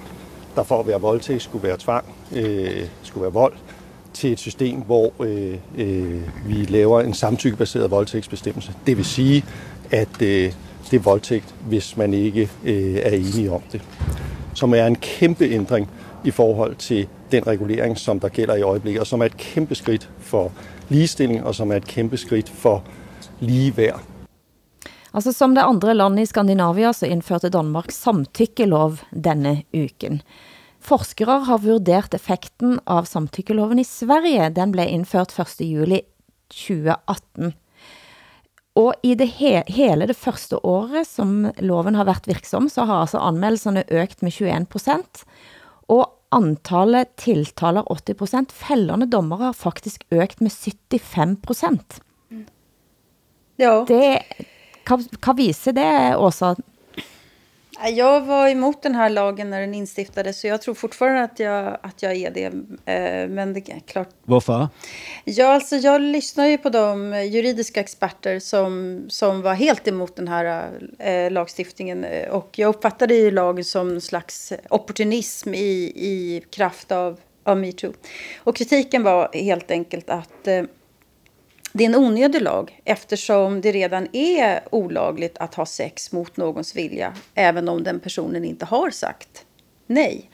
der 0.57 0.63
for 0.63 0.81
at 0.81 0.87
være 0.87 1.01
voldtægt 1.01 1.43
skulle 1.43 1.69
være 1.69 1.77
tvang, 1.79 2.05
øh, 2.33 2.89
skulle 3.11 3.23
være 3.23 3.33
vold, 3.33 3.55
til 4.13 4.33
et 4.33 4.39
system, 4.39 4.81
hvor 4.81 5.13
øh, 5.21 5.59
øh, 5.79 6.23
vi 6.47 6.55
laver 6.55 7.01
en 7.01 7.15
samtykkebaseret 7.15 7.91
voldtægtsbestemmelse. 7.91 8.73
Det 8.87 8.97
vil 8.97 9.05
sige, 9.05 9.45
at 9.91 10.23
øh, 10.23 10.53
det 10.91 10.97
er 10.97 11.03
voldtægt, 11.03 11.55
hvis 11.69 11.97
man 11.97 12.15
ikke 12.15 12.51
øh, 12.65 12.95
er 12.95 13.11
enige 13.11 13.53
om 13.53 13.63
det. 13.73 13.83
Som 14.55 14.75
er 14.75 14.87
en 14.87 14.97
kæmpe 14.97 15.45
ændring 15.45 15.91
i 16.25 16.31
forhold 16.31 16.77
til 16.77 17.09
den 17.33 17.47
regulering, 17.47 17.99
som 17.99 18.21
der 18.21 18.29
gælder 18.29 18.55
i 18.55 18.63
øjeblikket, 18.63 19.01
og 19.01 19.07
som 19.07 19.21
er 19.21 19.25
et 19.25 19.37
kæmpe 19.37 19.75
skridt 19.75 20.11
for 20.19 20.53
ligestilling, 20.89 21.45
og 21.45 21.55
som 21.55 21.73
er 21.73 21.77
et 21.77 21.87
kæmpe 21.87 22.17
skridt 22.17 22.49
for 22.49 22.85
ligeværd. 23.41 24.01
Altså 25.15 25.33
som 25.33 25.55
det 25.55 25.63
andre 25.63 25.95
land 25.95 26.21
i 26.21 26.27
Skandinavia, 26.27 26.93
så 26.93 27.07
indførte 27.07 27.49
Danmark 27.49 27.91
samtykkelov 27.91 28.93
denne 29.25 29.63
uken. 29.75 30.23
Forskere 30.81 31.43
har 31.47 31.61
vurderet 31.61 32.15
effekten 32.17 32.79
av 32.89 33.05
samtykkeloven 33.09 33.79
i 33.83 33.85
Sverige. 33.85 34.49
Den 34.57 34.73
blev 34.73 34.89
indført 34.89 35.35
1. 35.39 35.61
juli 35.67 36.01
2018. 36.51 37.53
Og 38.81 38.95
i 39.03 39.15
det 39.19 39.27
he 39.41 39.61
hele 39.69 40.07
det 40.09 40.17
første 40.17 40.61
året, 40.65 41.07
som 41.09 41.51
loven 41.59 41.99
har 41.99 42.07
været 42.09 42.29
virksom, 42.31 42.69
så 42.71 42.87
har 42.89 43.03
altså 43.03 43.19
anmeldelserne 43.19 43.85
økt 43.91 44.23
med 44.23 44.33
21%, 44.33 45.25
og 45.91 46.07
antallet 46.33 47.11
tiltaler 47.19 47.83
80%, 47.83 48.55
fældende 48.55 49.11
dommer 49.11 49.37
har 49.37 49.53
faktisk 49.53 50.05
økt 50.15 50.41
med 50.41 50.51
75%. 50.51 52.01
Ja. 53.59 53.85
Det, 53.89 54.19
hvad, 54.87 55.03
hvad 55.25 55.37
viser 55.37 55.73
det, 55.77 56.17
Åsa? 56.17 56.55
Jag 57.89 58.21
var 58.21 58.49
emot 58.49 58.83
den 58.83 58.95
här 58.95 59.11
lagen 59.11 59.51
när 59.51 59.61
den 59.61 59.75
instiftades 59.75 60.41
så 60.41 60.47
jag 60.47 60.63
tror 60.63 60.75
fortfarande 60.75 61.23
att 61.23 61.39
jag, 61.39 61.79
att 61.83 62.03
jag 62.03 62.17
är 62.17 62.31
det. 62.31 62.45
Eh, 62.93 63.29
men 63.29 63.53
det 63.53 63.71
är 63.71 63.81
klart. 63.81 64.09
Varför? 64.25 64.69
Ja, 65.25 65.47
alltså 65.47 65.77
jag 65.77 66.01
lyssnar 66.01 66.47
ju 66.47 66.59
på 66.59 66.71
de 66.71 67.25
juridiska 67.25 67.81
experter 67.81 68.39
som, 68.39 69.01
som 69.09 69.43
var 69.43 69.55
helt 69.55 69.89
emot 69.89 70.17
den 70.17 70.29
här 70.29 70.71
eh, 70.99 71.31
lagstiftningen. 71.31 72.07
Och 72.31 72.59
jag 72.59 72.69
uppfattade 72.69 73.15
ju 73.15 73.31
lagen 73.31 73.65
som 73.65 74.01
slags 74.01 74.53
opportunism 74.71 75.55
i, 75.55 75.93
i 75.97 76.43
kraft 76.51 76.93
av, 76.93 77.21
av 77.45 77.57
metoo. 77.57 77.93
Och 78.39 78.57
kritiken 78.57 79.03
var 79.03 79.31
helt 79.33 79.71
enkelt 79.71 80.11
att 80.11 80.47
eh, 80.47 80.63
det 81.73 81.85
är 81.85 81.89
en 81.89 81.95
onödig 81.95 82.43
lag 82.43 82.81
eftersom 82.85 83.61
det 83.61 83.73
redan 83.73 84.09
är 84.13 84.61
olagligt 84.71 85.39
att 85.39 85.55
ha 85.55 85.67
sex 85.67 86.13
mot 86.13 86.37
någons 86.37 86.77
vilja 86.77 87.15
även 87.35 87.69
om 87.69 87.83
den 87.83 88.01
personen 88.01 88.45
inte 88.45 88.65
har 88.65 88.91
sagt 88.91 89.45
nej. 89.91 90.31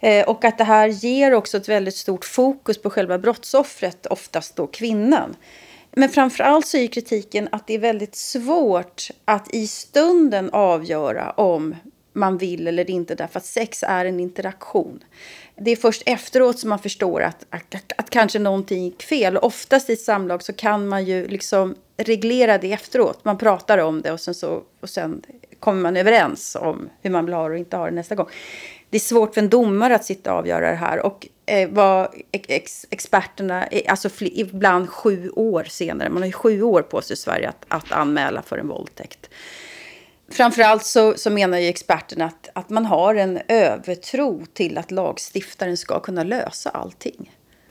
Eh, 0.00 0.28
och 0.28 0.44
att 0.44 0.58
det 0.58 0.64
här 0.64 0.88
ger 0.88 1.34
också 1.34 1.56
ett 1.56 1.68
väldigt 1.68 1.96
stort 1.96 2.24
fokus 2.24 2.82
på 2.82 2.90
själva 2.90 3.18
brottsoffret, 3.18 4.06
oftast 4.06 4.56
då 4.56 4.66
kvinnan. 4.66 5.36
Men 5.92 6.08
framförallt 6.08 6.66
så 6.66 6.76
är 6.76 6.86
kritiken 6.86 7.48
att 7.52 7.66
det 7.66 7.74
är 7.74 7.78
väldigt 7.78 8.14
svårt 8.14 9.08
att 9.24 9.54
i 9.54 9.66
stunden 9.66 10.50
avgöra 10.50 11.30
om 11.30 11.76
man 12.12 12.38
vill 12.38 12.68
eller 12.68 12.90
inte 12.90 13.14
därför 13.14 13.38
att 13.38 13.46
sex 13.46 13.82
är 13.82 14.04
en 14.04 14.20
interaktion 14.20 15.00
det 15.62 15.70
är 15.70 15.76
först 15.76 16.02
efteråt 16.06 16.58
som 16.58 16.70
man 16.70 16.78
förstår 16.78 17.22
att, 17.22 17.46
att, 17.50 17.74
att, 17.74 17.92
att 17.96 18.10
kanske 18.10 18.38
någonting 18.38 18.84
gick 18.84 19.02
fel. 19.02 19.36
Oftast 19.36 19.90
i 19.90 19.96
samlag 19.96 20.42
så 20.42 20.52
kan 20.52 20.88
man 20.88 21.04
ju 21.04 21.28
liksom 21.28 21.74
reglera 21.96 22.58
det 22.58 22.72
efteråt. 22.72 23.24
Man 23.24 23.38
pratar 23.38 23.78
om 23.78 24.02
det 24.02 24.12
och 24.12 24.20
sen, 24.20 24.34
så, 24.34 24.62
och 24.80 24.90
sen 24.90 25.22
kommer 25.60 25.82
man 25.82 25.96
överens 25.96 26.56
om 26.60 26.88
hur 27.02 27.10
man 27.10 27.24
vill 27.24 27.34
ha 27.34 27.48
det 27.48 27.54
och 27.54 27.58
inte 27.58 27.76
ha 27.76 27.84
det 27.84 27.90
nästa 27.90 28.14
gång. 28.14 28.28
Det 28.90 28.96
är 28.96 29.00
svårt 29.00 29.34
för 29.34 29.40
en 29.40 29.48
domare 29.48 29.94
att 29.94 30.04
sitta 30.04 30.32
och 30.32 30.38
avgöra 30.38 30.70
det 30.70 30.76
här. 30.76 31.06
Och 31.06 31.28
eh, 31.46 31.68
vad 31.70 32.08
ex, 32.32 32.86
experterna, 32.90 33.68
alltså 33.88 34.08
ibland 34.20 34.88
sju 34.88 35.30
år 35.30 35.64
senare, 35.64 36.08
man 36.10 36.22
har 36.22 36.26
ju 36.26 36.32
sju 36.32 36.62
år 36.62 36.82
på 36.82 37.02
sig 37.02 37.14
i 37.14 37.16
Sverige 37.16 37.48
att, 37.48 37.64
att 37.68 37.92
anmäla 37.92 38.42
för 38.42 38.58
en 38.58 38.68
våldtäkt 38.68 39.30
framförallt 40.30 40.84
så, 40.84 41.14
så 41.16 41.30
menar 41.30 41.58
ju 41.58 41.68
experterna 41.68 42.24
att, 42.24 42.48
att 42.52 42.70
man 42.70 42.86
har 42.86 43.14
en 43.14 43.40
övertro 43.48 44.46
till 44.52 44.78
att 44.78 44.90
lagstiftaren 44.90 45.76
ska 45.76 46.00
kunna 46.00 46.22
løse 46.22 46.70
allting. 46.70 47.30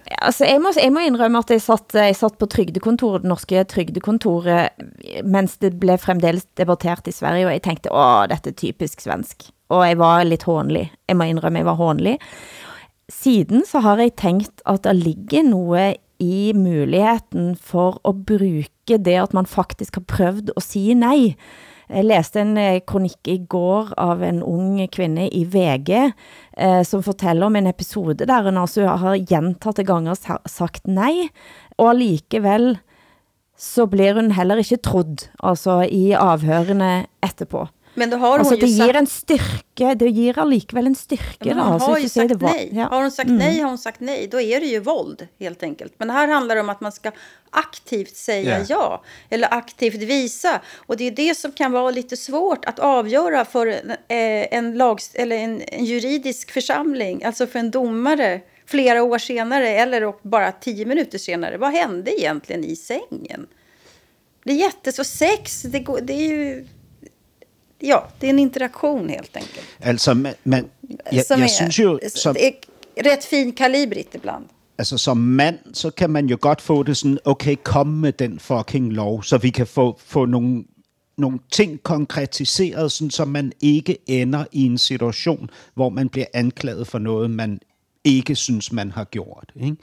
Altså, 0.10 0.47
jeg 0.47 0.62
må, 0.62 0.72
jeg 0.74 0.89
må 0.93 1.03
indrømme 1.05 1.41
at 1.43 1.51
jeg 1.53 1.62
satt, 1.62 1.93
jeg 1.93 2.16
satt 2.18 2.38
på 2.41 2.47
trygdekontoret, 2.49 3.22
det 3.22 3.30
norske 3.30 3.62
trygdekontoret, 3.70 4.82
mens 5.24 5.60
det 5.62 5.76
blev 5.80 6.01
fremdeles 6.01 6.47
debattert 6.57 7.07
i 7.07 7.14
Sverige, 7.14 7.45
og 7.45 7.53
jeg 7.53 7.64
tänkte, 7.68 7.93
åh, 7.93 8.24
dette 8.32 8.49
er 8.49 8.57
typisk 8.57 9.05
svensk. 9.05 9.51
Og 9.70 9.86
jeg 9.86 9.99
var 9.99 10.26
lidt 10.26 10.47
hånlig. 10.49 10.88
Jeg 11.07 11.18
må 11.18 11.28
indrømme, 11.30 11.62
jeg 11.62 11.70
var 11.70 11.78
hånlig. 11.78 12.18
Siden 13.10 13.66
så 13.70 13.84
har 13.86 14.01
jeg 14.01 14.16
tænkt, 14.18 14.64
at 14.66 14.84
der 14.84 14.93
ligger 14.97 15.43
noget 15.45 16.01
i 16.20 16.53
muligheden 16.55 17.55
for 17.55 18.01
at 18.07 18.26
bruge 18.26 18.66
det, 18.88 19.16
at 19.16 19.34
man 19.34 19.45
faktisk 19.45 19.95
har 19.95 20.03
prøvet 20.07 20.51
at 20.57 20.64
sige 20.64 20.93
nej. 20.93 21.36
Jeg 21.90 22.06
læste 22.06 22.44
en 22.44 22.58
eh, 22.62 22.82
kronik 22.86 23.26
i 23.32 23.40
går 23.50 23.96
av 23.98 24.22
en 24.22 24.44
ung 24.46 24.78
kvinde 24.94 25.26
i 25.34 25.42
VG, 25.50 25.90
eh, 26.58 26.84
som 26.86 27.02
fortæller 27.02 27.48
om 27.48 27.58
en 27.58 27.70
episode 27.72 28.28
der 28.30 28.46
hun 28.46 28.62
altså 28.62 28.86
har 29.02 29.18
gentatte 29.26 29.84
ganger 29.88 30.20
sagt 30.46 30.86
nej, 30.86 31.30
og 31.80 31.96
alligevel 31.96 32.76
så 33.60 33.88
blir 33.90 34.16
hun 34.16 34.32
heller 34.38 34.62
ikke 34.62 34.80
trodd, 34.86 35.26
altså 35.44 35.82
i 35.84 36.14
avhørene 36.14 37.08
etterpå. 37.26 37.66
Men 38.00 38.10
då 38.10 38.18
har 38.18 38.32
hon 38.32 38.39
alltså, 38.39 38.56
ju 38.56 38.62
det 38.62 38.68
ger 38.68 38.86
sagt... 38.86 38.95
en 38.95 39.08
styrke, 39.08 39.93
det 39.93 40.10
ger 40.10 40.39
allikevel 40.39 40.88
en 40.88 40.95
styrke. 40.95 41.36
Men 41.39 41.58
då, 41.58 41.64
hon 41.64 41.74
alltså, 41.74 41.89
har 41.89 41.97
ju 41.97 42.10
sagt 42.10 42.30
det 42.30 42.36
var, 42.36 42.50
nej. 42.50 42.88
Har 42.89 43.02
hon 43.02 43.12
sagt 43.12 43.30
mm. 43.30 43.39
nej 43.39 43.60
har 43.60 43.70
hon 43.70 43.78
sagt 43.78 44.00
nej. 44.00 44.28
Då 44.28 44.41
är 44.41 44.60
det 44.60 44.66
ju 44.66 44.80
våld 44.80 45.28
helt 45.39 45.64
enkelt. 45.64 45.93
Men 45.97 46.10
här 46.10 46.28
handlar 46.28 46.56
det 46.56 46.62
om 46.62 46.70
att 46.70 46.82
man 46.82 46.91
ska 46.91 47.12
aktivt 47.50 48.16
säga 48.16 48.60
Ja. 48.60 48.66
ja. 48.70 49.04
Eller 49.30 49.54
aktivt 49.54 49.95
visa. 49.95 50.62
Och 50.76 50.97
det 50.97 51.04
är 51.04 51.12
det 51.12 51.38
som 51.38 51.52
kan 51.52 51.72
vara 51.72 51.91
lite 51.91 52.18
svårt 52.18 52.66
att 52.66 52.80
avgöra 52.80 53.45
för 53.45 53.68
en, 53.68 53.89
eh, 53.91 54.58
en, 54.58 54.78
lag, 54.78 55.00
eller 55.14 55.36
en, 55.36 55.62
en 55.68 55.86
juridisk 55.86 56.52
församling. 56.52 57.24
Alltså 57.24 57.47
för 57.47 57.60
en 57.60 57.72
domare 57.72 58.41
flera 58.66 59.04
år 59.04 59.18
senare 59.18 59.70
eller 59.70 60.04
och 60.04 60.20
bara 60.22 60.52
tio 60.52 60.86
minuter 60.86 61.18
senare. 61.18 61.58
Vad 61.58 61.72
hände 61.72 62.20
egentligen 62.22 62.64
i 62.64 62.76
sängen? 62.76 63.47
Det 64.43 64.52
är 64.52 64.58
jättesvårt. 64.58 65.06
Sex, 65.06 65.62
det, 65.62 65.80
går, 65.80 66.00
det 66.02 66.14
är 66.14 66.28
ju... 66.28 66.68
Ja, 67.82 68.08
det 68.20 68.28
är 68.28 68.30
en 68.30 68.40
interaktion 68.40 69.10
helt 69.10 69.36
enkelt. 69.36 69.66
Altså, 69.80 70.14
men, 70.14 70.34
men 70.44 70.70
jeg, 71.12 71.26
som 71.26 71.40
jeg 71.40 71.46
är, 71.46 71.50
synes 71.50 71.80
jo, 71.80 72.00
som, 72.16 72.34
det 72.34 72.48
är 72.48 72.54
rätt 73.04 73.26
fin 73.26 73.52
kalibrigt 73.52 74.16
ibland. 74.16 74.46
altså 74.80 74.98
som 74.98 75.18
mand, 75.18 75.60
så 75.74 75.90
kan 75.90 76.10
man 76.10 76.26
jo 76.26 76.38
godt 76.42 76.62
få 76.62 76.84
det 76.84 76.98
sådan, 76.98 77.20
okay, 77.26 77.56
kom 77.64 77.88
med 77.88 78.12
den 78.12 78.40
fucking 78.40 78.94
lov, 78.94 79.24
så 79.24 79.38
vi 79.38 79.50
kan 79.50 79.68
få, 79.68 80.00
få 80.06 80.26
nogle, 80.26 80.64
nogle 81.18 81.40
ting 81.52 81.84
konkretiseret, 81.84 82.92
sådan, 82.92 83.12
så 83.12 83.26
man 83.26 83.52
ikke 83.62 83.98
ender 84.08 84.46
i 84.52 84.66
en 84.66 84.78
situation, 84.78 85.50
hvor 85.74 85.90
man 85.90 86.10
bliver 86.10 86.26
anklaget 86.34 86.88
for 86.88 87.00
noget, 87.00 87.32
man 87.32 87.60
ikke 88.04 88.36
synes, 88.36 88.72
man 88.72 88.92
har 88.92 89.04
gjort. 89.04 89.52
Ikke? 89.56 89.76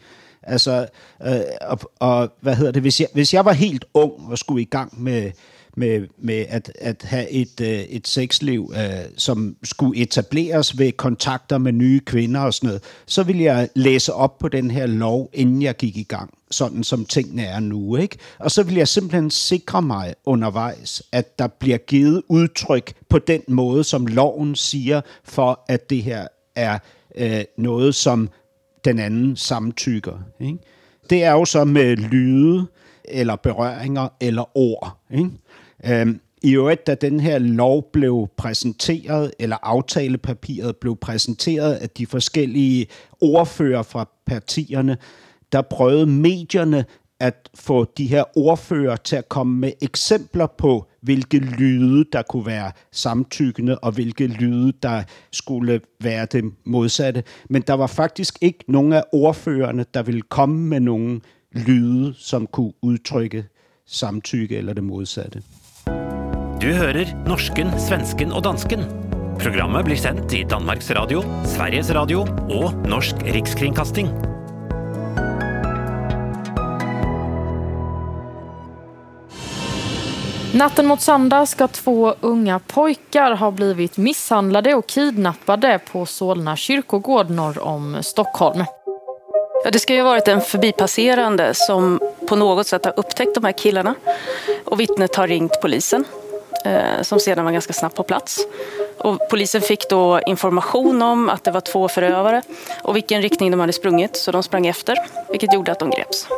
Altså, 0.42 0.86
øh, 1.26 1.40
og, 1.60 1.78
og 2.00 2.32
hvad 2.40 2.54
hedder 2.54 2.72
det, 2.72 2.82
hvis 2.82 3.00
jeg, 3.00 3.08
hvis 3.12 3.34
jeg 3.34 3.44
var 3.44 3.52
helt 3.52 3.84
ung 3.94 4.12
og 4.30 4.38
skulle 4.38 4.62
i 4.62 4.64
gang 4.64 5.02
med, 5.02 5.32
med, 5.76 6.06
med 6.18 6.44
at, 6.48 6.72
at 6.78 7.02
have 7.02 7.30
et, 7.30 7.60
øh, 7.60 7.68
et 7.68 8.08
sexliv, 8.08 8.72
øh, 8.76 9.04
som 9.16 9.56
skulle 9.62 10.00
etableres 10.00 10.78
ved 10.78 10.92
kontakter 10.92 11.58
med 11.58 11.72
nye 11.72 12.00
kvinder 12.00 12.40
og 12.40 12.54
sådan 12.54 12.66
noget, 12.66 12.82
så 13.06 13.22
ville 13.22 13.42
jeg 13.42 13.68
læse 13.74 14.12
op 14.12 14.38
på 14.38 14.48
den 14.48 14.70
her 14.70 14.86
lov, 14.86 15.30
inden 15.32 15.62
jeg 15.62 15.76
gik 15.76 15.96
i 15.96 16.02
gang, 16.02 16.34
sådan 16.50 16.84
som 16.84 17.04
tingene 17.04 17.42
er 17.42 17.60
nu. 17.60 17.96
Ikke? 17.96 18.18
Og 18.38 18.50
så 18.50 18.62
ville 18.62 18.78
jeg 18.78 18.88
simpelthen 18.88 19.30
sikre 19.30 19.82
mig 19.82 20.14
undervejs, 20.24 21.02
at 21.12 21.38
der 21.38 21.46
bliver 21.46 21.78
givet 21.78 22.22
udtryk 22.28 22.92
på 23.08 23.18
den 23.18 23.42
måde, 23.48 23.84
som 23.84 24.06
loven 24.06 24.54
siger, 24.54 25.00
for 25.24 25.64
at 25.68 25.90
det 25.90 26.02
her 26.02 26.26
er 26.54 26.78
øh, 27.16 27.44
noget, 27.58 27.94
som 27.94 28.28
den 28.84 28.98
anden 28.98 29.36
samtykker. 29.36 30.18
Ikke? 30.40 30.58
Det 31.10 31.24
er 31.24 31.32
jo 31.32 31.44
så 31.44 31.64
med 31.64 31.96
lyde, 31.96 32.66
eller 33.08 33.36
berøringer, 33.36 34.08
eller 34.20 34.56
ord. 34.56 34.98
Ikke? 35.10 35.30
Øhm, 35.84 36.20
I 36.42 36.54
øvrigt, 36.54 36.86
da 36.86 36.94
den 36.94 37.20
her 37.20 37.38
lov 37.38 37.90
blev 37.92 38.28
præsenteret, 38.36 39.32
eller 39.38 39.56
aftalepapiret 39.62 40.76
blev 40.76 40.96
præsenteret 40.96 41.74
af 41.74 41.90
de 41.90 42.06
forskellige 42.06 42.86
ordfører 43.20 43.82
fra 43.82 44.08
partierne, 44.26 44.96
der 45.52 45.62
prøvede 45.62 46.06
medierne 46.06 46.84
at 47.20 47.50
få 47.54 47.84
de 47.84 48.06
her 48.06 48.38
ordfører 48.38 48.96
til 48.96 49.16
at 49.16 49.28
komme 49.28 49.58
med 49.58 49.72
eksempler 49.82 50.46
på, 50.46 50.86
hvilke 51.00 51.38
lyde, 51.38 52.04
der 52.12 52.22
kunne 52.22 52.46
være 52.46 52.72
samtykkende, 52.92 53.78
og 53.78 53.92
hvilke 53.92 54.26
lyde, 54.26 54.72
der 54.82 55.02
skulle 55.32 55.80
være 56.00 56.26
det 56.32 56.44
modsatte. 56.64 57.22
Men 57.50 57.62
der 57.62 57.74
var 57.74 57.86
faktisk 57.86 58.38
ikke 58.40 58.64
nogen 58.68 58.92
af 58.92 59.04
ordførerne, 59.12 59.84
der 59.94 60.02
ville 60.02 60.22
komme 60.22 60.58
med 60.58 60.80
nogen 60.80 61.22
lyde, 61.52 62.14
som 62.18 62.46
kunne 62.46 62.72
udtrykke 62.82 63.44
samtykke 63.86 64.56
eller 64.56 64.72
det 64.72 64.84
modsatte. 64.84 65.42
Du 66.56 66.70
hører 66.72 67.10
norsken, 67.28 67.68
svensken 67.76 68.30
og 68.32 68.40
dansken. 68.46 68.80
Programmet 69.36 69.84
blir 69.84 69.98
sendt 70.00 70.32
i 70.32 70.38
Danmarks 70.48 70.88
Radio, 70.96 71.20
Sveriges 71.44 71.90
Radio 71.92 72.22
og 72.48 72.72
Norsk 72.88 73.20
Rikskringkasting. 73.28 74.08
Natten 80.56 80.86
mot 80.86 81.00
söndag 81.00 81.46
ska 81.46 81.68
två 81.68 82.14
unga 82.20 82.58
pojkar 82.58 83.32
ha 83.32 83.50
blivit 83.50 83.96
misshandlade 83.96 84.74
och 84.74 84.86
kidnappade 84.86 85.80
på 85.92 86.06
Solna 86.06 86.56
kyrkogård 86.56 87.30
norr 87.30 87.58
om 87.58 87.98
Stockholm. 88.00 88.64
Ja, 89.64 89.70
det 89.70 89.78
ska 89.78 89.94
ju 89.94 90.00
ha 90.00 90.08
varit 90.08 90.28
en 90.28 90.40
förbipasserande 90.40 91.54
som 91.54 92.00
på 92.28 92.36
något 92.36 92.66
sätt 92.66 92.84
har 92.84 92.94
upptäckt 92.96 93.34
de 93.34 93.44
här 93.44 93.52
killarna. 93.52 93.94
Och 94.64 94.80
vittnet 94.80 95.16
har 95.16 95.28
ringt 95.28 95.60
polisen 95.62 96.04
Eh, 96.64 97.02
som 97.02 97.20
sedan 97.20 97.44
var 97.44 97.52
ganska 97.52 97.72
snabbt 97.72 97.96
på 97.96 98.02
plats. 98.02 98.46
Och 98.98 99.18
polisen 99.30 99.60
fick 99.60 99.90
då 99.90 100.20
information 100.26 101.02
om 101.02 101.28
att 101.28 101.44
det 101.44 101.50
var 101.50 101.60
två 101.60 101.88
förövare 101.88 102.42
och 102.82 102.96
vilken 102.96 103.22
riktning 103.22 103.50
de 103.50 103.60
hade 103.60 103.72
sprungit 103.72 104.16
så 104.16 104.32
de 104.32 104.42
sprang 104.42 104.66
efter 104.66 104.96
vilket 105.30 105.54
gjorde 105.54 105.72
att 105.72 105.78
de 105.78 105.90
greps. 105.90 106.28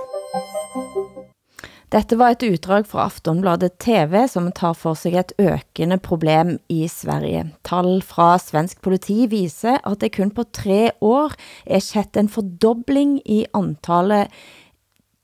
Dette 1.89 2.16
var 2.16 2.31
et 2.31 2.43
utdrag 2.43 2.87
fra 2.87 3.07
Aftonbladet 3.09 3.79
TV, 3.79 4.29
som 4.29 4.51
tar 4.53 4.75
for 4.77 4.95
sig 4.95 5.14
et 5.16 5.33
økende 5.41 5.97
problem 5.99 6.59
i 6.69 6.83
Sverige. 6.89 7.47
Tal 7.64 8.03
fra 8.05 8.35
svensk 8.39 8.83
politi 8.85 9.25
viser, 9.27 9.79
at 9.81 10.03
det 10.03 10.12
kun 10.12 10.29
på 10.31 10.45
tre 10.53 10.91
år 11.01 11.33
er 11.64 11.81
skett 11.81 12.21
en 12.21 12.29
fordobling 12.29 13.23
i 13.25 13.47
antallet 13.57 14.29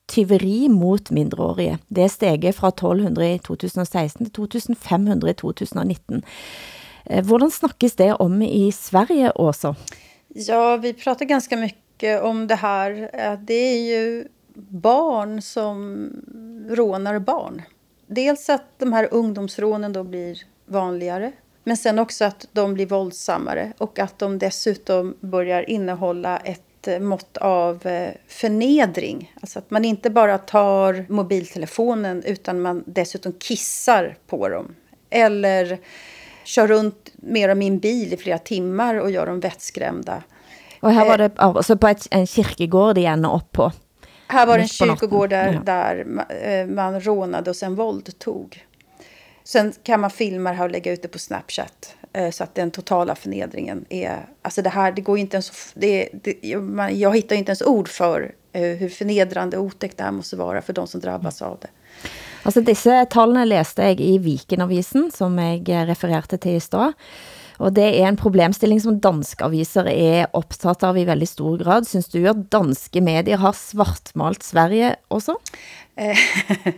tyveri 0.06 0.68
mot 0.68 1.10
mindreårige. 1.10 1.78
Det 1.88 2.04
er 2.04 2.12
steget 2.12 2.56
fra 2.56 2.70
1200 2.74 3.34
i 3.34 3.38
2016 3.38 4.26
til 4.26 4.32
2500 4.34 5.30
i 5.30 5.34
2019. 5.40 6.22
Eh, 7.04 7.24
hvordan 7.24 7.50
snakkes 7.50 7.96
det 8.00 8.12
om 8.20 8.42
i 8.42 8.70
Sverige 8.72 9.32
også? 9.32 9.74
Ja, 10.34 10.76
vi 10.76 10.92
pratar 10.92 11.24
ganska 11.24 11.56
mycket 11.56 12.22
om 12.22 12.46
det 12.46 12.54
här. 12.54 13.10
Det 13.46 13.54
är 13.54 13.80
ju 13.80 14.28
barn 14.54 15.42
som 15.42 16.10
rånar 16.70 17.18
barn. 17.18 17.62
Dels 18.06 18.48
att 18.48 18.78
de 18.78 18.92
här 18.92 19.08
ungdomsrånen 19.10 19.92
då 19.92 20.04
blir 20.04 20.38
vanligare. 20.66 21.32
Men 21.64 21.76
sen 21.76 21.98
också 21.98 22.24
att 22.24 22.46
de 22.52 22.74
blir 22.74 22.86
våldsammare 22.86 23.72
och 23.78 23.98
att 23.98 24.18
de 24.18 24.38
dessutom 24.38 25.14
börjar 25.20 25.70
innehålla 25.70 26.36
ett 26.36 26.62
eh, 26.88 27.00
mått 27.00 27.36
av 27.36 27.86
eh, 27.86 28.10
förnedring. 28.28 29.34
Alltså 29.40 29.58
att 29.58 29.70
man 29.70 29.84
inte 29.84 30.10
bara 30.10 30.38
tar 30.38 31.06
mobiltelefonen 31.08 32.22
utan 32.22 32.62
man 32.62 32.84
dessutom 32.86 33.32
kissar 33.32 34.16
på 34.26 34.48
dem. 34.48 34.74
Eller 35.10 35.78
kör 36.44 36.66
runt 36.66 37.10
med 37.14 37.50
en 37.50 37.78
bil 37.78 38.12
i 38.12 38.16
flera 38.16 38.38
timmar 38.38 38.94
och 38.94 39.10
gör 39.10 39.26
dem 39.26 39.40
vettskrämda. 39.40 40.22
Og 40.84 40.92
her 40.92 41.06
var 41.08 41.16
det 41.16 41.30
altså 41.40 41.76
på 41.80 41.88
et, 41.88 42.06
en 42.12 42.26
kirkegård 42.26 42.94
de 42.94 43.06
ender 43.06 43.32
op 43.32 43.52
på. 43.52 43.72
Här 44.28 44.46
var 44.46 44.58
det 44.58 44.64
en 44.64 44.68
kyrkogård 44.68 45.30
där, 45.30 45.60
där 45.64 46.04
eh, 46.42 46.66
man 46.66 47.00
rånade 47.00 47.50
och 47.50 47.56
sen 47.56 47.74
våldtog. 47.74 48.64
Sen 49.44 49.72
kan 49.82 50.00
man 50.00 50.10
filma 50.10 50.50
det 50.50 50.56
här 50.56 50.64
och 50.64 50.70
lägga 50.70 50.92
ut 50.92 51.02
det 51.02 51.08
på 51.08 51.18
Snapchat. 51.18 51.94
eh, 52.12 52.30
Så 52.30 52.44
att 52.44 52.54
den 52.54 52.70
totala 52.70 53.14
förnedringen 53.14 53.84
är... 53.88 54.26
Alltså 54.42 54.62
det 54.62 54.70
här, 54.70 54.92
det 54.92 55.00
går 55.02 55.18
inte 55.18 55.36
ens... 55.36 55.72
Det, 55.74 56.08
det, 56.12 56.34
jag- 56.40 56.62
man, 56.62 56.98
jag 56.98 57.14
hittar 57.16 57.36
inte 57.36 57.50
ens 57.50 57.62
ord 57.62 57.88
för 57.88 58.32
eh, 58.52 58.62
hur 58.62 58.88
förnedrande 58.88 59.56
och 59.58 59.64
otäckt 59.64 59.96
det 59.98 60.04
här 60.04 60.10
måste 60.12 60.36
vara 60.36 60.62
för 60.62 60.72
de 60.72 60.86
som 60.86 61.00
drabbas 61.00 61.42
av 61.42 61.58
det. 61.60 61.68
Altså 62.42 62.60
disse 62.60 63.04
tallene 63.10 63.44
læste 63.48 63.82
jeg 63.82 64.00
i 64.00 64.18
Vikenavisen, 64.18 65.10
som 65.12 65.38
jeg 65.38 65.68
eh, 65.68 65.86
refererte 65.88 66.36
til 66.36 66.56
i 66.56 66.60
stad. 66.60 66.92
Og 67.62 67.70
det 67.76 67.84
er 68.00 68.08
en 68.08 68.16
problemstilling 68.18 68.80
som 68.82 68.96
danske 69.00 69.44
aviser 69.46 69.86
er 69.88 70.26
optaget 70.34 70.82
av 70.88 70.96
i 70.98 71.04
veldig 71.06 71.28
stor 71.30 71.58
grad. 71.60 71.86
Synes 71.86 72.08
du 72.10 72.18
at 72.28 72.40
danske 72.52 73.00
medier 73.00 73.36
har 73.38 73.52
svartmalt 73.54 74.42
Sverige 74.42 74.96
også? 75.08 75.36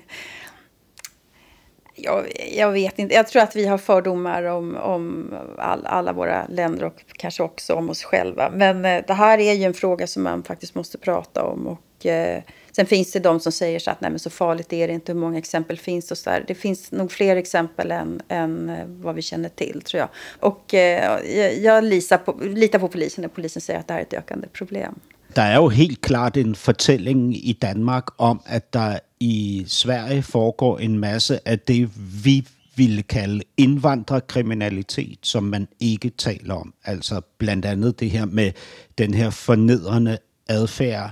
Jag, 2.07 2.27
jag 2.53 2.73
vet 2.73 2.99
inte. 2.99 3.15
Jag 3.15 3.29
tror 3.29 3.43
att 3.43 3.57
vi 3.57 3.67
har 3.67 3.79
fördomar 3.79 4.43
om, 4.43 4.77
om 4.77 5.35
all, 5.59 5.87
alla 5.87 6.13
våra 6.13 6.47
länder 6.47 6.85
och 6.85 7.05
kanske 7.17 7.43
också 7.43 7.75
om 7.75 7.91
oss 7.91 8.05
själva. 8.05 8.51
Men 8.55 8.85
eh, 8.85 9.05
det 9.07 9.13
här 9.13 9.39
är 9.39 9.53
ju 9.53 9.65
en 9.65 9.75
fråga 9.75 10.07
som 10.07 10.23
man 10.23 10.43
faktiskt 10.43 10.75
måste 10.75 10.99
prata 10.99 11.45
om. 11.45 11.67
Och, 11.67 12.07
eh, 12.07 12.43
sen 12.73 12.87
finns 12.87 13.13
det 13.13 13.19
de 13.19 13.41
som 13.41 13.53
säger 13.53 13.79
så 13.79 13.91
att 13.91 14.01
nej, 14.01 14.11
men 14.11 14.19
så 14.19 14.31
farligt 14.31 14.73
är 14.73 14.89
det 14.89 14.95
inte. 14.95 15.13
Hur 15.13 15.21
många 15.21 15.39
exempel 15.39 15.79
finns 15.79 16.09
det? 16.09 16.13
Och 16.13 16.19
så 16.19 16.31
där. 16.31 16.45
Det 16.49 16.55
finns 16.55 16.93
nog 16.93 17.13
fler 17.13 17.37
exempel 17.37 17.93
än, 17.93 18.23
än 18.29 18.69
eh, 18.69 18.85
vad 18.87 19.15
vi 19.15 19.23
känner 19.23 19.49
till, 19.49 19.83
tror 19.83 19.99
jag. 19.99 20.09
Och 20.41 20.75
eh, 20.75 21.21
jag, 21.37 21.59
jag 21.59 21.85
litar, 21.85 22.19
på, 22.19 22.37
litar 22.43 22.79
på 22.79 22.89
polisen 22.89 23.23
när 23.23 23.29
polisen 23.29 23.63
säger 23.63 23.81
att 23.81 23.89
det 23.89 23.95
här 23.95 24.01
är 24.01 24.05
ett 24.05 24.15
ökande 24.15 24.49
problem. 24.49 25.01
Der 25.37 25.43
er 25.43 25.57
jo 25.57 25.69
helt 25.69 26.01
klart 26.01 26.37
en 26.37 26.55
fortælling 26.55 27.49
i 27.49 27.53
Danmark 27.53 28.05
om, 28.19 28.41
at 28.47 28.73
der 28.73 28.99
i 29.21 29.65
Sverige 29.67 30.23
foregår 30.23 30.79
en 30.79 30.99
masse 30.99 31.49
af 31.49 31.59
det, 31.59 31.91
vi 32.25 32.47
ville 32.77 33.03
kalde 33.03 33.43
indvandrerkriminalitet, 33.57 35.19
som 35.23 35.43
man 35.43 35.69
ikke 35.81 36.11
taler 36.11 36.55
om. 36.55 36.75
Altså 36.85 37.21
blandt 37.39 37.65
andet 37.65 38.01
det 38.01 38.11
her 38.11 38.25
med 38.25 38.53
den 38.99 39.15
her 39.15 39.31
fornedrende 39.31 40.19
adfærd. 40.49 41.11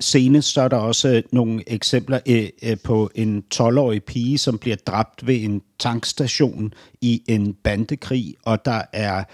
Senest 0.00 0.52
så 0.52 0.62
er 0.62 0.68
der 0.68 0.76
også 0.76 1.22
nogle 1.32 1.62
eksempler 1.66 2.20
øh, 2.28 2.48
øh, 2.62 2.76
på 2.84 3.10
en 3.14 3.44
12-årig 3.54 4.04
pige, 4.04 4.38
som 4.38 4.58
bliver 4.58 4.76
dræbt 4.76 5.26
ved 5.26 5.36
en 5.42 5.62
tankstation 5.78 6.72
i 7.00 7.22
en 7.28 7.54
bandekrig, 7.54 8.34
og 8.44 8.64
der 8.64 8.82
er 8.92 9.24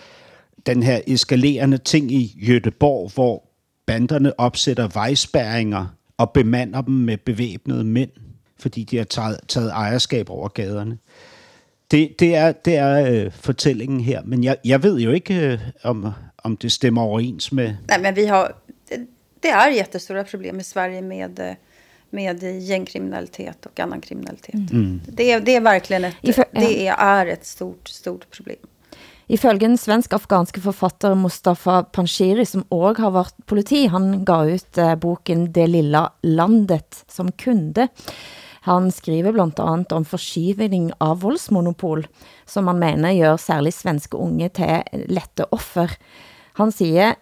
den 0.66 0.82
her 0.82 1.01
eskalerende 1.07 1.78
ting 1.78 2.12
i 2.12 2.36
Jødeborg, 2.49 3.11
hvor 3.14 3.49
banderne 3.91 4.41
opsætter 4.41 4.88
vejspærringer 4.88 5.86
og 6.16 6.30
bemander 6.30 6.82
dem 6.82 6.95
med 6.95 7.16
bevæbnede 7.16 7.84
mænd, 7.84 8.11
fordi 8.59 8.84
de 8.84 8.97
har 8.97 9.05
taget, 9.05 9.41
taget 9.49 9.70
ejerskab 9.70 10.30
over 10.30 10.49
gaderne. 10.49 10.99
Det, 11.91 12.20
det 12.20 12.36
er, 12.36 12.53
det 12.53 12.76
er 12.76 13.07
øh, 13.12 13.32
fortællingen 13.32 14.01
her, 14.01 14.22
men 14.24 14.45
jeg, 14.45 14.57
jeg 14.64 14.82
ved 14.82 14.99
jo 14.99 15.11
ikke, 15.11 15.34
øh, 15.34 15.59
om, 15.82 16.12
om 16.38 16.57
det 16.57 16.72
stemmer 16.72 17.03
overens 17.03 17.53
med... 17.53 17.74
Nej, 17.88 18.01
men 18.01 18.16
vi 18.16 18.24
har, 18.24 18.55
det, 18.88 19.07
det 19.43 19.51
är 19.51 19.70
jättestora 19.70 20.22
problem 20.22 20.59
i 20.61 20.62
Sverige 20.62 21.03
med, 21.03 21.38
eh, 21.38 21.55
med 22.11 22.62
gängkriminalitet 22.68 23.66
och 23.66 23.80
annan 23.80 24.01
kriminalitet. 24.01 24.72
Mm. 24.72 25.01
Det, 25.07 25.38
det 25.38 25.57
är 25.57 25.61
verkligen 25.61 26.05
ett, 26.05 26.16
det 26.53 26.86
är, 26.86 26.95
är 26.99 27.26
ett 27.26 27.47
stort, 27.47 27.88
stort 27.88 28.30
problem. 28.30 28.66
Ifølge 29.31 29.68
en 29.68 29.78
svensk-afghanske 29.78 30.59
forfatter 30.64 31.12
Mustafa 31.14 31.85
Panshiri, 31.95 32.43
som 32.49 32.64
også 32.74 33.05
har 33.05 33.12
været 33.14 33.45
politi, 33.47 33.85
han 33.87 34.24
gav 34.26 34.49
ut 34.57 34.78
eh, 34.83 34.97
boken 34.99 35.45
Det 35.55 35.68
lilla 35.70 36.09
landet 36.26 37.05
som 37.07 37.31
kunde. 37.39 37.87
Han 38.66 38.89
skriver 38.91 39.31
blandt 39.31 39.62
andet 39.62 39.95
om 39.95 40.05
forskyvning 40.05 40.89
av 40.99 41.20
voldsmonopol, 41.22 42.03
som 42.43 42.66
man 42.66 42.81
mener 42.83 43.14
gør 43.20 43.39
særligt 43.39 43.78
svenske 43.78 44.18
unge 44.18 44.51
til 44.51 45.07
lette 45.07 45.47
offer. 45.55 45.95
Han 46.59 46.74
siger, 46.74 47.14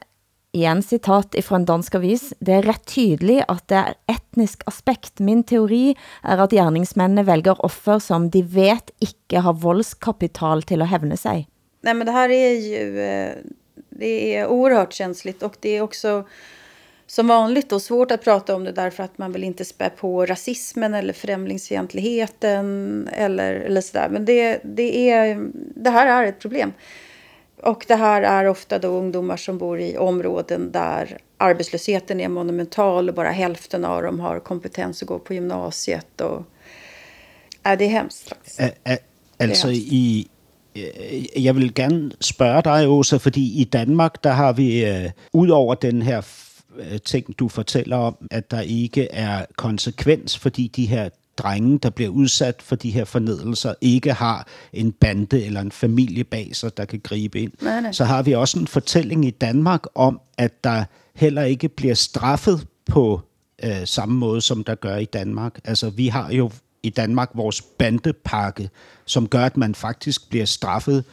igen 0.56 0.80
citat 0.80 1.36
fra 1.44 1.61
en 1.61 1.68
dansk 1.68 2.00
avis, 2.00 2.32
det 2.40 2.56
er 2.56 2.70
ret 2.70 2.88
tydeligt, 2.88 3.44
at 3.52 3.68
det 3.68 3.82
er 3.82 3.92
etnisk 4.09 4.64
aspekt. 4.66 5.20
Min 5.20 5.44
teori 5.44 5.92
er, 6.24 6.40
at 6.40 6.56
gerningsmændene 6.56 7.28
vælger 7.28 7.61
offer, 7.61 8.00
som 8.00 8.30
de 8.30 8.42
vet 8.48 8.96
ikke 9.04 9.44
har 9.44 9.52
voldskapital 9.52 10.64
til 10.64 10.80
at 10.80 10.88
hævne 10.88 11.20
sig. 11.20 11.44
Nej, 11.89 11.95
men 11.95 12.07
det 12.07 12.12
här 12.12 12.28
är 12.28 12.53
ju 12.53 13.01
eh, 13.01 13.32
det 13.91 14.36
är 14.36 14.47
oerhört 14.47 14.93
känsligt 14.93 15.43
och 15.43 15.57
det 15.61 15.76
är 15.76 15.80
också 15.80 16.28
som 17.07 17.28
vanligt 17.28 17.70
då 17.70 17.80
svårt 17.80 18.11
att 18.11 18.24
prata 18.24 18.55
om 18.55 18.64
det 18.64 18.72
därför 18.72 19.03
att 19.03 19.18
man 19.18 19.32
vill 19.32 19.45
inte 19.45 19.64
spä 19.64 19.91
på 19.91 20.26
rasismen 20.26 20.95
eller 20.95 21.12
främlingsfientligheten 21.12 23.09
eller, 23.12 23.55
eller 23.55 23.80
sådär. 23.80 24.09
Men 24.09 24.24
det, 24.24 24.61
det, 24.64 25.11
är, 25.11 25.49
det 25.55 25.91
här 25.91 26.07
är 26.07 26.28
ett 26.28 26.39
problem. 26.39 26.72
Och 27.62 27.84
det 27.89 27.95
här 27.97 28.22
är 28.22 28.47
ofta 28.47 28.78
då 28.78 28.89
ungdomar 28.89 29.36
som 29.36 29.59
bor 29.59 29.80
i 29.80 29.97
områden 29.99 30.72
där 30.72 31.18
arbetslösheten 31.36 32.20
är 32.20 32.28
monumental 32.28 33.09
och 33.09 33.14
bara 33.14 33.30
hälften 33.30 33.84
av 33.84 34.03
dem 34.03 34.20
har 34.20 34.41
kompetens 34.41 35.03
att 35.03 35.09
gå 35.09 35.18
på 35.18 35.34
gymnasiet. 35.34 36.20
Og, 36.20 36.45
ja, 37.62 37.76
det 37.76 37.84
är 37.84 37.89
hemskt 37.89 38.28
faktiskt. 38.28 38.61
Al- 38.61 38.70
al- 38.84 38.99
Altså 39.41 39.68
Ja. 39.68 39.74
i... 39.74 40.28
øh, 40.84 41.44
Jeg 41.44 41.56
vil 41.56 41.74
gerne 41.74 42.10
spørge 42.20 42.62
dig, 42.62 42.88
Åsa, 42.88 43.16
fordi 43.16 43.60
i 43.60 43.64
Danmark, 43.64 44.24
der 44.24 44.32
har 44.32 44.52
vi, 44.52 44.84
øh, 44.84 45.10
ud 45.32 45.48
over 45.48 45.74
den 45.74 46.02
her 46.02 46.22
øh, 46.78 47.00
ting, 47.04 47.38
du 47.38 47.48
fortæller 47.48 47.96
om, 47.96 48.16
at 48.30 48.50
der 48.50 48.60
ikke 48.60 49.12
er 49.12 49.44
konsekvens, 49.56 50.38
fordi 50.38 50.68
de 50.76 50.86
her 50.86 51.08
drenge, 51.38 51.78
der 51.78 51.90
bliver 51.90 52.10
udsat 52.10 52.62
for 52.62 52.76
de 52.76 52.90
her 52.90 53.04
fornedelser, 53.04 53.74
ikke 53.80 54.12
har 54.12 54.48
en 54.72 54.92
bande 54.92 55.44
eller 55.44 55.60
en 55.60 55.72
familie 55.72 56.24
bag 56.24 56.50
sig, 56.56 56.76
der 56.76 56.84
kan 56.84 57.00
gribe 57.02 57.40
ind. 57.40 57.52
Nej, 57.62 57.80
nej. 57.80 57.92
Så 57.92 58.04
har 58.04 58.22
vi 58.22 58.34
også 58.34 58.58
en 58.58 58.66
fortælling 58.66 59.24
i 59.24 59.30
Danmark 59.30 59.82
om, 59.94 60.20
at 60.38 60.64
der 60.64 60.84
heller 61.14 61.42
ikke 61.42 61.68
bliver 61.68 61.94
straffet 61.94 62.66
på 62.90 63.20
øh, 63.64 63.86
samme 63.86 64.18
måde, 64.18 64.40
som 64.40 64.64
der 64.64 64.74
gør 64.74 64.96
i 64.96 65.04
Danmark. 65.04 65.58
Altså, 65.64 65.90
vi 65.90 66.08
har 66.08 66.32
jo 66.32 66.50
i 66.82 66.90
Danmark 66.90 67.30
vores 67.34 67.62
bandepakke, 67.62 68.70
som 69.04 69.28
gør, 69.28 69.44
at 69.44 69.56
man 69.56 69.74
faktisk 69.74 70.30
bliver 70.30 70.44
straffet 70.44 71.04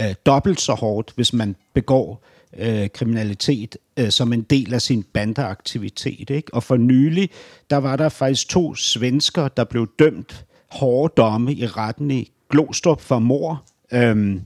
øh, 0.00 0.14
dobbelt 0.26 0.60
så 0.60 0.72
hårdt, 0.72 1.12
hvis 1.14 1.32
man 1.32 1.56
begår 1.74 2.24
øh, 2.58 2.88
kriminalitet 2.88 3.76
øh, 3.96 4.10
som 4.10 4.32
en 4.32 4.42
del 4.42 4.74
af 4.74 4.82
sin 4.82 5.02
bandeaktivitet. 5.02 6.30
Ikke? 6.30 6.54
Og 6.54 6.62
for 6.62 6.76
nylig, 6.76 7.30
der 7.70 7.76
var 7.76 7.96
der 7.96 8.08
faktisk 8.08 8.48
to 8.48 8.74
svensker, 8.74 9.48
der 9.48 9.64
blev 9.64 9.88
dømt 9.98 10.44
hårde 10.70 11.14
domme 11.16 11.54
i 11.54 11.66
retten 11.66 12.10
i 12.10 12.30
Glostrup 12.50 13.00
for 13.00 13.18
mor. 13.18 13.64
Øhm, 13.92 14.34
øh, 14.34 14.40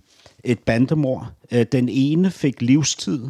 et 0.45 0.59
bandemor. 0.59 1.33
Den 1.73 1.89
ene 1.89 2.31
fik 2.31 2.63
livstid, 2.63 3.21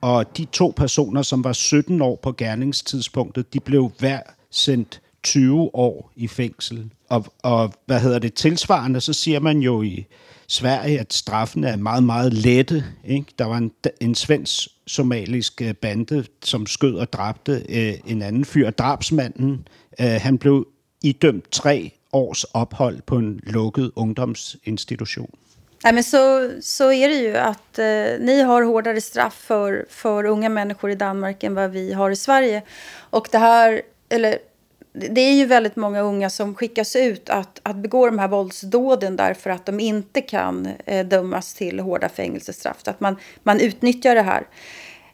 og 0.00 0.36
de 0.36 0.44
to 0.44 0.72
personer, 0.76 1.22
som 1.22 1.44
var 1.44 1.52
17 1.52 2.02
år 2.02 2.16
på 2.16 2.32
gerningstidspunktet, 2.32 3.54
de 3.54 3.60
blev 3.60 3.92
hver 3.98 4.20
sendt 4.50 5.00
20 5.28 5.70
år 5.74 6.12
i 6.16 6.28
fængsel. 6.28 6.90
Og, 7.08 7.24
og 7.42 7.72
hvad 7.86 8.00
hedder 8.00 8.18
det 8.18 8.34
tilsvarende, 8.34 9.00
så 9.00 9.12
siger 9.12 9.40
man 9.40 9.58
jo 9.58 9.82
i 9.82 10.06
Sverige, 10.46 11.00
at 11.00 11.12
straffen 11.12 11.64
er 11.64 11.76
meget, 11.76 12.02
meget 12.02 12.32
lette. 12.32 12.84
Ikke? 13.04 13.26
Der 13.38 13.44
var 13.44 13.56
en, 13.56 13.70
en 14.00 14.14
svensk-somalisk 14.14 15.62
øh, 15.62 15.74
bande, 15.74 16.24
som 16.42 16.66
skød 16.66 16.94
og 16.94 17.12
dræbte 17.12 17.52
øh, 17.68 17.94
en 18.06 18.22
anden 18.22 18.44
fyr. 18.44 18.70
Drabsmanden, 18.70 19.68
øh, 20.00 20.06
han 20.06 20.38
blev 20.38 20.66
idømt 21.02 21.52
tre 21.52 21.92
års 22.12 22.44
ophold 22.44 23.02
på 23.06 23.16
en 23.16 23.40
lukket 23.42 23.90
ungdomsinstitution. 23.96 25.30
Nej, 25.84 25.92
men 25.92 26.02
så, 26.02 26.50
så 26.60 26.92
är 26.92 27.08
det 27.08 27.14
ju 27.14 27.36
att 27.36 27.78
eh, 27.78 28.20
ni 28.20 28.40
har 28.40 28.62
hårdare 28.62 29.00
straff 29.00 29.34
för, 29.34 29.86
för 29.88 30.24
unga 30.24 30.48
människor 30.48 30.90
i 30.90 30.94
Danmark 30.94 31.44
än 31.44 31.54
vad 31.54 31.70
vi 31.70 31.92
har 31.92 32.10
i 32.10 32.16
Sverige. 32.16 32.62
Och 33.10 33.28
det 33.32 33.38
här, 33.38 33.82
eller 34.08 34.38
det 34.92 35.20
är 35.20 35.32
ju 35.32 35.46
väldigt 35.46 35.76
många 35.76 36.00
unga 36.00 36.30
som 36.30 36.54
skickas 36.54 36.96
ut 36.96 37.30
att, 37.30 37.60
att 37.62 37.76
begå 37.76 38.06
de 38.06 38.18
här 38.18 38.28
våldsdåden 38.28 39.16
därför 39.16 39.50
att 39.50 39.66
de 39.66 39.80
inte 39.80 40.20
kan 40.20 40.68
eh, 40.86 41.06
dömas 41.06 41.54
till 41.54 41.80
hårda 41.80 42.08
fängelsestraff. 42.08 42.76
Att 42.84 43.00
man, 43.00 43.16
man 43.42 43.60
utnyttjar 43.60 44.14
det 44.14 44.22
här. 44.22 44.46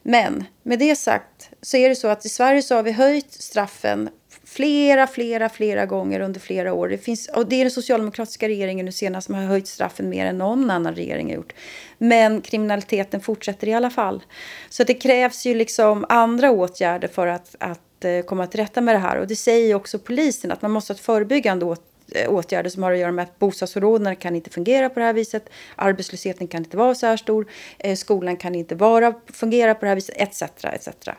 Men 0.03 0.43
med 0.63 0.79
det 0.79 0.95
sagt 0.95 1.49
så 1.61 1.77
är 1.77 1.89
det 1.89 1.95
så 1.95 2.07
att 2.07 2.25
i 2.25 2.29
Sverige 2.29 2.61
så 2.61 2.75
har 2.75 2.83
vi 2.83 2.91
höjt 2.91 3.33
straffen 3.33 4.09
flera, 4.55 5.07
flera, 5.07 5.49
flera 5.49 5.85
gånger 5.85 6.19
under 6.19 6.39
flera 6.39 6.73
år. 6.73 6.89
Det, 6.89 6.97
finns, 6.97 7.27
och 7.27 7.47
det 7.47 7.55
är 7.55 7.63
den 7.63 7.71
socialdemokratiska 7.71 8.47
regeringen 8.47 8.85
nu 8.85 8.91
senast 8.91 9.25
som 9.25 9.35
har 9.35 9.43
höjt 9.43 9.67
straffen 9.67 10.09
mer 10.09 10.25
än 10.25 10.37
någon 10.37 10.69
annan 10.71 10.95
regering 10.95 11.27
har 11.27 11.35
gjort. 11.35 11.53
Men 11.97 12.41
kriminaliteten 12.41 13.21
fortsätter 13.21 13.67
i 13.67 13.73
alla 13.73 13.89
fall. 13.89 14.23
Så 14.69 14.83
det 14.83 14.93
krävs 14.93 15.45
ju 15.45 15.53
liksom 15.53 16.05
andra 16.09 16.51
åtgärder 16.51 17.07
för 17.07 17.27
att, 17.27 17.55
att 17.59 18.05
eh, 18.05 18.21
komma 18.21 18.47
till 18.47 18.59
rätta 18.59 18.81
med 18.81 18.95
det 18.95 18.99
här. 18.99 19.17
Och 19.17 19.27
det 19.27 19.35
säger 19.35 19.75
också 19.75 19.99
polisen 19.99 20.51
att 20.51 20.61
man 20.61 20.71
måste 20.71 20.93
ha 20.93 20.95
ett 20.95 21.05
förebyggande 21.05 21.65
åt, 21.65 21.81
eh, 22.11 22.29
åtgärder 22.29 22.69
som 22.69 22.83
har 22.83 22.91
att 22.91 22.99
göra 22.99 23.11
med 23.11 23.23
att 23.23 23.39
bostadsområdena 23.39 24.15
kan 24.15 24.35
inte 24.35 24.49
fungera 24.49 24.89
på 24.89 24.99
det 24.99 25.05
här 25.05 25.13
viset. 25.13 25.49
Arbetslösheten 25.75 26.47
kan 26.47 26.63
inte 26.63 26.77
vara 26.77 26.95
så 26.95 27.07
här 27.07 27.17
stor. 27.17 27.47
Eh, 27.77 27.95
skolan 27.95 28.37
kan 28.37 28.55
inte 28.55 28.75
vara, 28.75 29.13
fungera 29.33 29.75
på 29.75 29.81
det 29.81 29.87
här 29.87 29.95
viset, 29.95 30.15
etc. 30.17 30.41
etc. 30.63 31.09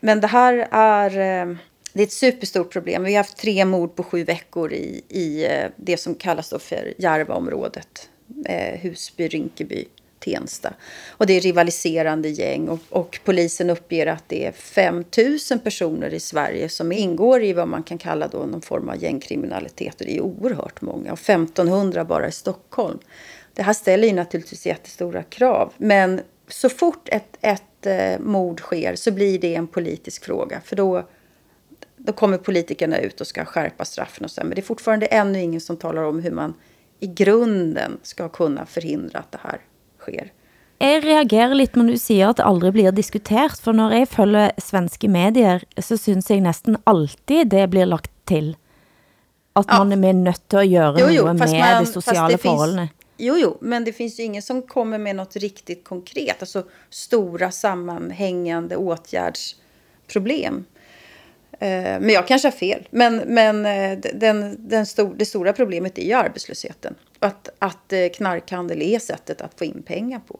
Men 0.00 0.20
det 0.20 0.26
här 0.26 0.68
är 0.70 1.58
det 1.92 2.02
är 2.02 2.06
ett 2.06 2.12
superstort 2.12 2.72
problem. 2.72 3.04
Vi 3.04 3.12
har 3.12 3.18
haft 3.18 3.36
tre 3.36 3.64
mord 3.64 3.96
på 3.96 4.02
sju 4.02 4.24
veckor 4.24 4.72
i, 4.72 5.02
i 5.08 5.44
eh, 5.44 5.70
det 5.76 5.96
som 5.96 6.14
kallas 6.14 6.48
då 6.48 6.58
för 6.58 6.94
Järvaområdet. 6.98 8.08
Eh, 8.46 8.80
Husby, 8.80 9.28
Rinkeby, 9.28 9.84
Tensta. 10.18 10.74
Och 11.08 11.26
det 11.26 11.32
är 11.32 11.40
rivaliserande 11.40 12.28
gäng 12.28 12.68
och, 12.68 12.78
och, 12.88 13.20
polisen 13.24 13.70
uppger 13.70 14.06
att 14.06 14.24
det 14.28 14.46
är 14.46 14.52
5 14.52 15.04
000 15.50 15.58
personer 15.58 16.14
i 16.14 16.20
Sverige 16.20 16.68
som 16.68 16.92
ingår 16.92 17.42
i 17.42 17.52
vad 17.52 17.68
man 17.68 17.82
kan 17.82 17.98
kalla 17.98 18.28
då 18.28 18.38
någon 18.38 18.62
form 18.62 18.88
av 18.88 19.02
gängkriminalitet. 19.02 20.00
Och 20.00 20.06
det 20.06 20.16
är 20.16 20.20
oerhört 20.20 20.80
många 20.80 21.12
och 21.12 21.20
1500 21.20 22.04
bara 22.04 22.28
i 22.28 22.32
Stockholm. 22.32 22.98
Det 23.54 23.62
här 23.62 23.72
ställer 23.72 24.08
ju 24.08 24.14
naturligtvis 24.14 24.66
jättestora 24.66 25.22
krav. 25.22 25.72
Men 25.76 26.20
så 26.48 26.68
fort 26.68 27.08
ett, 27.08 27.36
ett 27.40 27.86
eh, 27.86 28.18
mord 28.18 28.60
sker 28.60 28.94
så 28.94 29.10
blir 29.10 29.38
det 29.38 29.54
en 29.54 29.66
politisk 29.66 30.24
fråga. 30.24 30.60
För 30.64 30.76
då 30.76 31.08
då 32.04 32.12
kommer 32.12 32.38
politikerna 32.38 32.98
ut 32.98 33.20
och 33.20 33.26
ska 33.26 33.44
skärpa 33.44 33.84
straffen 33.84 34.24
och 34.24 34.30
så. 34.30 34.40
Men 34.40 34.50
det 34.50 34.60
är 34.60 34.62
fortfarande 34.62 35.06
ännu 35.06 35.40
ingen 35.40 35.60
som 35.60 35.76
talar 35.76 36.02
om 36.02 36.20
hur 36.20 36.30
man 36.30 36.54
i 37.00 37.06
grunden 37.06 37.98
ska 38.02 38.28
kunna 38.28 38.66
förhindra 38.66 39.18
att 39.18 39.32
det 39.32 39.38
här 39.42 39.60
sker. 39.98 40.32
Jeg 40.78 41.04
reagerer 41.04 41.54
lidt, 41.54 41.76
når 41.76 41.92
du 41.92 41.98
siger, 41.98 42.28
at 42.28 42.36
det 42.36 42.44
aldrig 42.44 42.72
bliver 42.72 42.90
diskutert, 42.90 43.60
for 43.62 43.72
når 43.72 43.92
jeg 43.94 44.08
følger 44.08 44.50
svenske 44.58 45.08
medier, 45.08 45.62
så 45.78 45.96
synes 45.96 46.30
jeg 46.30 46.40
næsten 46.40 46.76
alltid 46.86 47.44
det 47.50 47.70
blir 47.70 47.84
lagt 47.84 48.10
til. 48.26 48.56
At 49.56 49.66
ja. 49.68 49.78
man 49.78 49.92
er 49.92 49.96
med 49.96 50.12
nødt 50.12 50.42
til 50.50 50.56
at 50.56 50.68
gøre 50.70 50.98
jo, 50.98 51.06
jo, 51.06 51.22
noget 51.22 51.38
med 51.38 51.60
man, 51.60 51.86
de 51.86 51.92
sociale 51.92 52.38
forholdene. 52.38 52.88
Jo, 53.18 53.36
jo, 53.36 53.56
men 53.60 53.84
det 53.84 53.94
finns 53.94 54.18
ju 54.18 54.24
ingen 54.24 54.42
som 54.42 54.62
kommer 54.62 54.98
med 54.98 55.14
något 55.14 55.36
riktigt 55.36 55.84
konkret, 55.84 56.36
alltså 56.40 56.62
stora 56.90 57.50
sammanhängande 57.50 58.76
åtgärdsproblem. 58.76 60.64
Eh, 61.62 62.00
men 62.00 62.08
jag 62.08 62.26
kanske 62.26 62.48
har 62.48 62.52
fel. 62.52 62.88
Men, 62.90 63.16
men 63.16 63.66
eh, 63.66 63.98
den, 64.14 64.68
den 64.68 64.86
stor, 64.86 65.14
det 65.14 65.24
stora 65.24 65.52
problemet 65.52 65.98
är 65.98 66.02
ju 66.02 66.12
arbetslösheten. 66.12 66.94
Att, 67.18 67.48
att 67.58 67.92
eh, 67.92 68.08
knarkhandel 68.14 68.82
är 68.82 68.98
sättet 68.98 69.40
att 69.40 69.58
få 69.58 69.64
in 69.64 69.82
pengar 69.82 70.20
på. 70.26 70.38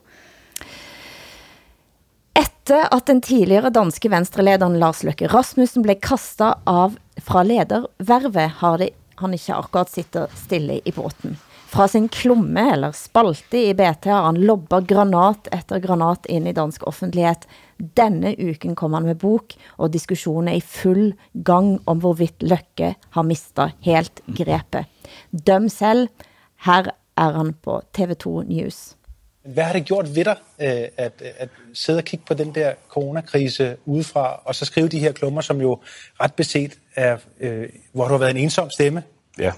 Efter 2.33 2.95
at 2.95 3.05
den 3.05 3.21
tidligere 3.21 3.69
danske 3.69 4.09
venstrelederen 4.09 4.79
Lars 4.79 5.03
Løkke 5.03 5.27
Rasmussen 5.27 5.81
blev 5.81 5.95
kastet 5.99 6.53
av 6.63 6.95
fra 7.25 7.43
ledervervet, 7.43 8.51
har 8.51 8.77
det, 8.77 8.89
han 9.15 9.33
ikke 9.33 9.55
akkurat 9.55 9.89
sitter 9.89 10.27
stille 10.45 10.81
i 10.85 10.91
båten. 10.91 11.37
Fra 11.73 11.87
sin 11.89 12.05
klomme 12.05 12.67
eller 12.69 12.91
spalte 12.93 13.57
i 13.57 13.71
BT 13.73 14.05
har 14.05 14.27
han 14.27 14.37
lobber 14.37 14.83
granat 14.85 15.47
efter 15.57 15.79
granat 15.81 16.27
ind 16.29 16.47
i 16.47 16.51
dansk 16.53 16.83
offentlighed. 16.85 17.47
Denne 17.97 18.35
uken 18.37 18.75
kom 18.77 18.93
han 18.93 19.07
med 19.09 19.15
bok, 19.17 19.55
og 19.81 19.89
diskussionen 19.93 20.51
er 20.51 20.59
i 20.59 20.61
full 20.61 21.15
gang 21.45 21.81
om 21.89 21.97
hvorvidt 21.97 22.45
Løkke 22.45 22.91
har 23.17 23.25
mistet 23.25 23.73
helt 23.81 24.21
grepet. 24.37 24.85
Døm 25.47 25.69
selv, 25.69 26.07
her 26.65 26.93
er 27.17 27.31
han 27.39 27.53
på 27.63 27.81
TV2 27.97 28.45
News. 28.53 28.93
Hvad 29.41 29.63
har 29.63 29.73
det 29.73 29.85
gjort 29.85 30.15
ved 30.15 30.25
dig, 30.25 30.37
øh, 30.61 30.87
at, 30.97 31.21
at 31.21 31.49
sidde 31.73 31.97
og 31.97 32.03
kigge 32.03 32.25
på 32.27 32.33
den 32.33 32.55
der 32.55 32.73
coronakrise 32.89 33.75
udefra, 33.85 34.41
og 34.45 34.55
så 34.55 34.65
skrive 34.65 34.87
de 34.87 34.99
her 34.99 35.11
klummer, 35.11 35.41
som 35.41 35.61
jo 35.61 35.79
ret 36.21 36.33
beset 36.33 36.77
er, 36.95 37.17
øh, 37.39 37.69
hvor 37.93 38.05
du 38.05 38.11
har 38.11 38.17
været 38.17 38.31
en 38.31 38.37
ensom 38.37 38.69
stemme 38.69 39.03
ja. 39.39 39.51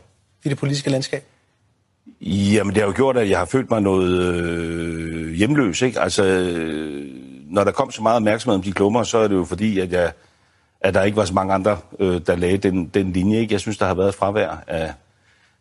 i 0.43 0.49
det 0.49 0.57
politiske 0.57 0.89
landskab? 0.89 1.23
Jamen, 2.21 2.73
det 2.73 2.81
har 2.81 2.87
jo 2.87 2.93
gjort, 2.95 3.17
at 3.17 3.29
jeg 3.29 3.37
har 3.37 3.45
følt 3.45 3.69
mig 3.69 3.81
noget 3.81 4.33
øh, 4.33 5.33
hjemløs, 5.33 5.81
ikke? 5.81 5.99
Altså, 5.99 6.25
øh, 6.25 7.05
når 7.49 7.63
der 7.63 7.71
kom 7.71 7.91
så 7.91 8.01
meget 8.01 8.15
opmærksomhed 8.15 8.55
om 8.55 8.63
de 8.63 8.71
klummer, 8.71 9.03
så 9.03 9.17
er 9.17 9.27
det 9.27 9.35
jo 9.35 9.45
fordi, 9.45 9.79
at, 9.79 9.91
jeg, 9.91 10.11
at 10.81 10.93
der 10.93 11.03
ikke 11.03 11.17
var 11.17 11.25
så 11.25 11.33
mange 11.33 11.53
andre, 11.53 11.77
øh, 11.99 12.21
der 12.27 12.35
lagde 12.35 12.57
den, 12.57 12.87
den 12.87 13.13
linje, 13.13 13.39
ikke? 13.39 13.53
Jeg 13.53 13.59
synes, 13.59 13.77
der 13.77 13.85
har 13.85 13.93
været 13.93 14.15
fravær 14.15 14.63
af, 14.67 14.93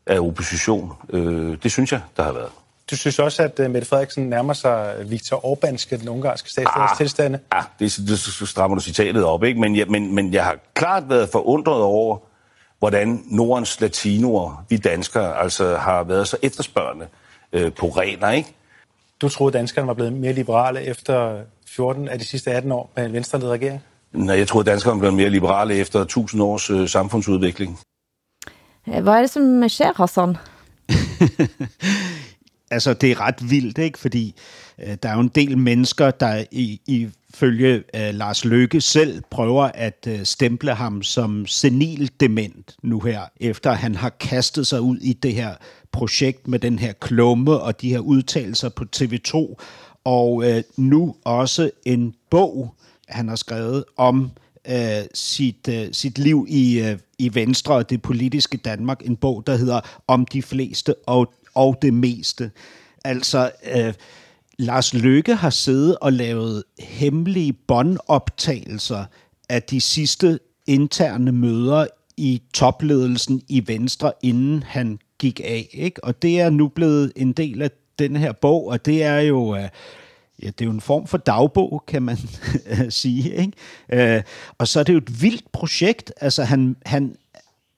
af 0.07 0.19
opposition. 0.19 0.93
Øh, 1.11 1.57
det 1.63 1.71
synes 1.71 1.93
jeg, 1.93 2.01
der 2.17 2.23
har 2.23 2.33
været. 2.33 2.51
Du 2.91 2.97
synes 2.97 3.19
også, 3.19 3.43
at 3.43 3.61
uh, 3.61 3.71
Mette 3.71 3.89
Frederiksen 3.89 4.29
nærmer 4.29 4.53
sig 4.53 4.95
Viktor 5.11 5.37
Orbánske, 5.37 6.01
den 6.01 6.09
ungarske 6.09 6.51
statsleders 6.51 6.91
ah, 6.91 6.97
tilstande? 6.97 7.39
Ja, 7.53 7.59
ah, 7.59 7.65
det, 7.79 7.97
det 8.09 8.19
strammer 8.49 8.75
du 8.75 8.81
citatet 8.81 9.25
op, 9.25 9.45
ikke? 9.45 9.61
Men, 9.61 9.77
jeg, 9.77 9.87
men, 9.89 10.15
men 10.15 10.33
jeg 10.33 10.45
har 10.45 10.57
klart 10.75 11.09
været 11.09 11.29
forundret 11.33 11.83
over, 11.83 12.19
hvordan 12.85 13.25
Nordens 13.27 13.81
latinoer, 13.81 14.65
vi 14.69 14.77
danskere, 14.77 15.37
altså 15.37 15.77
har 15.77 16.03
været 16.03 16.29
så 16.29 16.37
efterspørgende 16.43 17.07
øh, 17.53 17.73
på 17.73 17.89
regler, 17.89 18.31
ikke? 18.31 18.55
Du 19.21 19.29
troede, 19.29 19.59
danskerne 19.59 19.89
var 19.89 19.95
blevet 19.95 20.13
mere 20.13 20.33
liberale 20.33 20.83
efter 20.83 21.41
14 21.67 22.09
af 22.09 22.19
de 22.19 22.25
sidste 22.25 22.51
18 22.51 22.73
år 22.73 22.91
med 22.97 23.07
en 23.07 23.13
venstreledet 23.13 23.53
regering? 23.53 23.83
Nej, 24.13 24.39
jeg 24.39 24.49
troede, 24.49 24.71
danskerne 24.71 24.95
var 24.95 24.99
blevet 24.99 25.15
mere 25.15 25.31
liberale 25.31 25.75
efter 25.75 26.01
1000 26.01 26.43
års 26.43 26.71
øh, 26.71 26.89
samfundsudvikling. 26.89 27.79
Hvad 28.85 29.13
er 29.13 29.21
det, 29.21 29.31
som 29.31 29.69
sker, 29.69 29.93
Hassan? 29.97 30.37
altså, 32.75 32.95
det 32.95 33.11
er 33.11 33.21
ret 33.21 33.51
vildt, 33.51 33.79
ikke? 33.79 33.99
Fordi 33.99 34.35
øh, 34.79 34.97
der 35.03 35.09
er 35.09 35.15
jo 35.15 35.21
en 35.21 35.29
del 35.35 35.59
mennesker, 35.59 36.11
der 36.11 36.45
i, 36.51 36.81
i 36.87 37.09
følge 37.35 37.75
øh, 37.75 38.15
Lars 38.15 38.45
Løkke 38.45 38.81
selv 38.81 39.23
prøver 39.31 39.63
at 39.63 40.07
øh, 40.09 40.25
stemple 40.25 40.75
ham 40.75 41.03
som 41.03 41.47
senil 41.47 42.11
dement 42.21 42.77
nu 42.83 43.01
her, 43.01 43.21
efter 43.41 43.73
han 43.73 43.95
har 43.95 44.09
kastet 44.09 44.67
sig 44.67 44.81
ud 44.81 44.97
i 44.97 45.13
det 45.13 45.35
her 45.35 45.55
projekt 45.93 46.49
med 46.49 46.59
den 46.59 46.79
her 46.79 46.93
klumme 46.93 47.61
og 47.61 47.81
de 47.81 47.89
her 47.89 47.99
udtalelser 47.99 48.69
på 48.69 48.85
TV2, 48.97 49.55
og 50.05 50.51
øh, 50.51 50.63
nu 50.77 51.17
også 51.25 51.71
en 51.85 52.15
bog, 52.31 52.75
han 53.09 53.29
har 53.29 53.37
skrevet 53.37 53.85
om 53.97 54.31
øh, 54.69 55.05
sit, 55.15 55.69
øh, 55.69 55.89
sit 55.93 56.19
liv 56.19 56.47
i, 56.49 56.81
øh, 56.81 56.99
i 57.19 57.35
Venstre 57.35 57.75
og 57.75 57.91
det 57.91 58.03
politiske 58.03 58.57
Danmark. 58.57 59.03
En 59.05 59.17
bog, 59.17 59.47
der 59.47 59.57
hedder 59.57 59.81
Om 60.07 60.27
de 60.27 60.43
fleste 60.43 60.95
og, 61.07 61.33
og 61.55 61.79
det 61.83 61.95
meste. 61.95 62.51
Altså, 63.05 63.51
øh, 63.77 63.95
Lars 64.59 64.95
Løkke 64.95 65.35
har 65.35 65.51
siddet 65.51 65.97
og 66.01 66.13
lavet 66.13 66.65
hemmelige 66.79 67.53
båndoptagelser 67.53 69.05
af 69.49 69.63
de 69.63 69.81
sidste 69.81 70.39
interne 70.67 71.33
møder 71.33 71.87
i 72.17 72.43
topledelsen 72.55 73.43
i 73.49 73.69
Venstre, 73.69 74.13
inden 74.23 74.63
han 74.63 74.99
gik 75.19 75.41
af. 75.45 75.69
Ikke? 75.73 76.05
Og 76.05 76.23
det 76.23 76.41
er 76.41 76.51
nu 76.51 76.69
blevet 76.69 77.13
en 77.17 77.33
del 77.33 77.63
af 77.63 77.71
den 77.99 78.17
her 78.17 78.33
bog, 78.33 78.67
og 78.67 78.87
det 78.87 79.03
er 79.03 79.19
jo... 79.19 79.57
Øh, 79.57 79.69
ja, 80.43 80.47
det 80.47 80.61
er 80.61 80.65
jo 80.65 80.71
en 80.71 80.81
form 80.81 81.07
for 81.07 81.19
dagbog, 81.19 81.85
kan 81.87 82.03
man 82.03 82.19
sige. 82.91 83.35
Ikke? 83.35 84.17
Øh, 84.17 84.23
og 84.59 84.69
så 84.69 84.81
er 84.81 84.85
det 84.85 84.93
jo 84.93 84.99
et 84.99 85.23
vildt 85.23 85.53
projekt. 85.53 86.13
Altså, 86.21 86.45
han, 86.45 86.77
han, 86.87 87.17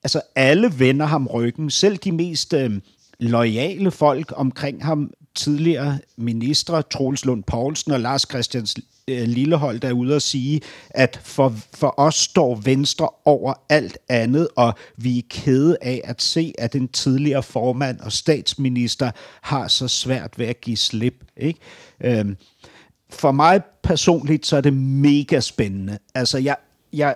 altså 0.03 0.21
alle 0.35 0.79
vender 0.79 1.05
ham 1.05 1.27
ryggen. 1.27 1.69
Selv 1.69 1.97
de 1.97 2.11
mest 2.11 2.53
øh, 2.53 2.71
lojale 3.19 3.91
folk 3.91 4.33
omkring 4.35 4.85
ham 4.85 5.11
tidligere 5.37 5.99
ministre, 6.17 6.81
Troels 6.81 7.25
Lund 7.25 7.43
Poulsen 7.43 7.91
og 7.91 7.99
Lars 7.99 8.25
Christian 8.29 8.67
øh, 9.07 9.27
Lillehold, 9.27 9.79
der 9.79 9.87
er 9.87 9.93
ude 9.93 10.15
og 10.15 10.21
sige, 10.21 10.61
at 10.89 11.19
for, 11.23 11.53
for 11.73 11.93
os 11.97 12.15
står 12.15 12.55
Venstre 12.55 13.09
over 13.25 13.53
alt 13.69 13.97
andet, 14.09 14.47
og 14.55 14.73
vi 14.97 15.17
er 15.17 15.23
kede 15.29 15.77
af 15.81 16.01
at 16.03 16.21
se, 16.21 16.53
at 16.57 16.73
den 16.73 16.87
tidligere 16.87 17.43
formand 17.43 17.99
og 17.99 18.11
statsminister 18.11 19.11
har 19.41 19.67
så 19.67 19.87
svært 19.87 20.39
ved 20.39 20.45
at 20.45 20.61
give 20.61 20.77
slip. 20.77 21.23
Ikke? 21.37 21.59
Øhm, 22.03 22.37
for 23.09 23.31
mig 23.31 23.61
personligt, 23.83 24.45
så 24.45 24.57
er 24.57 24.61
det 24.61 24.73
mega 24.73 25.39
spændende. 25.39 25.97
Altså, 26.15 26.37
jeg, 26.37 26.55
jeg, 26.93 27.15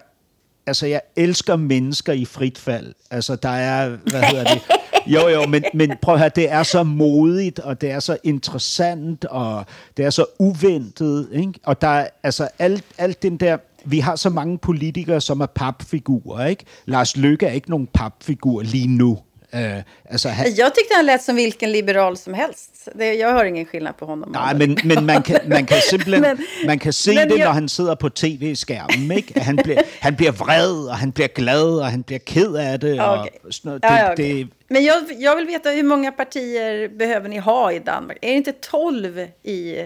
altså, 0.68 0.86
jeg 0.86 1.02
elsker 1.16 1.56
mennesker 1.56 2.14
i 2.14 2.26
frit 2.26 2.58
fald. 2.58 2.94
Altså, 3.12 3.36
der 3.36 3.50
er, 3.50 3.90
hvad 3.90 4.24
hedder 4.24 4.44
det, 4.44 4.62
jo, 5.14 5.28
jo, 5.28 5.46
men, 5.46 5.64
men 5.74 5.94
prøv 6.02 6.14
at 6.14 6.20
høre, 6.20 6.32
det 6.36 6.52
er 6.52 6.64
så 6.64 6.84
modigt, 6.84 7.60
og 7.60 7.82
det 7.82 7.92
er 7.92 8.00
så 8.00 8.18
interessant, 8.24 9.26
og 9.26 9.66
det 9.98 10.06
er 10.06 10.10
så 10.10 10.26
uventet, 10.40 11.30
ikke? 11.32 11.54
Og 11.64 11.82
der 11.82 11.88
er 11.88 12.08
altså 12.24 12.48
alt, 12.60 12.86
alt 12.98 13.24
den 13.24 13.38
der 13.38 13.58
vi 13.86 14.00
har 14.00 14.16
så 14.16 14.30
mange 14.30 14.58
politikere, 14.58 15.22
som 15.22 15.42
er 15.42 15.46
papfigurer, 15.46 16.46
ikke? 16.46 16.66
Lars 16.86 17.18
Løkke 17.18 17.46
er 17.46 17.52
ikke 17.52 17.70
nogen 17.70 17.88
papfigur 17.94 18.62
lige 18.62 18.88
nu. 18.88 19.20
Uh, 19.56 19.84
alltså, 20.10 20.30
han... 20.30 20.54
Jag 20.56 20.76
tyckte 20.76 20.96
han 20.96 21.06
lät 21.06 21.22
som 21.22 21.36
vilken 21.36 21.72
liberal 21.72 22.18
som 22.18 22.34
helst. 22.34 22.88
Det, 22.96 23.14
jag 23.14 23.34
har 23.34 23.46
ingen 23.46 23.66
skillnad 23.66 23.98
på 23.98 24.06
honom. 24.06 24.32
Nej, 24.32 24.56
men, 24.56 24.78
men 24.84 25.06
man, 25.06 25.24
kan, 25.24 25.40
man 25.46 25.66
kan 25.66 25.78
simpelthen 25.90 26.22
men, 26.22 26.38
man 26.66 26.80
kan 26.80 26.94
se 26.94 27.12
det, 27.12 27.38
jag... 27.38 27.40
når 27.40 27.52
han 27.52 27.70
sidder 27.70 27.96
på 27.96 28.10
tv-skærmen. 28.10 29.18
Ikke? 29.18 29.40
Han, 29.40 29.56
bliver, 29.56 29.82
han 30.00 30.16
bliver 30.16 30.32
vred, 30.32 30.90
og 30.90 30.98
han 30.98 31.12
bliver 31.12 31.28
glad, 31.28 31.80
og 31.80 31.92
han 31.92 32.04
bliver 32.04 32.20
ked 32.20 32.56
af 32.56 32.80
det. 32.80 32.94
Okay. 32.94 33.30
Og 33.44 33.54
sådan 33.54 33.70
noget. 33.70 33.84
Det, 33.84 33.90
ja, 33.90 34.12
okay. 34.12 34.24
det... 34.24 34.48
Men 34.70 34.84
jag, 34.84 34.96
jag 35.20 35.36
vill 35.36 35.48
veta, 35.48 35.72
hur 35.72 35.84
många 35.84 36.12
partier 36.12 36.88
behöver 37.00 37.28
ni 37.28 37.38
ha 37.38 37.72
i 37.72 37.80
Danmark? 37.80 38.18
Är 38.22 38.28
det 38.28 38.36
inte 38.36 38.52
12 38.52 39.28
i 39.44 39.86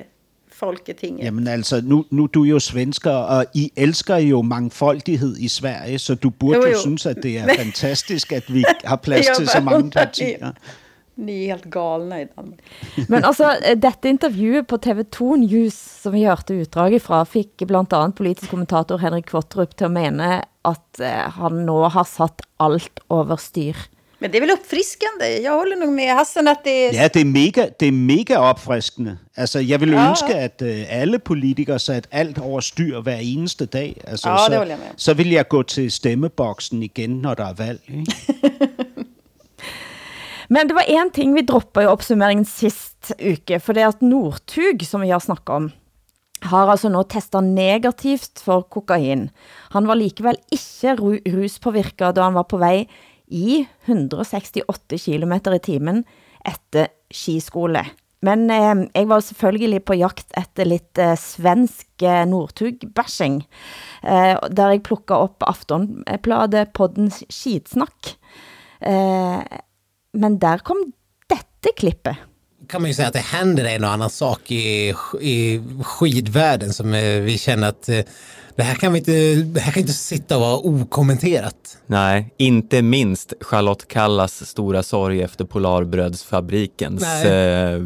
Folketinget. 0.55 1.25
Jamen 1.25 1.47
altså, 1.47 1.81
nu, 1.83 2.05
nu 2.09 2.25
du 2.25 2.43
er 2.43 2.49
jo 2.49 2.59
svensker, 2.59 3.11
og 3.11 3.45
I 3.53 3.71
elsker 3.75 4.15
jo 4.15 4.41
mangfoldighed 4.41 5.37
i 5.37 5.47
Sverige, 5.47 5.99
så 5.99 6.15
du 6.15 6.29
burde 6.29 6.55
jo, 6.55 6.65
jo. 6.65 6.71
jo 6.71 6.79
synes, 6.79 7.05
at 7.05 7.17
det 7.23 7.37
er 7.37 7.47
fantastisk, 7.63 8.31
at 8.31 8.53
vi 8.53 8.63
har 8.83 8.95
plads 8.95 9.25
til 9.37 9.47
så 9.47 9.61
mange 9.61 9.91
partier. 9.91 10.51
Ni 11.15 11.35
er 11.45 11.55
helt 11.55 11.69
galne 11.71 12.17
i 12.21 12.27
Danmark. 12.27 12.59
Men 13.11 13.23
altså, 13.23 13.53
dette 13.79 14.11
interviewet 14.11 14.67
på 14.67 14.79
TV2 14.85 15.37
News, 15.45 15.77
som 16.03 16.13
vi 16.13 16.25
hørte 16.27 16.57
utdraget 16.59 17.01
fra, 17.01 17.23
fik 17.23 17.63
blandt 17.67 17.95
andet 17.95 18.17
politisk 18.19 18.51
kommentator 18.51 18.99
Henrik 18.99 19.29
Kvottrup 19.31 19.77
til 19.77 19.87
at 19.87 19.95
mene, 19.95 20.41
at 20.67 20.99
uh, 20.99 21.13
han 21.39 21.63
nå 21.69 21.77
har 21.87 22.07
satt 22.09 22.43
alt 22.59 22.99
over 23.09 23.39
styr. 23.39 23.79
Men 24.19 24.31
det 24.31 24.37
är 24.37 24.41
väl 24.41 24.51
uppfriskande? 24.51 25.37
Jag 25.37 25.57
håller 25.57 25.75
nog 25.75 25.89
med 25.89 26.15
Hassan 26.15 26.47
att 26.47 26.63
det. 26.63 26.91
Ja, 26.91 27.09
det 27.13 27.21
är 27.21 27.25
mega, 27.25 27.67
det 27.79 27.85
är 27.85 27.91
mega 27.91 28.51
opfriskende. 28.51 29.17
Altså, 29.37 29.59
jeg 29.59 29.79
vil 29.79 29.91
ja. 29.91 30.09
ønske, 30.09 30.35
at 30.35 30.61
uh, 30.61 30.85
alle 31.01 31.19
politikere 31.19 31.79
satte 31.79 32.09
alt 32.11 32.39
over 32.39 32.63
styr 32.63 33.01
hver 33.03 33.19
eneste 33.19 33.65
dag. 33.65 33.97
Altså, 34.07 34.29
ja, 34.29 34.37
så, 34.37 34.51
det 34.51 34.69
jeg 34.69 34.79
med. 34.79 34.93
Så 34.97 35.13
vil 35.13 35.31
jeg 35.31 35.47
gå 35.47 35.63
til 35.63 35.91
stemmeboksen 35.91 36.83
igen, 36.83 37.09
når 37.09 37.33
der 37.33 37.45
er 37.45 37.53
valg. 37.53 37.81
Ikke? 37.87 38.05
Men 40.53 40.69
det 40.69 40.75
var 40.77 40.85
en 40.87 41.09
ting, 41.11 41.33
vi 41.35 41.41
dropper 41.41 41.81
i 41.81 41.89
opsummeringen 41.89 42.45
sist 42.45 43.11
uke, 43.19 43.59
for 43.59 43.73
det 43.73 43.83
er 43.83 43.93
at 43.95 44.05
Nortug, 44.05 44.85
som 44.85 45.01
vi 45.01 45.09
har 45.09 45.19
snakket 45.19 45.49
om, 45.49 45.71
har 46.45 46.69
altså 46.69 46.91
nå 46.93 47.01
testet 47.09 47.43
negativt 47.43 48.41
for 48.43 48.67
kokain. 48.69 49.29
Han 49.73 49.89
var 49.89 49.97
likevel 49.97 50.37
ikke 50.53 50.95
ruspåvirket, 50.99 52.15
da 52.15 52.27
han 52.27 52.37
var 52.37 52.45
på 52.51 52.61
vej 52.61 52.85
i 53.27 53.65
168 53.85 54.97
km 55.05 55.33
i 55.33 55.59
timen 55.59 56.03
efter 56.45 56.87
skiskole. 57.13 57.85
Men 58.25 58.49
eh, 58.49 58.87
jeg 58.95 59.09
var 59.09 59.21
selvfølgelig 59.21 59.83
på 59.85 59.97
jakt 59.99 60.31
efter 60.37 60.65
lidt 60.65 60.97
eh, 60.97 61.15
svensk 61.19 62.01
eh, 62.01 62.23
Nortug-bashing, 62.29 63.41
eh, 64.03 64.35
der 64.49 64.73
jeg 64.73 64.83
plukkede 64.83 65.19
op 65.27 65.43
Aftonbladet 65.45 66.73
poddens 66.73 67.23
skitsnack. 67.29 68.15
Eh, 68.81 69.41
men 70.15 70.39
der 70.41 70.63
kom 70.65 70.81
dette 71.29 71.75
klippet. 71.77 72.15
kan 72.67 72.81
man 72.81 72.89
ju 72.89 72.93
säga 72.93 73.07
att 73.07 73.13
det 73.13 73.19
händer 73.19 73.65
en 73.65 73.83
och 73.83 73.89
annan 73.89 74.09
sak 74.09 74.51
i, 74.51 74.93
i 75.21 75.61
skidvärlden 75.83 76.73
som 76.73 76.93
eh, 76.93 77.21
vi 77.21 77.37
känner 77.37 77.69
att 77.69 77.89
eh, 77.89 77.99
det 78.55 78.63
här 78.63 78.75
kan 78.75 78.93
vi 78.93 78.99
inte, 78.99 79.35
det 79.35 79.59
här 79.59 79.71
kan 79.71 79.81
inte 79.81 79.93
sitta 79.93 80.35
och 80.35 80.41
vara 80.41 80.57
okommenterat. 80.57 81.77
Nej, 81.87 82.33
inte 82.37 82.81
minst 82.81 83.33
Charlotte 83.41 83.87
Kallas 83.87 84.45
stora 84.45 84.83
sorg 84.83 85.21
efter 85.21 85.45
Polarbrödsfabrikens 85.45 87.03
eh, 87.03 87.79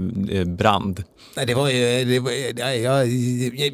brand. 0.45 1.03
Nej, 1.35 1.45
det 1.45 1.53
var 1.53 1.69
ju, 1.69 2.05
det 2.05 2.19
var, 2.19 2.31
jag, 2.59 2.77
jag, 2.77 3.07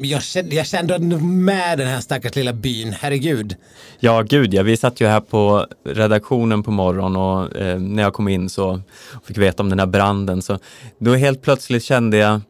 jag, 0.06 0.22
kände, 0.22 0.56
jag 0.56 0.66
kände 0.66 0.98
med 1.18 1.78
den 1.78 1.88
här 1.88 2.00
stackars 2.00 2.36
lilla 2.36 2.52
byn, 2.52 2.92
herregud. 2.92 3.56
Ja, 4.00 4.22
gud 4.22 4.54
ja. 4.54 4.62
Vi 4.62 4.76
satt 4.76 5.00
ju 5.00 5.06
här 5.06 5.20
på 5.20 5.66
redaktionen 5.84 6.62
på 6.62 6.70
morgonen 6.70 7.16
och 7.16 7.56
eh, 7.56 7.80
när 7.80 8.02
jag 8.02 8.12
kom 8.12 8.28
in 8.28 8.48
så 8.48 8.80
fick 9.24 9.38
veta 9.38 9.62
om 9.62 9.70
den 9.70 9.78
här 9.78 9.86
branden. 9.86 10.42
Så 10.42 10.58
då 10.98 11.14
helt 11.14 11.42
plötsligt 11.42 11.84
kände 11.84 12.16
jag 12.16 12.40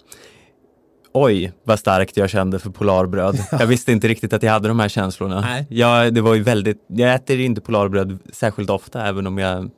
oj 1.17 1.53
vad 1.65 1.79
starkt 1.79 2.17
jag 2.17 2.31
kände 2.31 2.59
för 2.59 2.71
polarbröd. 2.71 3.39
Jag 3.51 3.67
visste 3.67 3.93
inte 3.93 4.09
riktigt 4.09 4.33
att 4.33 4.43
jag 4.43 4.53
hade 4.53 4.69
de 4.69 4.81
här 4.81 4.89
känslorna. 4.89 5.41
Nej. 5.41 5.67
Jag, 5.69 6.15
det 6.15 6.21
var 6.21 6.35
ju 6.35 6.43
väldigt, 6.43 6.85
jag 6.87 7.15
äter 7.15 7.41
inte 7.41 7.61
polarbröd 7.61 8.19
särskilt 8.33 8.71
ofta 8.71 9.07
även 9.07 9.27
om 9.27 9.39
jag 9.39 9.71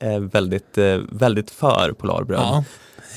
är 0.00 0.20
väldigt, 0.20 0.78
eh, 0.78 0.98
väldigt 1.12 1.50
för 1.50 1.92
polarbröd. 1.92 2.40
Ja. 2.40 2.64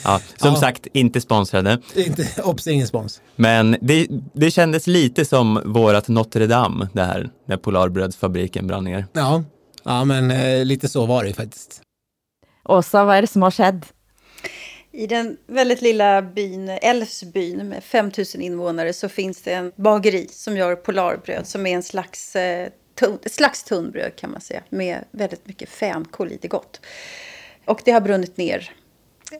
Ja, 0.04 0.20
som 0.38 0.54
ja. 0.54 0.60
sagt, 0.60 0.88
inte 0.94 1.22
sponsrade. 1.22 1.80
Inte, 1.96 2.42
obs, 2.44 2.68
ingen 2.68 2.88
spons. 2.88 3.22
Men 3.36 3.78
det, 3.82 4.08
det 4.34 4.52
kändes 4.52 4.88
lite 4.88 5.26
som 5.26 5.62
vårat 5.66 6.08
Notre 6.08 6.48
Dame, 6.48 6.88
det 6.94 7.04
här, 7.04 7.30
när 7.48 7.58
Polarbrödsfabriken 7.58 8.68
brann 8.68 8.84
ner. 8.84 9.06
Ja, 9.14 9.44
ja 9.84 10.04
men 10.04 10.32
eh, 10.32 10.66
lite 10.66 10.90
så 10.90 11.06
var 11.06 11.24
det 11.24 11.34
faktiskt. 11.34 11.82
Åsa, 12.66 13.06
vad 13.06 13.16
är 13.16 13.22
det 13.22 13.28
som 13.28 13.42
har 13.42 13.52
skett? 13.52 13.94
I 14.92 15.08
den 15.08 15.38
väldigt 15.48 15.82
lilla 15.82 16.22
byn, 16.22 16.70
Älvsbyn 16.70 17.70
med 17.70 17.84
5000 17.84 18.42
invånare 18.42 18.94
så 18.94 19.10
finns 19.10 19.42
det 19.42 19.54
en 19.54 19.72
bageri 19.76 20.28
som 20.32 20.58
gör 20.58 20.76
polarbröd 20.76 21.48
som 21.48 21.68
är 21.68 21.76
en 21.76 21.84
slags, 21.84 22.36
eh, 22.36 22.70
tun, 22.96 23.20
slags 23.26 23.64
tunnbröd 23.64 24.16
kan 24.16 24.32
man 24.32 24.42
säga 24.42 24.64
med 24.70 25.06
väldigt 25.12 25.48
mycket 25.48 25.70
fänkål 25.70 26.32
i 26.32 26.38
det 26.42 26.48
gott. 26.48 26.82
Och 27.66 27.82
det 27.86 27.92
har 27.92 28.02
brunnit 28.02 28.38
ner 28.38 28.72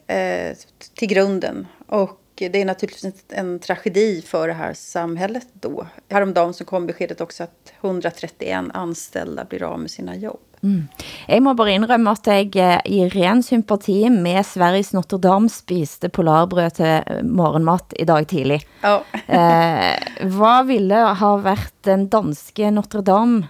eh, 0.06 0.56
till 0.94 1.08
grunden 1.08 1.66
och 1.86 2.19
det 2.48 2.60
är 2.60 2.64
naturligtvis 2.64 3.14
en 3.28 3.58
tragedi 3.58 4.22
för 4.22 4.48
det 4.48 4.54
här 4.54 4.74
samhället 4.74 5.46
då. 5.52 5.86
Häromdagen 6.08 6.54
så 6.54 6.64
kom 6.64 6.86
beskedet 6.86 7.20
också 7.20 7.42
att 7.42 7.72
131 7.80 8.64
anställda 8.74 9.44
blir 9.44 9.62
av 9.62 9.80
med 9.80 9.90
sina 9.90 10.16
jobb. 10.16 10.40
Mm. 10.62 10.88
Jeg 11.28 11.42
må 11.42 11.54
bare 11.56 11.72
indrømme, 11.72 12.12
at 12.12 12.26
jeg 12.28 12.56
eh, 12.60 12.80
i 12.84 13.06
ren 13.08 13.40
sympati 13.42 14.10
med 14.12 14.44
Sveriges 14.44 14.92
Notre 14.92 15.18
Dame 15.22 15.48
spiste 15.48 16.10
polarbrød 16.12 16.76
til 16.76 16.90
eh, 17.00 17.22
morgenmat 17.24 17.94
i 17.96 18.04
dag 18.04 18.28
tidlig. 18.28 18.60
Oh. 18.84 19.00
eh, 19.38 19.96
hvad 20.28 20.68
ville 20.68 21.00
ha 21.22 21.32
været 21.40 21.72
den 21.88 22.08
danske 22.12 22.70
Notre 22.70 23.00
Dame, 23.02 23.48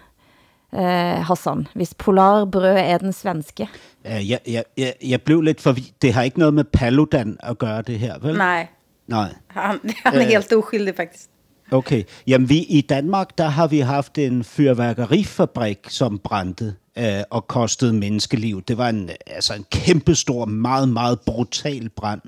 eh, 0.73 1.19
Hassan, 1.27 1.67
hvis 1.75 1.95
polarbrød 1.99 2.79
er 2.79 2.99
den 3.03 3.13
svenske? 3.13 3.67
Uh, 4.05 4.31
jeg, 4.31 4.39
jeg, 4.47 4.65
jeg, 4.79 4.95
jeg 5.03 5.23
blev 5.23 5.43
lidt 5.43 5.61
forvirret. 5.61 5.93
Det 6.03 6.15
har 6.15 6.23
ikke 6.23 6.39
noget 6.39 6.55
med 6.55 6.65
Paludan 6.65 7.37
at 7.43 7.59
gøre 7.59 7.83
det 7.83 7.99
her, 7.99 8.19
vel? 8.23 8.39
Nej. 8.39 8.69
Nej. 9.11 9.35
Han, 9.47 9.79
han 10.05 10.15
er 10.15 10.21
uh, 10.21 10.27
helt 10.27 10.53
uskyldig 10.53 10.95
faktisk. 10.97 11.25
Okay. 11.71 12.03
Jamen, 12.27 12.49
vi, 12.49 12.59
i 12.59 12.81
Danmark, 12.81 13.39
der 13.39 13.49
har 13.49 13.67
vi 13.67 13.79
haft 13.79 14.19
en 14.19 14.45
fyrværkerifabrik, 14.45 15.79
som 15.89 16.19
brændte 16.19 16.75
øh, 16.99 17.23
og 17.31 17.47
kostede 17.47 17.93
menneskeliv. 17.93 18.63
Det 18.63 18.79
var 18.79 18.89
en, 18.89 19.11
altså 19.27 19.55
en 19.55 19.65
kæmpestor, 19.71 20.45
meget, 20.45 20.89
meget 20.89 21.21
brutal 21.21 21.89
brand, 21.89 22.23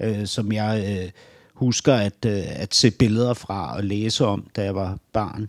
øh, 0.00 0.26
som 0.26 0.52
jeg 0.52 0.84
øh, 0.88 1.10
husker 1.54 1.94
at, 1.94 2.24
øh, 2.26 2.42
at 2.46 2.74
se 2.74 2.90
billeder 2.90 3.34
fra 3.34 3.76
og 3.76 3.84
læse 3.84 4.24
om, 4.24 4.46
da 4.56 4.64
jeg 4.64 4.74
var 4.74 4.98
barn. 5.12 5.48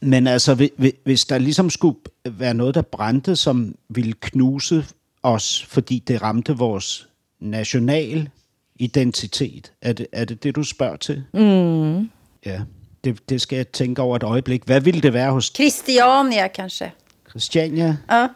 Men 0.00 0.26
altså, 0.26 0.68
hvis 1.04 1.24
der 1.24 1.38
ligesom 1.38 1.70
skulle 1.70 1.98
være 2.24 2.54
noget, 2.54 2.74
der 2.74 2.82
brændte, 2.82 3.36
som 3.36 3.74
ville 3.88 4.12
knuse 4.20 4.86
os, 5.22 5.66
fordi 5.68 5.98
det 5.98 6.22
ramte 6.22 6.56
vores 6.56 7.08
national 7.40 8.28
identitet. 8.78 9.72
Er 9.82 9.92
det, 9.92 10.06
er 10.12 10.24
det 10.24 10.42
det, 10.42 10.56
du 10.56 10.62
spørger 10.62 10.96
til? 10.96 11.24
Mm. 11.34 12.10
Ja, 12.46 12.60
det, 13.04 13.28
det 13.28 13.40
skal 13.40 13.56
jeg 13.56 13.68
tænke 13.68 14.02
over 14.02 14.16
et 14.16 14.22
øjeblik. 14.22 14.64
Hvad 14.64 14.80
ville 14.80 15.00
det 15.00 15.12
være 15.12 15.32
hos... 15.32 15.52
Christiania 15.54 16.48
kanske? 16.48 16.92
Christiania? 17.30 17.96
Ja. 18.10 18.28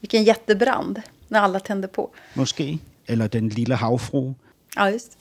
Vilken 0.00 0.24
jättebrand, 0.24 0.96
när 1.28 1.40
alla 1.40 1.58
tände 1.58 1.88
på. 1.88 2.14
Måske. 2.34 2.78
Eller 3.08 3.26
den 3.26 3.48
lille 3.48 3.74
havfru. 3.74 4.34
Ja, 4.76 4.86
just. 4.86 5.18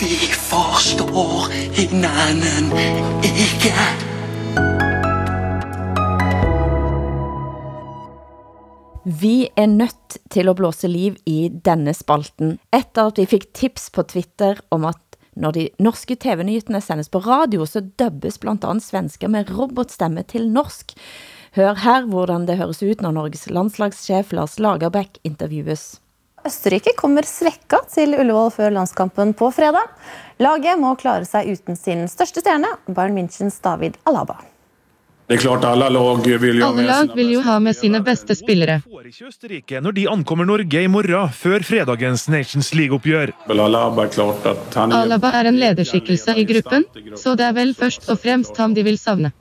Vi 0.00 0.14
forstår 0.32 1.50
hinanden 1.72 2.78
ikke. 3.24 4.13
Vi 9.04 9.50
er 9.52 9.66
nødt 9.68 10.16
til 10.32 10.48
at 10.48 10.56
blåse 10.56 10.88
liv 10.88 11.16
i 11.28 11.50
denne 11.52 11.92
spalten, 11.92 12.54
efter 12.72 13.10
at 13.10 13.18
vi 13.20 13.26
fik 13.28 13.50
tips 13.52 13.90
på 13.92 14.02
Twitter 14.08 14.62
om 14.72 14.86
at 14.88 15.18
når 15.36 15.52
de 15.52 15.64
norske 15.82 16.16
tv-nyhetene 16.16 16.80
sendes 16.80 17.10
på 17.12 17.20
radio, 17.20 17.66
så 17.68 17.82
dubbes 17.84 18.38
blandt 18.40 18.64
andet 18.64 18.86
svensker 18.86 19.28
med 19.28 19.50
robotstemme 19.52 20.22
til 20.22 20.48
norsk. 20.48 20.94
Hør 21.58 21.76
her, 21.84 22.06
hvordan 22.08 22.46
det 22.48 22.56
høres 22.56 22.80
ut, 22.82 23.02
når 23.04 23.12
Norges 23.18 23.44
landslagschef 23.50 24.32
Lars 24.32 24.56
Lagerbäck 24.56 25.20
intervjues. 25.22 26.00
Østerrike 26.44 26.96
kommer 26.96 27.28
svekket 27.28 27.92
til 27.92 28.16
Ullevål 28.16 28.50
før 28.56 28.72
landskampen 28.72 29.36
på 29.36 29.52
fredag. 29.52 29.84
Laget 30.40 30.80
må 30.80 30.94
klare 30.96 31.28
sig 31.28 31.52
uden 31.52 31.76
sin 31.76 32.08
største 32.08 32.40
stjerne, 32.40 32.72
Bayern 32.88 33.20
Münchens 33.20 33.60
David 33.64 34.00
Alaba. 34.08 34.40
Det 35.26 35.34
är 35.34 35.38
klart 35.38 35.64
alla 35.64 35.88
lag 35.88 36.26
vill 36.26 36.56
ju 36.56 36.62
ha 36.62 36.68
Alle 36.68 36.76
med 36.76 36.86
lag 36.86 37.16
vil 37.16 37.30
jo 37.32 37.40
ha 37.40 37.58
med 37.60 37.76
sine 37.76 38.00
beste 38.00 38.34
spillere. 38.36 38.82
Østerrike 39.28 39.80
når 39.80 39.92
de 39.96 40.08
ankommer 40.08 40.44
Norge 40.44 40.82
i 40.82 40.88
morgen, 40.88 41.30
før 41.32 41.64
fredagens 41.64 42.26
Nations 42.28 42.74
League-oppgjør. 42.74 43.32
Alaba 43.48 44.04
er 44.04 45.32
er 45.32 45.40
er 45.40 45.48
en 45.48 45.56
lederskikkelse 45.62 46.36
i 46.36 46.44
gruppen, 46.44 46.84
så 47.16 47.34
det 47.36 47.46
er 47.48 47.56
vel 47.56 47.74
først 47.74 48.10
og 48.10 48.20
fremst 48.20 48.56
ham 48.56 48.74
de 48.74 48.84
vil 48.84 48.98
savne. 48.98 49.32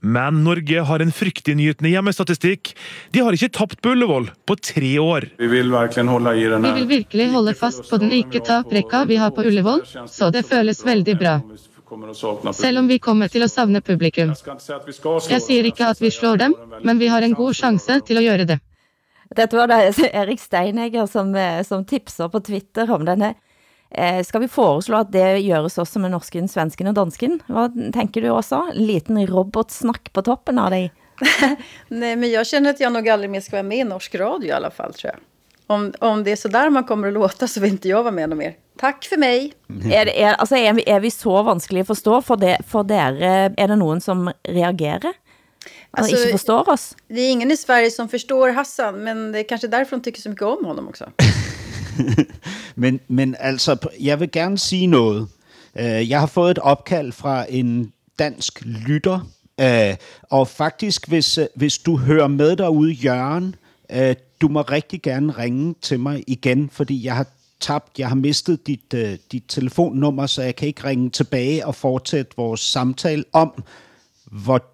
Men 0.00 0.42
Norge 0.44 0.80
har 0.88 1.00
en 1.00 1.12
fryktinngytende 1.12 1.92
hjemmestatistikk. 1.92 2.72
De 3.12 3.20
har 3.20 3.36
ikke 3.36 3.52
tapt 3.52 3.82
på 3.82 3.92
Ullevål 3.92 4.30
på 4.48 4.56
tre 4.56 4.98
år. 4.98 5.28
Vi 5.36 5.46
vill 5.52 5.70
verkligen 5.70 6.08
hålla 6.08 6.34
i 6.34 6.48
den 6.48 6.62
Vi 6.62 6.72
vil 6.80 6.88
virkelig 6.88 7.30
holde 7.36 7.54
fast 7.54 7.90
på 7.90 8.00
den 8.00 8.12
ikke 8.12 8.40
tap-rekka 8.40 9.04
vi 9.04 9.20
har 9.20 9.30
på 9.36 9.44
Ullevål, 9.44 9.84
så 10.08 10.30
det 10.32 10.46
føles 10.48 10.84
veldig 10.86 11.18
bra. 11.20 11.40
Kommer 11.88 12.08
att 12.08 12.16
sakna 12.16 12.52
Selv 12.52 12.78
om 12.78 12.88
vi 12.88 12.98
kommer 12.98 13.28
til 13.28 13.44
å 13.46 13.48
savne 13.48 13.80
publikum. 13.80 14.32
Jeg 14.34 15.42
sier 15.44 15.68
ikke 15.68 15.90
at 15.92 16.00
vi 16.02 16.10
slår 16.10 16.40
dem, 16.40 16.54
men 16.82 16.98
vi 16.98 17.06
har 17.06 17.22
en 17.22 17.34
god 17.38 17.54
sjanse 17.54 18.00
til 18.08 18.18
å 18.18 18.24
gjøre 18.24 18.46
det. 18.48 18.56
Dette 19.36 19.58
var 19.58 19.70
det 19.70 20.10
Erik 20.10 20.40
Steinegger 20.40 21.06
som, 21.06 21.34
eh, 21.34 21.62
som 21.62 21.84
tipser 21.84 22.28
på 22.28 22.40
Twitter 22.42 22.90
om 22.90 23.04
denne. 23.04 23.34
Eh, 23.90 24.22
skal 24.22 24.40
vi 24.40 24.48
foreslå 24.48 25.00
at 25.00 25.12
det 25.12 25.42
gjøres 25.44 25.78
også 25.78 26.02
med 26.02 26.10
norsken, 26.10 26.48
svensken 26.50 26.90
og 26.90 26.94
dansken? 26.94 27.40
Hvad 27.46 27.78
tænker 27.94 28.22
du 28.22 28.28
også? 28.34 28.72
Liten 28.74 29.22
robotsnack 29.26 30.12
på 30.12 30.22
toppen 30.22 30.58
av 30.58 30.70
dig? 30.70 30.90
Nej, 31.88 32.16
men 32.16 32.30
jag 32.30 32.46
känner 32.46 32.70
att 32.70 32.80
jag 32.80 32.92
nog 32.92 33.08
aldrig 33.08 33.30
mer 33.30 33.40
ska 33.40 33.56
vara 33.56 33.62
med 33.62 33.78
i 33.78 33.84
norsk 33.84 34.14
radio 34.14 34.48
i 34.48 34.52
alla 34.52 34.70
fall, 34.70 34.92
tror 34.92 35.12
jag. 35.12 35.20
Om, 35.68 35.92
om 36.00 36.24
det 36.24 36.30
är 36.32 36.36
så 36.36 36.48
där 36.48 36.70
man 36.70 36.84
kommer 36.84 37.08
att 37.08 37.14
låta 37.14 37.48
så 37.48 37.60
vill 37.60 37.70
inte 37.72 37.88
jag 37.88 38.02
vara 38.02 38.10
med 38.14 38.28
något 38.28 38.38
mer. 38.38 38.54
Tack 38.80 39.04
för 39.04 39.16
mig! 39.16 39.52
Det- 39.68 40.20
er, 40.20 40.34
altså, 40.38 40.56
er, 40.56 40.72
vi, 40.72 40.82
er 40.86 41.00
vi 41.00 41.10
så 41.10 41.42
vanskelige 41.42 41.80
at 41.80 41.86
forstå 41.86 42.20
for, 42.20 42.36
det, 42.36 42.56
for 42.66 42.82
dere? 42.82 43.50
Er 43.58 43.66
det 43.66 43.78
nogen, 43.78 44.00
som 44.00 44.30
reagerer? 44.48 44.98
Altså, 45.02 45.12
Alltså, 45.94 46.16
ikke 46.16 46.30
forstår 46.30 46.68
oss? 46.72 46.94
Det 47.08 47.20
är 47.20 47.30
ingen 47.30 47.50
i 47.50 47.56
Sverige 47.56 47.90
som 47.90 48.08
förstår 48.08 48.48
Hassan, 48.48 48.94
men 49.04 49.32
det 49.32 49.38
är 49.38 49.44
kanske 49.48 49.66
därför 49.68 49.96
de 49.96 50.02
tycker 50.02 50.20
så 50.20 50.28
mycket 50.28 50.42
om 50.46 50.64
honom 50.64 50.88
också. 50.88 51.04
Men, 52.74 53.00
men 53.08 53.36
altså, 53.38 53.76
jeg 54.00 54.20
vil 54.20 54.30
gerne 54.30 54.58
sige 54.58 54.86
noget. 54.86 55.28
Øh, 55.78 56.10
Jeg 56.10 56.20
har 56.20 56.26
fået 56.26 56.50
et 56.50 56.58
opkald 56.58 57.12
fra 57.12 57.44
en 57.48 57.92
dansk 58.18 58.62
lytter, 58.64 59.20
øh, 59.60 59.96
og 60.30 60.48
faktisk, 60.48 61.08
hvis, 61.08 61.38
øh, 61.38 61.46
hvis 61.54 61.78
du 61.78 61.96
hører 61.96 62.26
med 62.28 62.56
derude, 62.56 62.92
Jørgen, 62.92 63.54
du 64.40 64.48
må 64.48 64.60
rigtig 64.60 65.02
gerne 65.02 65.32
ringe 65.32 65.74
til 65.82 66.00
mig 66.00 66.24
igen, 66.26 66.70
fordi 66.70 67.04
jeg 67.04 67.16
har 67.16 67.26
tabt, 67.60 67.98
jeg 67.98 68.08
har 68.08 68.14
mistet 68.14 68.66
dit, 68.66 68.94
øh, 68.94 69.18
dit 69.32 69.44
telefonnummer, 69.48 70.26
så 70.26 70.42
jeg 70.42 70.56
kan 70.56 70.68
ikke 70.68 70.84
ringe 70.84 71.10
tilbage 71.10 71.66
og 71.66 71.74
fortsætte 71.74 72.32
vores 72.36 72.60
samtale 72.60 73.24
om, 73.32 73.64
hvor 74.24 74.64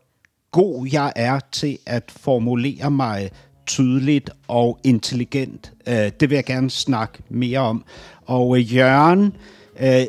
god 0.51 0.89
jeg 0.93 1.13
er 1.17 1.41
til 1.53 1.79
at 1.87 2.11
formulere 2.17 2.91
mig 2.91 3.31
tydeligt 3.67 4.31
og 4.49 4.79
intelligent. 4.85 5.73
Øh, 5.89 6.11
det 6.21 6.31
vil 6.31 6.35
jeg 6.35 6.45
gerne 6.45 6.71
snakke 6.71 7.19
mere 7.29 7.59
om. 7.59 7.85
Og 8.27 8.59
øh, 8.59 8.75
Jørgen, 8.75 9.37
øh, 9.81 10.07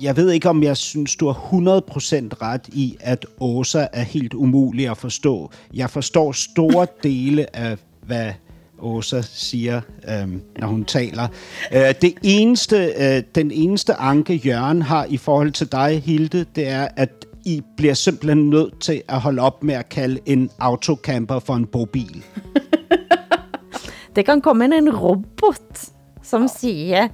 jeg 0.00 0.16
ved 0.16 0.30
ikke, 0.30 0.48
om 0.48 0.62
jeg 0.62 0.76
synes, 0.76 1.16
du 1.16 1.26
har 1.26 1.34
100% 1.34 2.42
ret 2.42 2.68
i, 2.68 2.96
at 3.00 3.26
Åsa 3.40 3.86
er 3.92 4.02
helt 4.02 4.34
umulig 4.34 4.88
at 4.88 4.96
forstå. 4.96 5.50
Jeg 5.74 5.90
forstår 5.90 6.32
store 6.32 6.86
dele 7.02 7.56
af, 7.56 7.78
hvad 8.02 8.32
Åsa 8.78 9.20
siger, 9.22 9.80
øhm, 10.08 10.42
når 10.58 10.66
hun 10.66 10.84
taler. 10.84 11.28
Øh, 11.72 11.94
det 12.02 12.14
eneste, 12.22 12.76
øh, 12.76 13.22
den 13.34 13.50
eneste 13.50 13.94
anke, 13.94 14.34
Jørgen 14.34 14.82
har 14.82 15.06
i 15.08 15.16
forhold 15.16 15.50
til 15.50 15.72
dig, 15.72 16.02
Hilde, 16.04 16.46
det 16.56 16.68
er, 16.68 16.88
at 16.96 17.26
I 17.44 17.62
bliver 17.76 17.94
simpelthen 17.94 18.50
nødt 18.50 18.80
til 18.80 19.02
at 19.08 19.20
holde 19.20 19.42
op 19.42 19.62
med 19.64 19.74
at 19.74 19.88
kalde 19.88 20.20
en 20.26 20.50
autocamper 20.58 21.38
for 21.38 21.54
en 21.54 21.66
bobil. 21.66 22.24
Det 24.16 24.24
kan 24.24 24.40
komme 24.40 24.64
en 24.64 24.96
robot, 24.96 25.84
som 26.22 26.48
siger, 26.48 27.08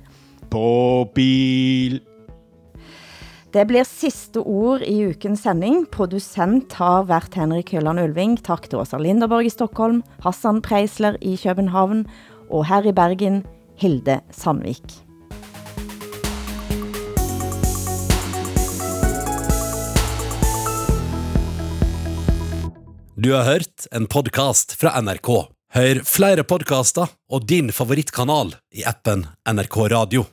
Bobil. 0.50 2.00
Det 3.58 3.64
bliver 3.66 3.82
sidste 3.82 4.38
ord 4.38 4.84
i 4.86 5.00
ukens 5.08 5.40
sending. 5.42 5.88
Producent 5.90 6.76
har 6.78 7.02
været 7.08 7.34
Henrik 7.34 7.72
Høland 7.74 7.98
Ulving. 7.98 8.36
Tak 8.46 8.68
til 8.70 8.78
Åsa 8.78 9.00
Linderborg 9.02 9.48
i 9.48 9.50
Stockholm, 9.50 10.04
Hassan 10.22 10.60
Preisler 10.62 11.18
i 11.18 11.34
København 11.42 12.04
og 12.46 12.62
her 12.70 12.86
i 12.86 12.92
Bergen, 12.94 13.42
Hilde 13.82 14.20
Sandvik. 14.30 14.94
Du 23.18 23.34
har 23.34 23.42
hørt 23.50 23.90
en 23.90 24.06
podcast 24.06 24.78
fra 24.78 24.94
NRK. 25.02 25.28
Hør 25.74 26.06
flere 26.06 26.46
podcaster 26.46 27.10
og 27.26 27.42
din 27.50 27.74
favoritkanal 27.74 28.54
i 28.70 28.86
appen 28.86 29.26
NRK 29.50 29.88
Radio. 29.90 30.28